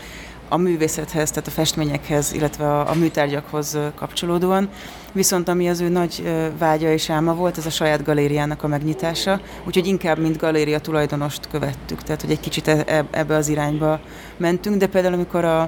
[0.54, 4.68] a művészethez, tehát a festményekhez, illetve a, a műtárgyakhoz kapcsolódóan.
[5.12, 6.22] Viszont ami az ő nagy
[6.58, 11.48] vágya és álma volt, ez a saját galériának a megnyitása, úgyhogy inkább mint galéria tulajdonost
[11.50, 14.00] követtük, tehát hogy egy kicsit e, e, ebbe az irányba
[14.36, 15.60] mentünk, de például amikor a,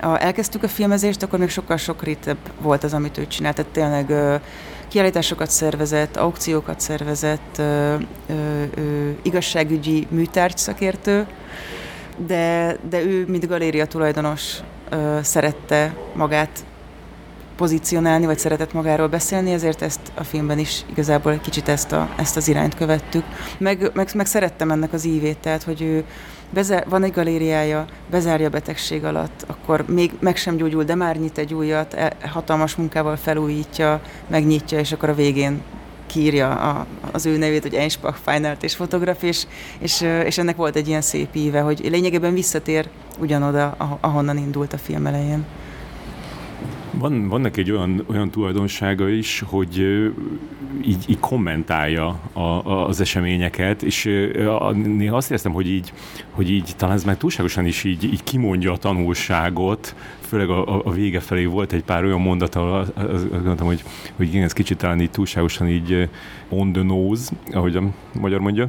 [0.00, 4.10] a, elkezdtük a filmezést, akkor még sokkal sokritebb volt az, amit ő csinált, tehát tényleg
[4.10, 4.34] ö,
[4.88, 7.94] kiállításokat szervezett, aukciókat szervezett, ö,
[8.26, 11.26] ö, ö, igazságügyi műtárgy szakértő,
[12.16, 14.56] de, de ő, mint galéria tulajdonos
[14.90, 16.64] ö, szerette magát
[17.56, 22.08] pozícionálni, vagy szeretett magáról beszélni, ezért ezt a filmben is igazából egy kicsit ezt, a,
[22.16, 23.24] ezt az irányt követtük.
[23.58, 26.04] Meg, meg, meg szerettem ennek az ívét, tehát hogy ő
[26.50, 31.38] bezár, van egy galériája, bezárja betegség alatt, akkor még meg sem gyógyul, de már nyit
[31.38, 35.62] egy újat, e, hatalmas munkával felújítja, megnyitja, és akkor a végén
[36.06, 39.46] kiírja a, az ő nevét, hogy Einspach Fine Art és fotograf, és,
[39.78, 42.88] és, és ennek volt egy ilyen szép íve, hogy lényegében visszatér
[43.18, 45.44] ugyanoda, ahonnan indult a film elején.
[46.98, 49.78] Van, vannak egy olyan, olyan tulajdonsága is, hogy
[50.84, 54.04] így, így kommentálja a, a, az eseményeket, és
[54.84, 55.92] néha azt éreztem, hogy így,
[56.30, 60.90] hogy így talán ez már túlságosan is így, így kimondja a tanulságot, főleg a, a
[60.90, 63.82] vége felé volt egy pár olyan mondat, ahol azt, gondoltam, hogy,
[64.16, 66.08] hogy igen, ez kicsit talán így túlságosan így
[66.48, 67.82] on the nose, ahogy a
[68.20, 68.66] magyar mondja,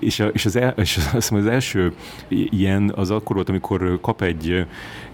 [0.00, 1.92] és, a, és, az, el, és az, az első
[2.28, 4.66] ilyen az akkor volt, amikor kap egy,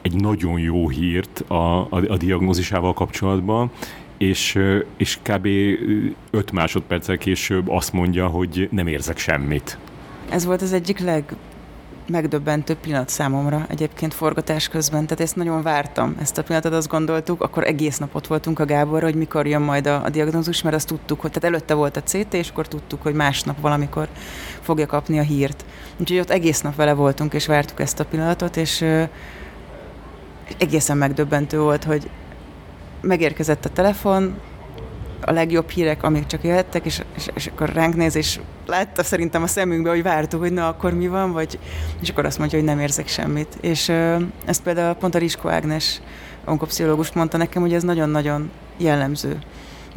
[0.02, 3.70] egy nagyon jó hírt a, a, a diagnózisával kapcsolatban,
[4.18, 4.58] és,
[4.96, 5.46] és kb.
[6.30, 9.78] 5 másodperccel később azt mondja, hogy nem érzek semmit.
[10.30, 11.36] Ez volt az egyik leg
[12.80, 17.64] pillanat számomra egyébként forgatás közben, tehát ezt nagyon vártam, ezt a pillanatot azt gondoltuk, akkor
[17.64, 21.20] egész napot voltunk a Gáborra, hogy mikor jön majd a, a diagnózus, mert azt tudtuk,
[21.20, 24.08] hogy tehát előtte volt a CT, és akkor tudtuk, hogy másnap valamikor
[24.60, 25.64] fogja kapni a hírt.
[25.96, 28.84] Úgyhogy ott egész nap vele voltunk, és vártuk ezt a pillanatot, és
[30.58, 32.10] egészen megdöbbentő volt, hogy
[33.00, 34.38] megérkezett a telefon,
[35.20, 39.42] a legjobb hírek, amik csak jöhettek, és, és, és akkor ránk néz, és látta szerintem
[39.42, 41.58] a szemünkbe, hogy vártuk, hogy na, akkor mi van, vagy,
[42.00, 43.58] és akkor azt mondja, hogy nem érzek semmit.
[43.60, 43.88] És
[44.44, 46.00] ezt például pont a Risko Ágnes
[46.44, 49.38] onkopszichológus mondta nekem, hogy ez nagyon-nagyon jellemző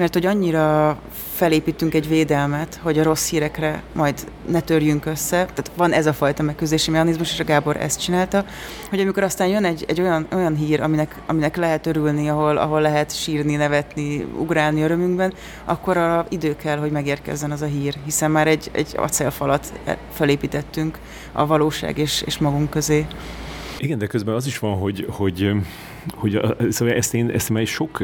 [0.01, 0.97] mert hogy annyira
[1.33, 6.13] felépítünk egy védelmet, hogy a rossz hírekre majd ne törjünk össze, tehát van ez a
[6.13, 8.45] fajta megküzdési mechanizmus, és a Gábor ezt csinálta,
[8.89, 12.81] hogy amikor aztán jön egy, egy olyan, olyan hír, aminek, aminek lehet örülni, ahol, ahol
[12.81, 15.33] lehet sírni, nevetni, ugrálni örömünkben,
[15.65, 19.73] akkor a idő kell, hogy megérkezzen az a hír, hiszen már egy, egy acélfalat
[20.11, 20.97] felépítettünk
[21.31, 23.05] a valóság és, és magunk közé.
[23.79, 25.51] Igen, de közben az is van, hogy, hogy
[26.15, 27.99] hogy a, szóval ezt én, ezt már sok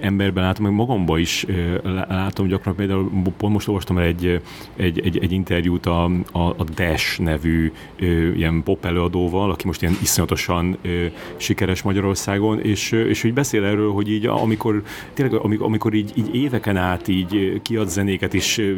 [0.00, 1.46] emberben látom, meg magamban is
[2.08, 4.40] látom gyakran, például pont most olvastam egy,
[4.76, 7.72] egy, egy, egy interjút a, a, a Dash nevű
[8.36, 10.76] ilyen pop előadóval, aki most ilyen iszonyatosan
[11.36, 14.82] sikeres Magyarországon, és, és hogy beszél erről, hogy így amikor,
[15.14, 18.74] tényleg amikor, így, így éveken át így kiad zenéket, és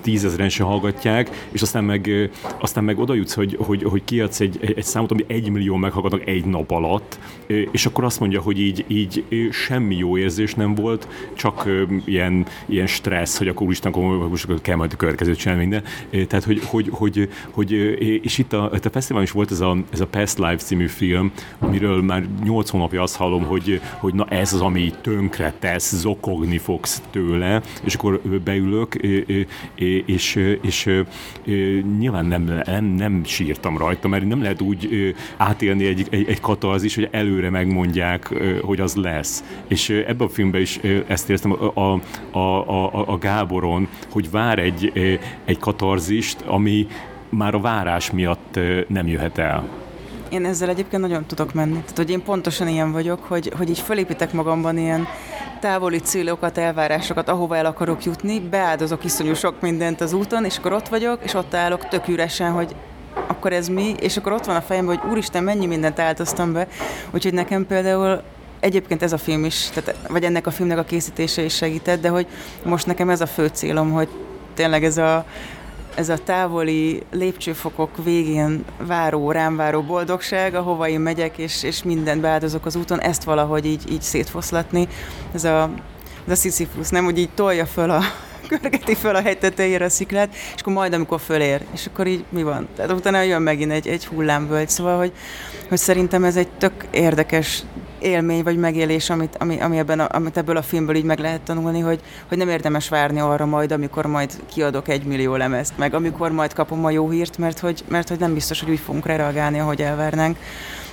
[0.00, 4.58] tízezeren se hallgatják, és aztán meg, aztán meg oda jutsz, hogy, hogy, hogy kiadsz egy,
[4.76, 7.18] egy számot, ami egy millió meghallgatnak egy nap alatt,
[7.70, 11.68] és akkor azt mondja, hogy így, így semmi jó érzés nem volt, csak
[12.04, 15.82] ilyen, ilyen stressz, hogy akkor úristen, akkor most kell majd a következőt csinálni minden.
[16.26, 17.72] Tehát, hogy, hogy, hogy, hogy
[18.22, 21.32] és itt a, a fesztiválon is volt ez a, ez a Past Life című film,
[21.58, 26.58] amiről már nyolc hónapja azt hallom, hogy, hogy na ez az, ami tönkre tesz, zokogni
[26.58, 29.46] fogsz tőle, és akkor beülök, és,
[30.04, 31.02] és, és
[31.98, 36.94] nyilván nem, nem, nem sírtam rajta, mert nem lehet úgy átélni egy, egy, egy katarzis,
[36.94, 39.44] hogy előre megmondják, hogy az lesz.
[39.68, 44.92] És ebben a filmben is ezt éreztem a, a, a, a, Gáboron, hogy vár egy,
[45.44, 46.86] egy katarzist, ami
[47.28, 48.58] már a várás miatt
[48.88, 49.68] nem jöhet el.
[50.28, 51.72] Én ezzel egyébként nagyon tudok menni.
[51.72, 55.06] Tehát, hogy én pontosan ilyen vagyok, hogy, hogy így fölépítek magamban ilyen
[55.60, 60.72] távoli célokat, elvárásokat, ahova el akarok jutni, beáldozok iszonyú sok mindent az úton, és akkor
[60.72, 62.74] ott vagyok, és ott állok tök üresen, hogy
[63.26, 66.68] akkor ez mi, és akkor ott van a fejemben, hogy úristen, mennyi mindent áldoztam be,
[67.10, 68.22] úgyhogy nekem például
[68.60, 72.08] egyébként ez a film is, tehát, vagy ennek a filmnek a készítése is segített, de
[72.08, 72.26] hogy
[72.64, 74.08] most nekem ez a fő célom, hogy
[74.54, 75.24] tényleg ez a,
[75.94, 82.20] ez a távoli lépcsőfokok végén váró, rám váró boldogság, ahova én megyek, és, és mindent
[82.20, 84.88] beáldozok az úton, ezt valahogy így, így szétfoszlatni.
[85.34, 85.70] Ez a,
[86.26, 88.00] ez a Sisyphus, nem, hogy így tolja föl a,
[88.48, 92.24] körgeti föl a hegy tetejére a sziklát, és akkor majd, amikor fölér, és akkor így
[92.28, 92.68] mi van?
[92.76, 95.12] Tehát utána jön megint egy, egy hullámvölgy, szóval, hogy,
[95.68, 97.62] hogy szerintem ez egy tök érdekes
[98.00, 101.40] élmény vagy megélés, amit, ami, ami ebben a, amit ebből a filmből így meg lehet
[101.40, 105.94] tanulni, hogy, hogy nem érdemes várni arra majd, amikor majd kiadok egy millió lemezt, meg
[105.94, 109.06] amikor majd kapom a jó hírt, mert hogy, mert hogy nem biztos, hogy úgy fogunk
[109.06, 110.36] reagálni, ahogy elvárnánk.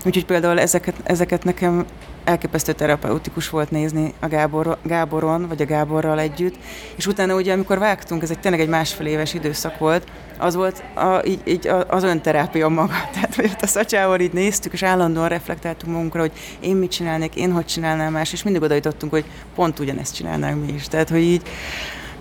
[0.06, 1.86] Úgyhogy például ezeket, ezeket nekem
[2.26, 6.56] elképesztő terapeutikus volt nézni a Gábor, Gáboron, vagy a Gáborral együtt,
[6.96, 10.08] és utána ugye, amikor vágtunk, ez egy tényleg egy másfél éves időszak volt,
[10.38, 12.94] az volt a, így, így az önterápia maga.
[13.14, 17.36] Tehát, hogy ott a szacsával így néztük, és állandóan reflektáltunk magunkra, hogy én mit csinálnék,
[17.36, 19.26] én hogy csinálnám más, és mindig oda jutottunk, hogy
[19.56, 20.88] pont ugyanezt csinálnánk mi is.
[20.88, 21.42] Tehát, hogy így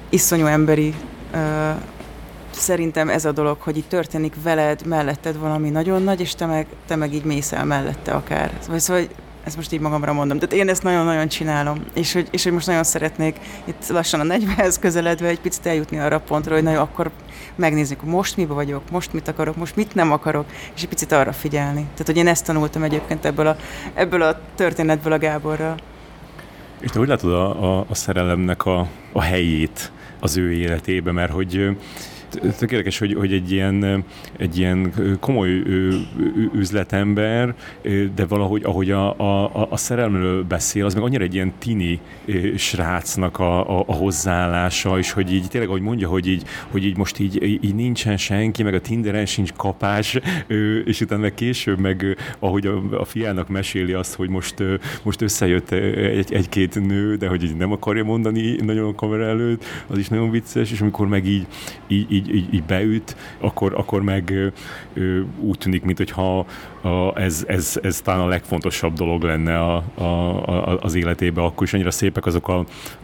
[0.08, 0.94] iszonyú emberi
[1.34, 1.40] uh,
[2.50, 6.66] szerintem ez a dolog, hogy itt történik veled, melletted valami nagyon nagy, és te meg,
[6.86, 8.52] te meg így mész el mellette akár.
[8.60, 9.04] Szóval, szóval
[9.44, 10.38] ezt most így magamra mondom.
[10.38, 14.34] Tehát én ezt nagyon-nagyon csinálom, és hogy, és hogy most nagyon szeretnék itt lassan a
[14.34, 17.10] 40-hez közeledve egy picit eljutni arra a pontra, hogy na jó, akkor
[17.54, 21.32] megnézzük, most mibe vagyok, most mit akarok, most mit nem akarok, és egy picit arra
[21.32, 21.80] figyelni.
[21.80, 23.56] Tehát, hogy én ezt tanultam egyébként ebből a,
[23.94, 25.74] ebből a történetből a Gáborral.
[26.80, 31.32] És te hogy látod a, a, a szerelemnek a, a helyét az ő életébe, mert
[31.32, 31.76] hogy
[32.58, 34.04] tök érdekes, hogy, hogy egy, ilyen,
[34.36, 35.62] egy ilyen komoly
[36.54, 37.54] üzletember,
[38.14, 42.00] de valahogy ahogy a, a, a szerelmről beszél, az meg annyira egy ilyen tini
[42.56, 46.96] srácnak a, a, a hozzáállása, és hogy így tényleg, ahogy mondja, hogy így, hogy így
[46.96, 50.18] most így, így nincsen senki, meg a Tinderen sincs kapás,
[50.84, 54.54] és utána meg később meg, ahogy a, a fiának meséli azt, hogy most,
[55.02, 59.64] most összejött egy, egy-két nő, de hogy így nem akarja mondani nagyon a kamera előtt,
[59.86, 61.46] az is nagyon vicces, és amikor meg így,
[61.88, 64.52] így, így így, így, így beüt, akkor, akkor meg
[65.40, 66.46] úgy tűnik, mintha
[67.14, 71.74] ez, ez, ez talán a legfontosabb dolog lenne a, a, a, az életébe, akkor is
[71.74, 72.58] annyira szépek azok a,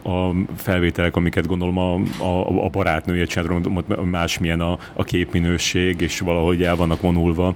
[0.09, 1.93] a felvételek, amiket gondolom a,
[2.23, 7.55] a, a barátnője csinált, másmilyen a, a képminőség, és valahogy el vannak vonulva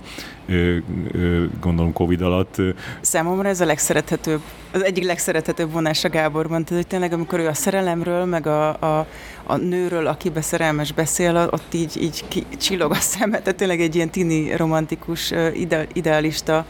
[1.62, 2.62] gondolom Covid alatt.
[3.02, 4.42] Számomra ez a legszerethetőbb,
[4.72, 8.68] az egyik legszerethetőbb vonás a Gáborban, tehát hogy tényleg amikor ő a szerelemről, meg a,
[8.70, 9.08] a,
[9.44, 14.10] a nőről, akibe szerelmes beszél, ott így, így csillog a szemet, tehát tényleg egy ilyen
[14.10, 16.66] tini romantikus, ide, idealista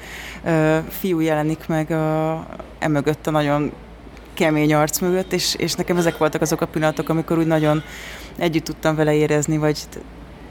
[0.89, 2.45] fiú jelenik meg a,
[2.79, 3.71] emögött a nagyon
[4.33, 7.83] kemény arc mögött, és, és nekem ezek voltak azok a pillanatok, amikor úgy nagyon
[8.37, 9.77] együtt tudtam vele érezni, vagy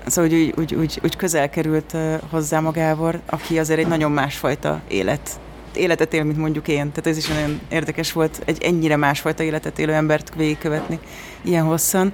[0.07, 1.97] Szóval úgy, úgy, úgy, úgy közel került
[2.31, 5.41] hozzá magával, aki azért egy nagyon másfajta élet
[5.76, 6.90] életet él, mint mondjuk én.
[6.90, 10.98] Tehát ez is nagyon érdekes volt egy ennyire másfajta életet élő embert végigkövetni
[11.42, 12.12] ilyen hosszan.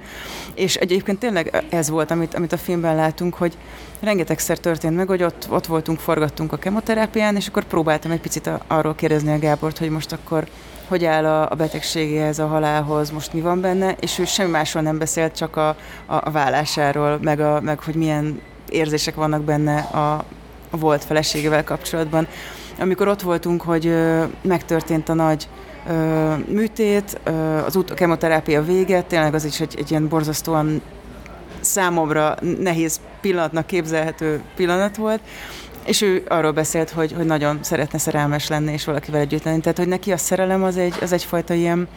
[0.55, 3.57] És egyébként tényleg ez volt, amit, amit a filmben látunk, hogy
[3.99, 8.49] rengetegszer történt meg, hogy ott, ott voltunk, forgattunk a kemoterápián, és akkor próbáltam egy picit
[8.67, 10.47] arról kérdezni a Gábort, hogy most akkor
[10.87, 14.83] hogy áll a, a betegségéhez, a halálhoz, most mi van benne, és ő semmi másról
[14.83, 15.75] nem beszélt, csak a, a,
[16.05, 20.13] a vállásáról, meg, a, meg hogy milyen érzések vannak benne a,
[20.69, 22.27] a volt feleségével kapcsolatban.
[22.81, 23.93] Amikor ott voltunk, hogy
[24.41, 25.47] megtörtént a nagy
[26.47, 27.19] műtét,
[27.65, 30.81] az út, a kemoterápia vége, tényleg az is egy, egy ilyen borzasztóan
[31.59, 35.21] számomra nehéz pillanatnak képzelhető pillanat volt,
[35.85, 39.59] és ő arról beszélt, hogy, hogy nagyon szeretne szerelmes lenni, és valakivel együtt lenni.
[39.59, 41.87] Tehát, hogy neki a szerelem az, egy, az egyfajta ilyen,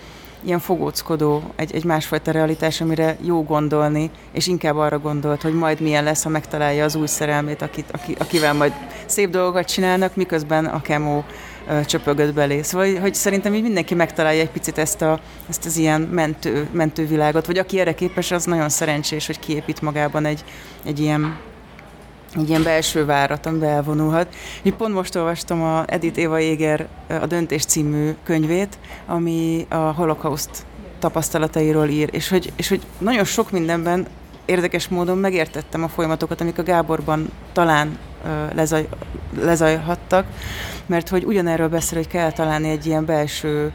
[0.44, 5.80] ilyen fogóckodó, egy, egy másfajta realitás, amire jó gondolni, és inkább arra gondolt, hogy majd
[5.80, 8.72] milyen lesz, ha megtalálja az új szerelmét, akit, aki, akivel majd
[9.06, 11.24] szép dolgokat csinálnak, miközben a kemó
[11.86, 12.62] csöpögött belé.
[12.62, 17.06] Szóval, hogy szerintem így mindenki megtalálja egy picit ezt, a, ezt az ilyen mentő, mentő
[17.06, 20.44] világot, vagy aki erre képes, az nagyon szerencsés, hogy kiépít magában egy,
[20.84, 21.36] egy ilyen
[22.36, 24.34] egy ilyen belső várat, amiben elvonulhat.
[24.62, 30.66] Én pont most olvastam a Edith Eva Jéger a Döntés című könyvét, ami a holokauszt
[30.98, 34.06] tapasztalatairól ír, és hogy, és hogy nagyon sok mindenben
[34.44, 37.98] érdekes módon megértettem a folyamatokat, amik a Gáborban talán
[38.54, 38.88] lezaj,
[39.40, 40.26] lezajhattak,
[40.86, 43.72] mert hogy ugyanerről beszél, hogy kell találni egy ilyen belső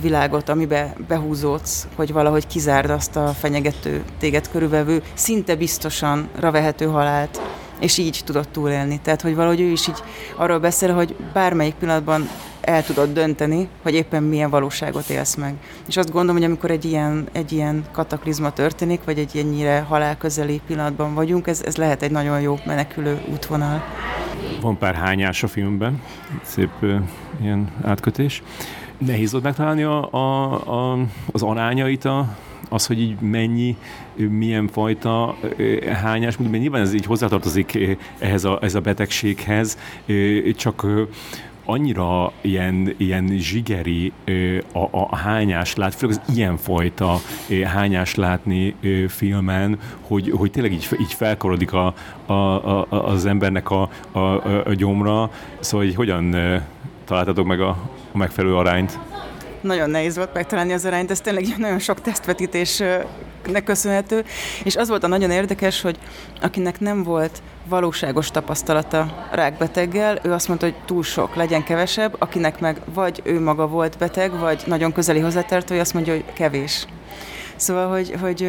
[0.00, 7.40] világot, amibe behúzódsz, hogy valahogy kizárd azt a fenyegető téged körülvevő, szinte biztosan ravehető halált,
[7.80, 9.00] és így tudott túlélni.
[9.02, 10.02] Tehát, hogy valahogy ő is így
[10.36, 12.28] arról beszél, hogy bármelyik pillanatban
[12.60, 15.54] el tudod dönteni, hogy éppen milyen valóságot élsz meg.
[15.88, 20.60] És azt gondolom, hogy amikor egy ilyen, egy ilyen kataklizma történik, vagy egy ennyire halálközeli
[20.66, 23.82] pillanatban vagyunk, ez, ez lehet egy nagyon jó menekülő útvonal.
[24.60, 26.02] Van pár hányás a filmben,
[26.42, 26.94] szép uh,
[27.40, 28.42] ilyen átkötés.
[28.98, 30.98] nehéz volt megtalálni a, a, a,
[31.32, 32.36] az arányait a,
[32.68, 33.76] az, hogy így mennyi,
[34.30, 35.36] milyen fajta
[36.02, 37.78] hányás, mert nyilván ez így hozzátartozik
[38.18, 39.78] ehhez a, ez a betegséghez,
[40.56, 40.86] csak
[41.64, 44.12] annyira ilyen, ilyen zsigeri
[44.72, 47.16] a, a hányás lát, főleg az ilyenfajta
[47.64, 48.74] hányás látni
[49.08, 51.94] filmen, hogy, hogy tényleg így, így felkorodik a,
[52.26, 54.18] a, a, az embernek a, a,
[54.68, 55.30] a gyomra.
[55.60, 56.36] Szóval, hogy hogyan
[57.04, 57.68] találtatok meg a,
[58.12, 58.98] a megfelelő arányt?
[59.68, 64.24] Nagyon nehéz volt megtalálni az arányt, ez tényleg nagyon sok tesztvetítésnek köszönhető,
[64.64, 65.98] és az volt a nagyon érdekes, hogy
[66.40, 72.60] akinek nem volt valóságos tapasztalata rákbeteggel, ő azt mondta, hogy túl sok, legyen kevesebb, akinek
[72.60, 76.86] meg vagy ő maga volt beteg, vagy nagyon közeli hozzátartó, azt mondja, hogy kevés.
[77.58, 78.40] Szóval, hogy, hogy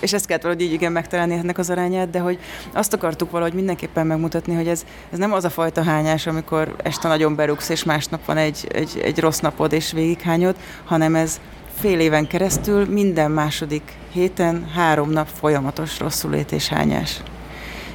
[0.00, 2.38] és ezt kellett valahogy így igen megtalálni ennek az arányát, de hogy
[2.72, 7.08] azt akartuk valahogy mindenképpen megmutatni, hogy ez, ez nem az a fajta hányás, amikor este
[7.08, 11.40] nagyon berúgsz, és másnap van egy, egy, egy rossz napod, és végighányod, hanem ez
[11.80, 17.22] fél éven keresztül minden második héten három nap folyamatos rosszulét és hányás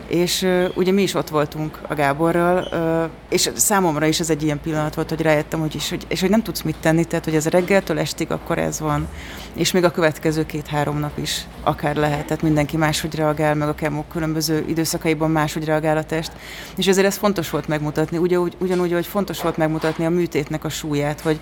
[0.07, 2.67] és ugye mi is ott voltunk a Gáborral,
[3.29, 6.29] és számomra is ez egy ilyen pillanat volt, hogy rájöttem, hogy is, hogy, és hogy
[6.29, 9.07] nem tudsz mit tenni, tehát hogy ez reggeltől estig akkor ez van,
[9.53, 13.75] és még a következő két-három nap is akár lehet, tehát mindenki máshogy reagál, meg a
[13.75, 16.31] kemó különböző időszakaiban máshogy reagál a test,
[16.75, 20.69] és ezért ez fontos volt megmutatni, ugyanúgy, ugyanúgy, hogy fontos volt megmutatni a műtétnek a
[20.69, 21.39] súlyát, hogy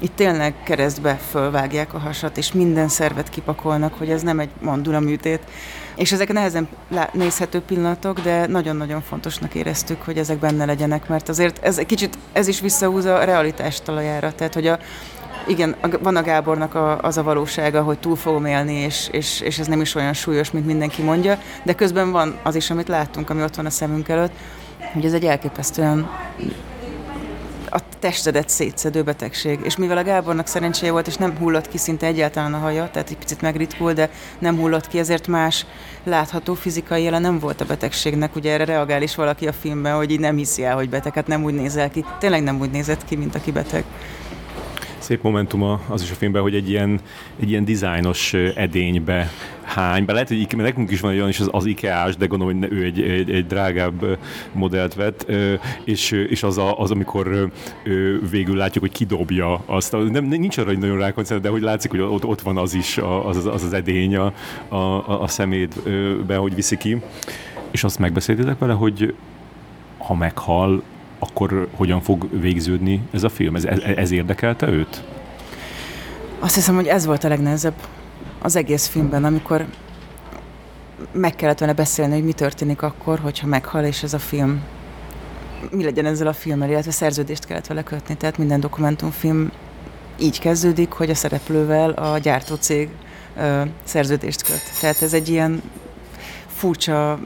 [0.00, 5.00] itt tényleg keresztbe fölvágják a hasat, és minden szervet kipakolnak, hogy ez nem egy mandula
[5.00, 5.40] műtét,
[5.98, 6.68] és ezek nehezen
[7.12, 12.48] nézhető pillanatok, de nagyon-nagyon fontosnak éreztük, hogy ezek benne legyenek, mert azért ez kicsit, ez
[12.48, 14.78] is visszahúz a realitás talajára, tehát hogy a,
[15.46, 19.58] igen, van a Gábornak a, az a valósága, hogy túl fogom élni, és, és, és
[19.58, 23.30] ez nem is olyan súlyos, mint mindenki mondja, de közben van az is, amit láttunk,
[23.30, 24.32] ami ott van a szemünk előtt,
[24.92, 26.10] hogy ez egy elképesztően
[27.70, 29.60] a testedet szétszedő betegség.
[29.62, 33.10] És mivel a Gábornak szerencséje volt, és nem hullott ki szinte egyáltalán a haja, tehát
[33.10, 35.66] egy picit megritkul, de nem hullott ki, ezért más
[36.04, 38.36] látható fizikai jele nem volt a betegségnek.
[38.36, 41.26] Ugye erre reagál is valaki a filmben, hogy így nem hiszi el, hogy beteg, hát
[41.26, 42.04] nem úgy nézel ki.
[42.18, 43.84] Tényleg nem úgy nézett ki, mint aki beteg
[45.08, 47.00] szép momentum az is a filmben, hogy egy ilyen,
[47.40, 49.30] egy ilyen dizájnos edénybe
[49.62, 52.72] hány, bár lehet, hogy nekünk is van olyan is az, az IKEA-s, de gondolom, hogy
[52.72, 54.18] ő egy, egy, egy drágább
[54.52, 55.26] modellt vett,
[55.84, 57.50] és, és az, a, az, amikor
[58.30, 62.00] végül látjuk, hogy kidobja azt, nem, nincs arra, hogy nagyon rákoncentrált, de hogy látszik, hogy
[62.00, 64.32] ott, ott van az is, az az, az, az edény a,
[64.68, 67.00] a, a szemétbe, hogy viszi ki.
[67.70, 69.14] És azt megbeszéltétek vele, hogy
[69.98, 70.82] ha meghal,
[71.18, 73.54] akkor hogyan fog végződni ez a film?
[73.54, 73.64] Ez,
[73.96, 75.02] ez érdekelte őt?
[76.38, 77.74] Azt hiszem, hogy ez volt a legnehezebb
[78.38, 79.66] az egész filmben, amikor
[81.12, 84.62] meg kellett vele beszélni, hogy mi történik akkor, hogyha meghal, és ez a film
[85.70, 88.16] mi legyen ezzel a filmmel, illetve szerződést kellett vele kötni.
[88.16, 89.50] Tehát minden dokumentumfilm
[90.18, 92.88] így kezdődik, hogy a szereplővel a gyártócég
[93.36, 94.62] ö, szerződést köt.
[94.80, 95.62] Tehát ez egy ilyen
[96.46, 97.18] furcsa,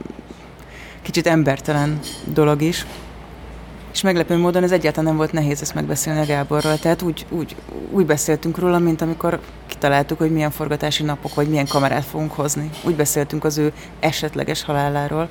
[1.02, 2.86] kicsit embertelen dolog is.
[3.93, 6.78] És meglepő módon ez egyáltalán nem volt nehéz ezt megbeszélni a Gáborral.
[6.78, 7.56] Tehát úgy, úgy,
[7.90, 12.70] úgy beszéltünk róla, mint amikor kitaláltuk, hogy milyen forgatási napok, vagy milyen kamerát fogunk hozni.
[12.85, 15.28] Úgy beszéltünk az ő esetleges haláláról.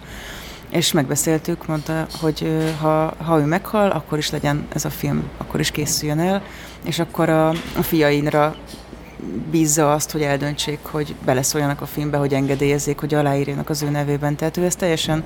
[0.69, 5.59] És megbeszéltük, mondta, hogy ha, ha ő meghal, akkor is legyen ez a film, akkor
[5.59, 6.41] is készüljön el,
[6.83, 8.55] és akkor a, a fiainra
[9.51, 14.35] bízza azt, hogy eldöntsék, hogy beleszóljanak a filmbe, hogy engedélyezzék, hogy aláírjanak az ő nevében.
[14.35, 15.23] Tehát ő ezt teljesen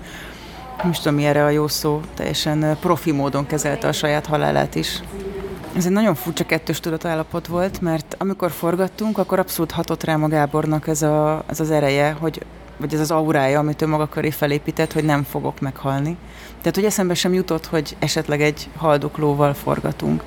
[0.86, 5.02] nem is tudom erre a jó szó, teljesen profi módon kezelte a saját halálát is.
[5.76, 10.28] Ez egy nagyon furcsa kettős tudatállapot volt, mert amikor forgattunk, akkor abszolút hatott rá a
[10.28, 12.41] Gábornak ez, a, ez az ereje, hogy,
[12.78, 16.18] vagy ez az aurája, amit ő maga köré felépített, hogy nem fogok meghalni.
[16.57, 20.24] Tehát, hogy eszembe sem jutott, hogy esetleg egy haldoklóval forgatunk.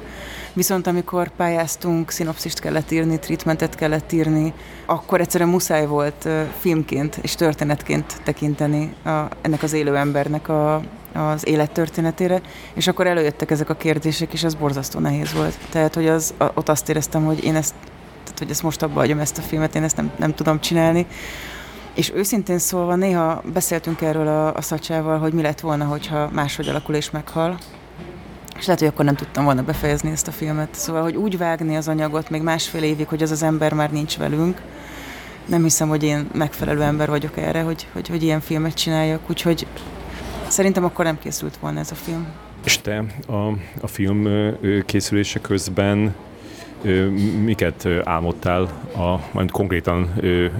[0.58, 4.52] Viszont amikor pályáztunk, szinopszist kellett írni, treatmentet kellett írni,
[4.86, 6.28] akkor egyszerűen muszáj volt
[6.58, 9.08] filmként és történetként tekinteni a,
[9.40, 10.82] ennek az élő embernek a,
[11.14, 12.40] az élettörténetére,
[12.74, 15.58] és akkor előjöttek ezek a kérdések, és ez borzasztó nehéz volt.
[15.70, 17.74] Tehát, hogy az, ott azt éreztem, hogy én ezt,
[18.22, 21.06] tehát, hogy ezt most abba hagyom ezt a filmet, én ezt nem, nem tudom csinálni.
[21.94, 26.68] És őszintén szólva néha beszéltünk erről a, a szacsával, hogy mi lett volna, hogyha máshogy
[26.68, 27.58] alakul és meghal,
[28.58, 30.74] és lehet, hogy akkor nem tudtam volna befejezni ezt a filmet.
[30.74, 34.16] Szóval, hogy úgy vágni az anyagot még másfél évig, hogy az az ember már nincs
[34.16, 34.60] velünk,
[35.48, 39.66] nem hiszem, hogy én megfelelő ember vagyok erre, hogy, hogy, hogy ilyen filmet csináljak, úgyhogy
[40.48, 42.26] szerintem akkor nem készült volna ez a film.
[42.64, 43.48] És te a,
[43.80, 44.28] a film
[44.86, 46.14] készülése közben
[47.42, 48.62] miket álmodtál,
[48.96, 50.14] a, majd konkrétan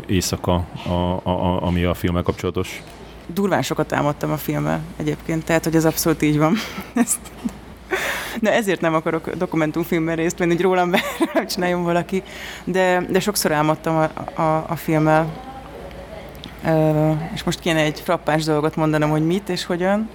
[0.07, 0.91] éjszaka, a,
[1.23, 2.83] a, a, ami a filmmel kapcsolatos?
[3.27, 6.55] Durván sokat álmodtam a filmmel egyébként, tehát hogy ez abszolút így van.
[6.95, 7.19] Ezt
[8.40, 10.93] Na ezért nem akarok dokumentumfilmben részt venni, hogy rólam
[11.51, 12.23] csináljon valaki,
[12.65, 15.47] de, de sokszor álmodtam a, a, a filmmel.
[16.65, 20.09] Uh, és most kéne egy frappás dolgot mondanom, hogy mit és hogyan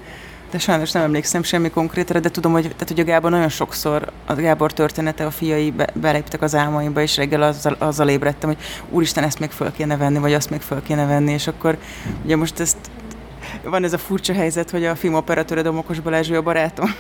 [0.54, 4.12] de sajnos nem emlékszem semmi konkrétra, de tudom, hogy, tehát, hogy a Gábor nagyon sokszor,
[4.26, 8.58] a Gábor története, a fiai be, beléptek az álmaimba, és reggel azzal, azzal ébredtem, hogy
[8.90, 11.78] úristen, ezt még föl kéne venni, vagy azt még föl kéne venni, és akkor
[12.24, 12.78] ugye most ezt
[13.64, 16.96] van ez a furcsa helyzet, hogy a filmoperatőr a Domokos Balázs, a barátom,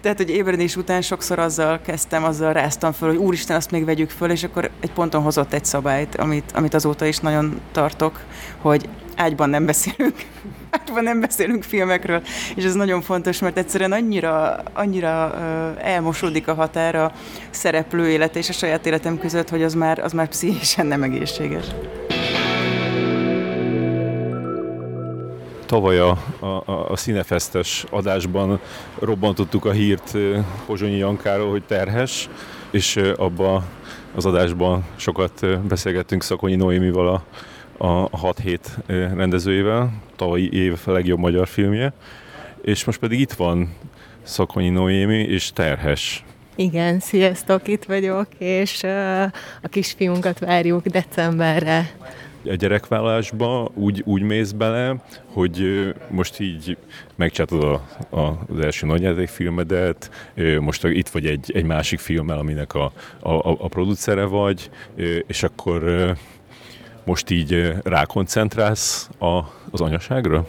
[0.00, 4.10] tehát, hogy ébredés után sokszor azzal kezdtem, azzal ráztam föl, hogy úristen, azt még vegyük
[4.10, 8.20] föl, és akkor egy ponton hozott egy szabályt, amit, amit azóta is nagyon tartok,
[8.58, 10.14] hogy ágyban nem beszélünk.
[10.70, 12.22] Ágyban nem beszélünk filmekről,
[12.54, 15.34] és ez nagyon fontos, mert egyszerűen annyira, annyira
[15.78, 17.12] elmosódik a határa
[17.50, 21.64] szereplő élete és a saját életem között, hogy az már, az már pszichésen nem egészséges.
[25.70, 28.60] Tavaly a, a, a színefesztes adásban
[28.98, 30.16] robbantottuk a hírt
[30.66, 32.28] Pozsonyi Jankáról, hogy terhes,
[32.70, 33.64] és abba
[34.14, 37.24] az adásban sokat beszélgettünk Szakonyi Noémival a,
[37.86, 41.92] a 6 hét rendezőjével, tavalyi év legjobb magyar filmje,
[42.62, 43.74] és most pedig itt van
[44.22, 46.24] Szakonyi Noémi és Terhes.
[46.54, 48.82] Igen, sziasztok, itt vagyok, és
[49.62, 51.90] a kisfiunkat várjuk decemberre
[52.44, 54.96] a gyerekvállalásba úgy, úgy mész bele,
[55.26, 56.76] hogy most így
[57.16, 57.72] megcsináltad a,
[58.20, 60.10] a, az első nagyjátékfilmedet,
[60.60, 64.70] most itt vagy egy, egy másik filmmel, aminek a, a, a producere vagy,
[65.26, 66.14] és akkor
[67.04, 69.38] most így rákoncentrálsz a,
[69.70, 70.46] az anyaságra?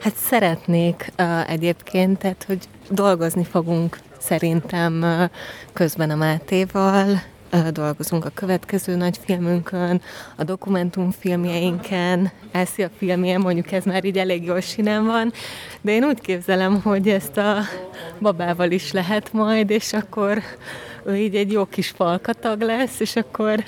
[0.00, 2.58] Hát szeretnék uh, egyébként, tehát hogy
[2.90, 5.30] dolgozni fogunk szerintem uh,
[5.72, 7.22] közben a Mátéval,
[7.72, 10.00] dolgozunk a következő nagy filmünkön,
[10.36, 15.32] a dokumentumfilmjeinken, a filmje, mondjuk ez már így elég jól sinem van,
[15.80, 17.56] de én úgy képzelem, hogy ezt a
[18.20, 20.42] babával is lehet majd, és akkor
[21.14, 23.64] így egy jó kis falkatag lesz, és akkor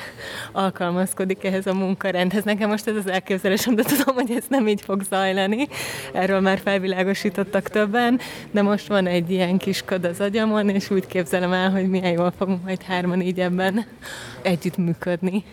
[0.53, 2.45] alkalmazkodik ehhez a munkarendhez.
[2.45, 5.69] Nekem most ez az elképzelésem, de tudom, hogy ez nem így fog zajlani.
[6.13, 8.21] Erről már felvilágosítottak többen,
[8.51, 12.13] de most van egy ilyen kis köd az agyamon, és úgy képzelem el, hogy milyen
[12.13, 13.87] jól fogunk majd hárman így ebben
[14.43, 15.45] együtt működni.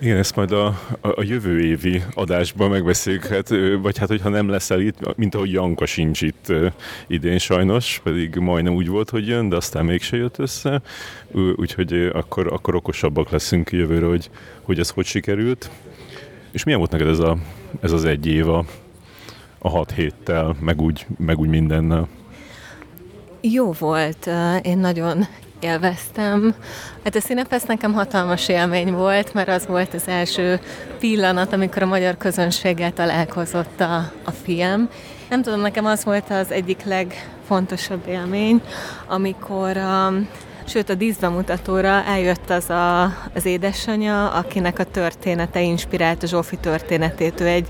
[0.00, 0.66] Igen, ezt majd a,
[1.00, 3.48] a, a jövő évi adásban megbeszéljük, hát,
[3.82, 6.52] vagy hát, hogyha nem leszel itt, mint ahogy Janka sincs itt
[7.06, 10.82] idén sajnos, pedig majdnem úgy volt, hogy jön, de aztán mégse jött össze,
[11.56, 14.30] úgyhogy akkor, akkor okosabbak leszünk jövőre, hogy,
[14.62, 15.70] hogy ez hogy sikerült.
[16.50, 17.36] És milyen volt neked ez, a,
[17.80, 18.64] ez az egy év a,
[19.58, 22.08] a hat héttel, meg úgy, meg úgy mindennel?
[23.40, 24.30] Jó volt,
[24.62, 25.26] én nagyon
[25.64, 26.54] élveztem.
[27.04, 30.60] Hát a Színefesz nekem hatalmas élmény volt, mert az volt az első
[30.98, 34.88] pillanat, amikor a magyar közönséggel találkozott a, a film.
[35.28, 38.60] Nem tudom, nekem az volt az egyik legfontosabb élmény,
[39.06, 40.12] amikor a,
[40.66, 43.02] Sőt, a díszbemutatóra eljött az a,
[43.34, 47.40] az édesanyja, akinek a története inspirált a Zsófi történetét.
[47.40, 47.68] Ő egy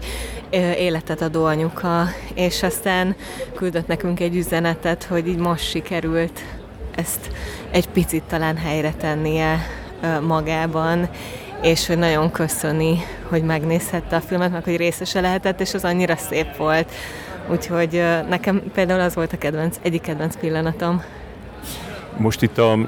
[0.79, 2.05] életet adó anyuka,
[2.35, 3.17] és aztán
[3.55, 6.41] küldött nekünk egy üzenetet, hogy így most sikerült
[6.97, 7.31] ezt
[7.71, 9.67] egy picit talán helyre tennie
[10.21, 11.09] magában,
[11.63, 12.99] és hogy nagyon köszöni,
[13.29, 16.93] hogy megnézhette a filmet, meg hogy részese lehetett, és az annyira szép volt.
[17.51, 21.03] Úgyhogy nekem például az volt a kedvenc, egyik kedvenc pillanatom.
[22.17, 22.79] Most itt a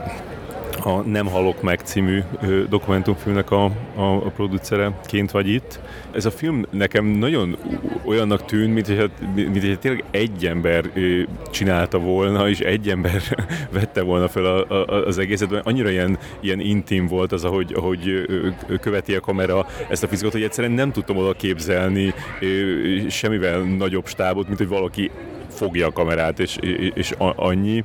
[0.85, 2.23] a Nem halok meg című
[2.69, 5.81] dokumentumfilmnek a, a, a producereként vagy itt.
[6.13, 7.57] Ez a film nekem nagyon
[8.05, 10.91] olyannak tűnt, mint hogy, mint hogy tényleg egy ember
[11.51, 13.23] csinálta volna, és egy ember
[13.73, 15.53] vette volna fel a, a, az egészet.
[15.53, 18.27] Annyira ilyen, ilyen intim volt az, ahogy, ahogy
[18.81, 22.15] követi a kamera ezt a fizikot, hogy egyszerűen nem tudtam oda képzelni
[23.09, 25.11] semmivel nagyobb stábot, mint hogy valaki
[25.57, 26.57] fogja a kamerát, és,
[26.95, 27.85] és annyi.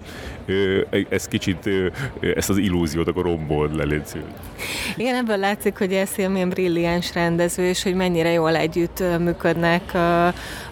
[1.10, 1.69] Ez kicsit,
[2.35, 4.02] ezt az illúziót akkor rombold le,
[4.95, 9.91] Igen, ebből látszik, hogy ez milyen brilliáns rendező, és hogy mennyire jól együtt működnek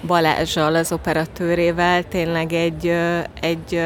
[0.07, 2.03] Balázsal, az operatőrével.
[2.07, 2.93] Tényleg egy,
[3.41, 3.81] egy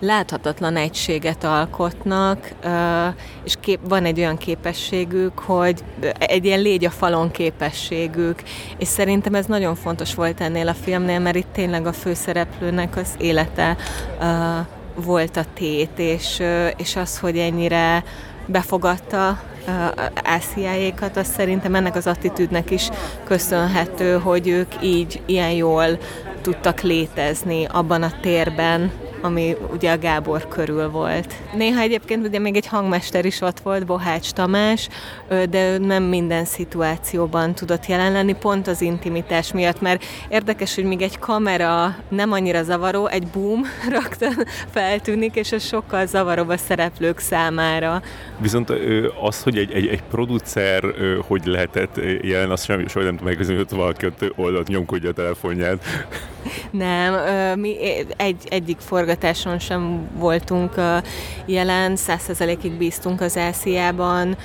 [0.00, 2.50] láthatatlan egységet alkotnak,
[3.44, 5.84] és kép, van egy olyan képességük, hogy
[6.18, 8.42] egy ilyen légy a falon képességük,
[8.78, 13.14] és szerintem ez nagyon fontos volt ennél a filmnél, mert itt tényleg a főszereplőnek az
[13.18, 13.76] élete
[14.94, 16.42] volt a tét, és,
[16.76, 18.04] és az, hogy ennyire
[18.46, 19.40] befogadta
[20.24, 22.88] Ásziáékat, az szerintem ennek az attitűdnek is
[23.24, 25.98] köszönhető, hogy ők így ilyen jól
[26.42, 31.34] tudtak létezni abban a térben, ami ugye a Gábor körül volt.
[31.54, 34.88] Néha egyébként ugye még egy hangmester is ott volt, Bohács Tamás,
[35.28, 40.84] de ő nem minden szituációban tudott jelen lenni, pont az intimitás miatt, mert érdekes, hogy
[40.84, 43.62] még egy kamera nem annyira zavaró, egy boom
[43.98, 48.02] rögtön feltűnik, és ez sokkal zavaróbb a szereplők számára.
[48.38, 48.72] Viszont
[49.22, 50.84] az, hogy egy, egy, egy producer
[51.26, 55.12] hogy lehetett jelen, azt sem soha nem tudom megközölni, hogy valaki ott oldalt nyomkodja a
[55.12, 55.84] telefonját.
[56.70, 57.14] Nem,
[57.58, 57.76] mi
[58.16, 60.74] egy, egyik forgatáson sem voltunk
[61.46, 64.36] jelen, százszerzelékig bíztunk az elszíjában,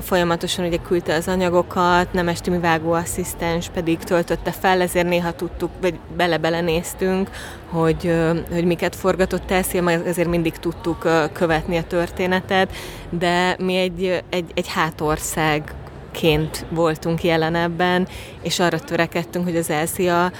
[0.00, 5.70] folyamatosan ugye küldte az anyagokat, nem esti mi vágóasszisztens pedig töltötte fel, ezért néha tudtuk,
[5.80, 7.30] vagy bele-bele néztünk,
[7.70, 8.14] hogy,
[8.52, 12.72] hogy miket forgatott Elszia, meg ezért mindig tudtuk követni a történetet,
[13.10, 15.74] de mi egy, egy, egy hátország
[16.12, 18.08] ként voltunk jelen ebben,
[18.42, 20.32] és arra törekedtünk, hogy az Elszia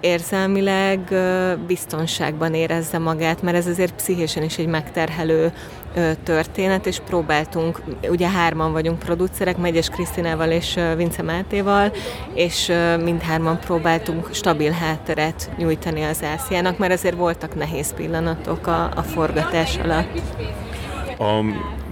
[0.00, 1.00] érzelmileg
[1.66, 5.52] biztonságban érezze magát, mert ez azért pszichésen is egy megterhelő
[6.22, 11.92] történet, és próbáltunk, ugye hárman vagyunk producerek, Megyes Krisztinával és Vince Mátéval,
[12.34, 12.72] és
[13.02, 19.76] mindhárman próbáltunk stabil hátteret nyújtani az Ásziának, mert azért voltak nehéz pillanatok a, a forgatás
[19.76, 20.20] alatt.
[21.18, 21.44] A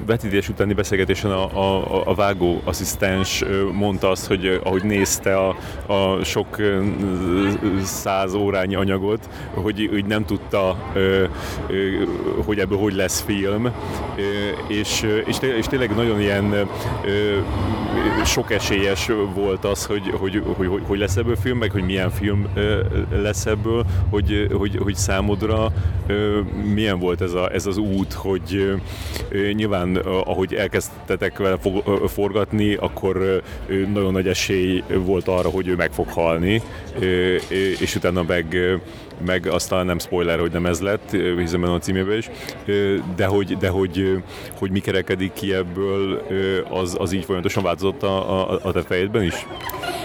[0.06, 5.56] vetítés utáni beszélgetésen a, a, a vágó asszisztens mondta azt, hogy ahogy nézte a,
[5.86, 6.56] a sok
[7.82, 10.76] száz órányi anyagot, hogy, hogy nem tudta,
[12.44, 13.70] hogy ebből hogy lesz film,
[14.68, 16.68] és, és, tényleg nagyon ilyen
[18.24, 22.46] sok esélyes volt az, hogy, hogy, hogy, hogy lesz ebből film, meg hogy milyen film
[23.10, 25.72] lesz ebből, hogy, hogy, hogy számodra
[26.74, 28.74] milyen volt ez, a, ez az út, hogy
[29.52, 31.56] nyilván ahogy elkezdtetek vele
[32.08, 33.42] forgatni, akkor
[33.92, 36.62] nagyon nagy esély volt arra, hogy ő meg fog halni,
[37.80, 38.56] és utána meg,
[39.24, 42.30] meg aztán nem spoiler, hogy nem ez lett, hiszem a címében is,
[43.16, 44.22] de hogy, de hogy,
[44.58, 46.22] hogy mi kerekedik ki ebből,
[46.70, 49.46] az, az így folyamatosan változott a, a, a te fejedben is?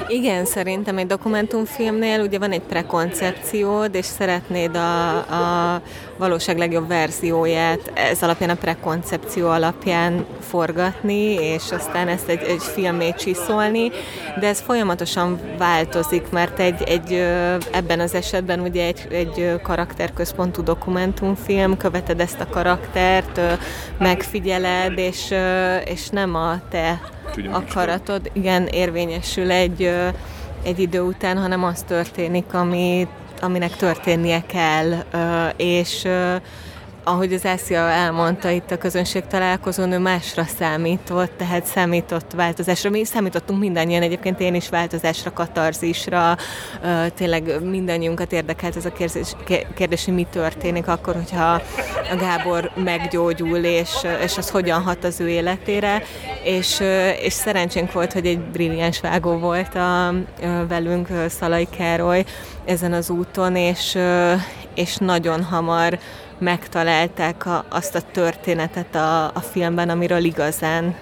[0.07, 5.81] Igen, szerintem egy dokumentumfilmnél ugye van egy prekoncepciód, és szeretnéd a, a
[6.17, 13.13] valóság legjobb verzióját ez alapján a prekoncepció alapján forgatni, és aztán ezt egy, egy filmé
[13.17, 13.91] csiszolni,
[14.39, 17.13] de ez folyamatosan változik, mert egy, egy
[17.71, 23.41] ebben az esetben ugye egy, egy karakterközpontú dokumentumfilm, követed ezt a karaktert,
[23.97, 25.33] megfigyeled, és,
[25.85, 27.01] és nem a te
[27.51, 29.93] akaratod, igen, érvényesül egy,
[30.63, 33.07] egy idő után, hanem az történik, ami,
[33.41, 34.91] aminek történnie kell,
[35.55, 36.07] és
[37.03, 42.89] ahogy az Ássia elmondta itt a közönség találkozón, ő másra számított, tehát számított változásra.
[42.89, 46.37] Mi számítottunk mindannyian, egyébként én is változásra, katarzisra,
[47.15, 49.35] tényleg mindannyiunkat érdekelt ez a kérdés,
[49.75, 51.51] kérdés hogy mi történik akkor, hogyha
[52.11, 53.89] a Gábor meggyógyul, és,
[54.23, 56.03] és az hogyan hat az ő életére,
[56.43, 56.79] és,
[57.21, 60.13] és szerencsénk volt, hogy egy brilliáns vágó volt a,
[60.67, 62.25] velünk, Szalai Károly
[62.65, 63.97] ezen az úton, és,
[64.75, 65.99] és nagyon hamar
[66.41, 70.95] megtalálták a, azt a történetet a, a filmben, amiről igazán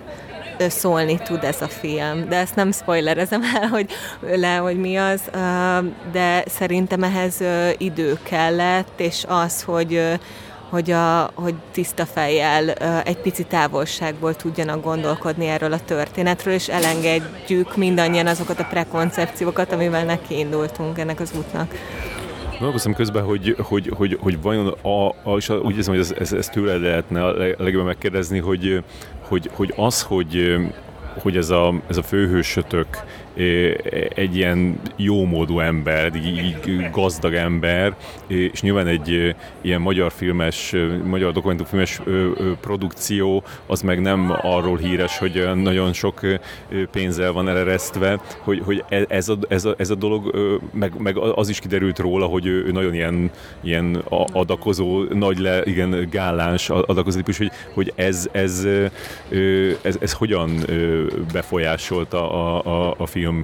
[0.67, 2.29] szólni tud ez a film.
[2.29, 3.91] De ezt nem spoilerezem el, hogy
[4.21, 5.21] le, hogy mi az,
[6.11, 7.43] de szerintem ehhez
[7.77, 10.19] idő kellett, és az, hogy
[10.69, 12.69] hogy, a, hogy tiszta fejjel
[13.03, 20.03] egy pici távolságból tudjanak gondolkodni erről a történetről, és elengedjük mindannyian azokat a prekoncepciókat, amivel
[20.03, 21.73] neki indultunk ennek az útnak.
[22.59, 26.33] Gondolkoztam közben, hogy, hogy, hogy, hogy vajon, a, a, és úgy érzem, hogy ez, ez,
[26.33, 28.83] ez tőle lehetne a legjobban megkérdezni, hogy,
[29.21, 30.57] hogy, hogy az, hogy,
[31.21, 32.87] hogy ez a, ez a főhősötök
[34.15, 37.95] egy ilyen jómódú ember, így gazdag ember,
[38.27, 42.01] és nyilván egy ilyen magyar filmes, magyar dokumentumfilmes
[42.61, 46.21] produkció, az meg nem arról híres, hogy nagyon sok
[46.91, 50.35] pénzzel van eleresztve, hogy, hogy e, ez, a, ez, a, ez a dolog,
[50.73, 56.07] meg, meg az is kiderült róla, hogy ő nagyon ilyen, ilyen adakozó, nagy le, igen,
[56.11, 58.67] gáláns adakozó típus, hogy, hogy ez, ez,
[59.81, 60.51] ez, ez hogyan
[61.33, 63.43] befolyásolta a, a, a film film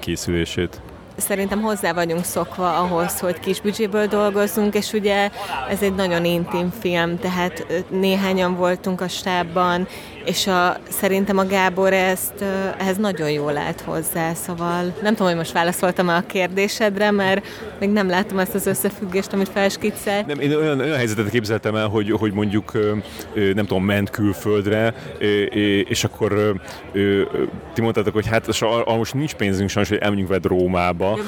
[0.00, 0.80] készülését?
[1.16, 5.30] Szerintem hozzá vagyunk szokva ahhoz, hogy kis büdzséből dolgozzunk, és ugye
[5.68, 9.86] ez egy nagyon intim film, tehát néhányan voltunk a stábban,
[10.24, 12.44] és a, szerintem a Gábor ezt,
[12.78, 17.46] ehhez nagyon jól állt hozzá, szóval nem tudom, hogy most válaszoltam a kérdésedre, mert
[17.80, 20.26] még nem láttam ezt az összefüggést, amit felskiccelt.
[20.26, 22.72] Nem, én olyan, olyan helyzetet képzeltem el, hogy, hogy mondjuk
[23.34, 24.94] nem tudom, ment külföldre,
[25.88, 26.60] és akkor
[27.74, 28.46] ti mondtátok, hogy hát
[28.86, 31.18] most nincs pénzünk sajnos, hogy elmenjünk vele Rómába.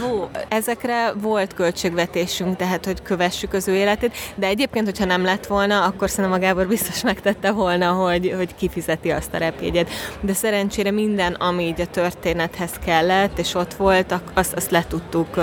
[0.49, 5.85] Ezekre volt költségvetésünk, tehát hogy kövessük az ő életét, de egyébként, hogyha nem lett volna,
[5.85, 9.91] akkor szerintem a Gábor biztos megtette volna, hogy, hogy kifizeti azt a repjegyet.
[10.21, 15.41] De szerencsére minden, ami így a történethez kellett, és ott volt, azt, azt le tudtuk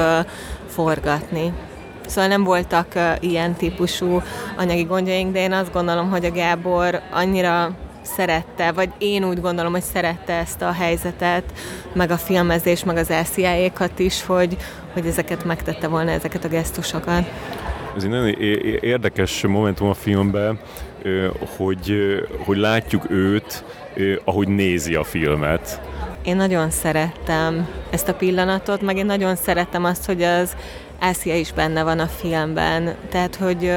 [0.67, 1.53] forgatni.
[2.07, 2.87] Szóval nem voltak
[3.19, 4.21] ilyen típusú
[4.57, 9.71] anyagi gondjaink, de én azt gondolom, hogy a Gábor annyira szerette, vagy én úgy gondolom,
[9.71, 11.43] hogy szerette ezt a helyzetet,
[11.93, 14.57] meg a filmezés, meg az RCA-ékat is, hogy,
[14.93, 17.23] hogy ezeket megtette volna, ezeket a gesztusokat.
[17.97, 18.27] Ez egy nagyon
[18.79, 20.59] érdekes momentum a filmben,
[21.57, 21.95] hogy,
[22.45, 23.63] hogy látjuk őt,
[24.23, 25.81] ahogy nézi a filmet.
[26.23, 30.55] Én nagyon szerettem ezt a pillanatot, meg én nagyon szerettem azt, hogy az
[30.99, 33.69] Ászia is benne van a filmben, tehát hogy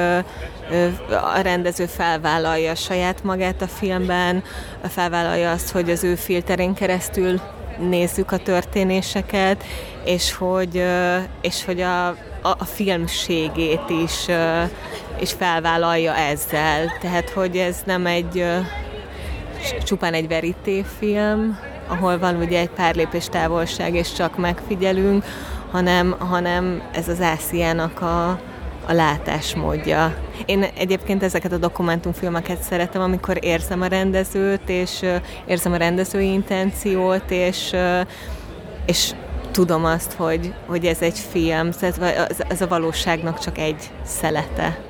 [1.35, 4.43] a rendező felvállalja saját magát a filmben,
[4.89, 7.41] felvállalja azt, hogy az ő filterén keresztül
[7.89, 9.65] nézzük a történéseket,
[10.05, 10.85] és hogy,
[11.41, 12.07] és hogy a,
[12.43, 14.27] a, a filmségét is,
[15.21, 16.93] is felvállalja ezzel.
[17.01, 18.45] Tehát, hogy ez nem egy
[19.85, 25.25] csupán egy verítéfilm, ahol van ugye egy pár lépés távolság, és csak megfigyelünk,
[25.71, 28.29] hanem, hanem ez az Ásziának a,
[28.87, 30.15] a látásmódja.
[30.47, 35.05] Én egyébként ezeket a dokumentumfilmeket szeretem, amikor érzem a rendezőt, és
[35.47, 37.77] érzem a rendezői intenciót, és,
[38.87, 39.13] és
[39.51, 41.95] tudom azt, hogy, hogy ez egy film, ez,
[42.49, 44.90] ez a valóságnak csak egy szelete.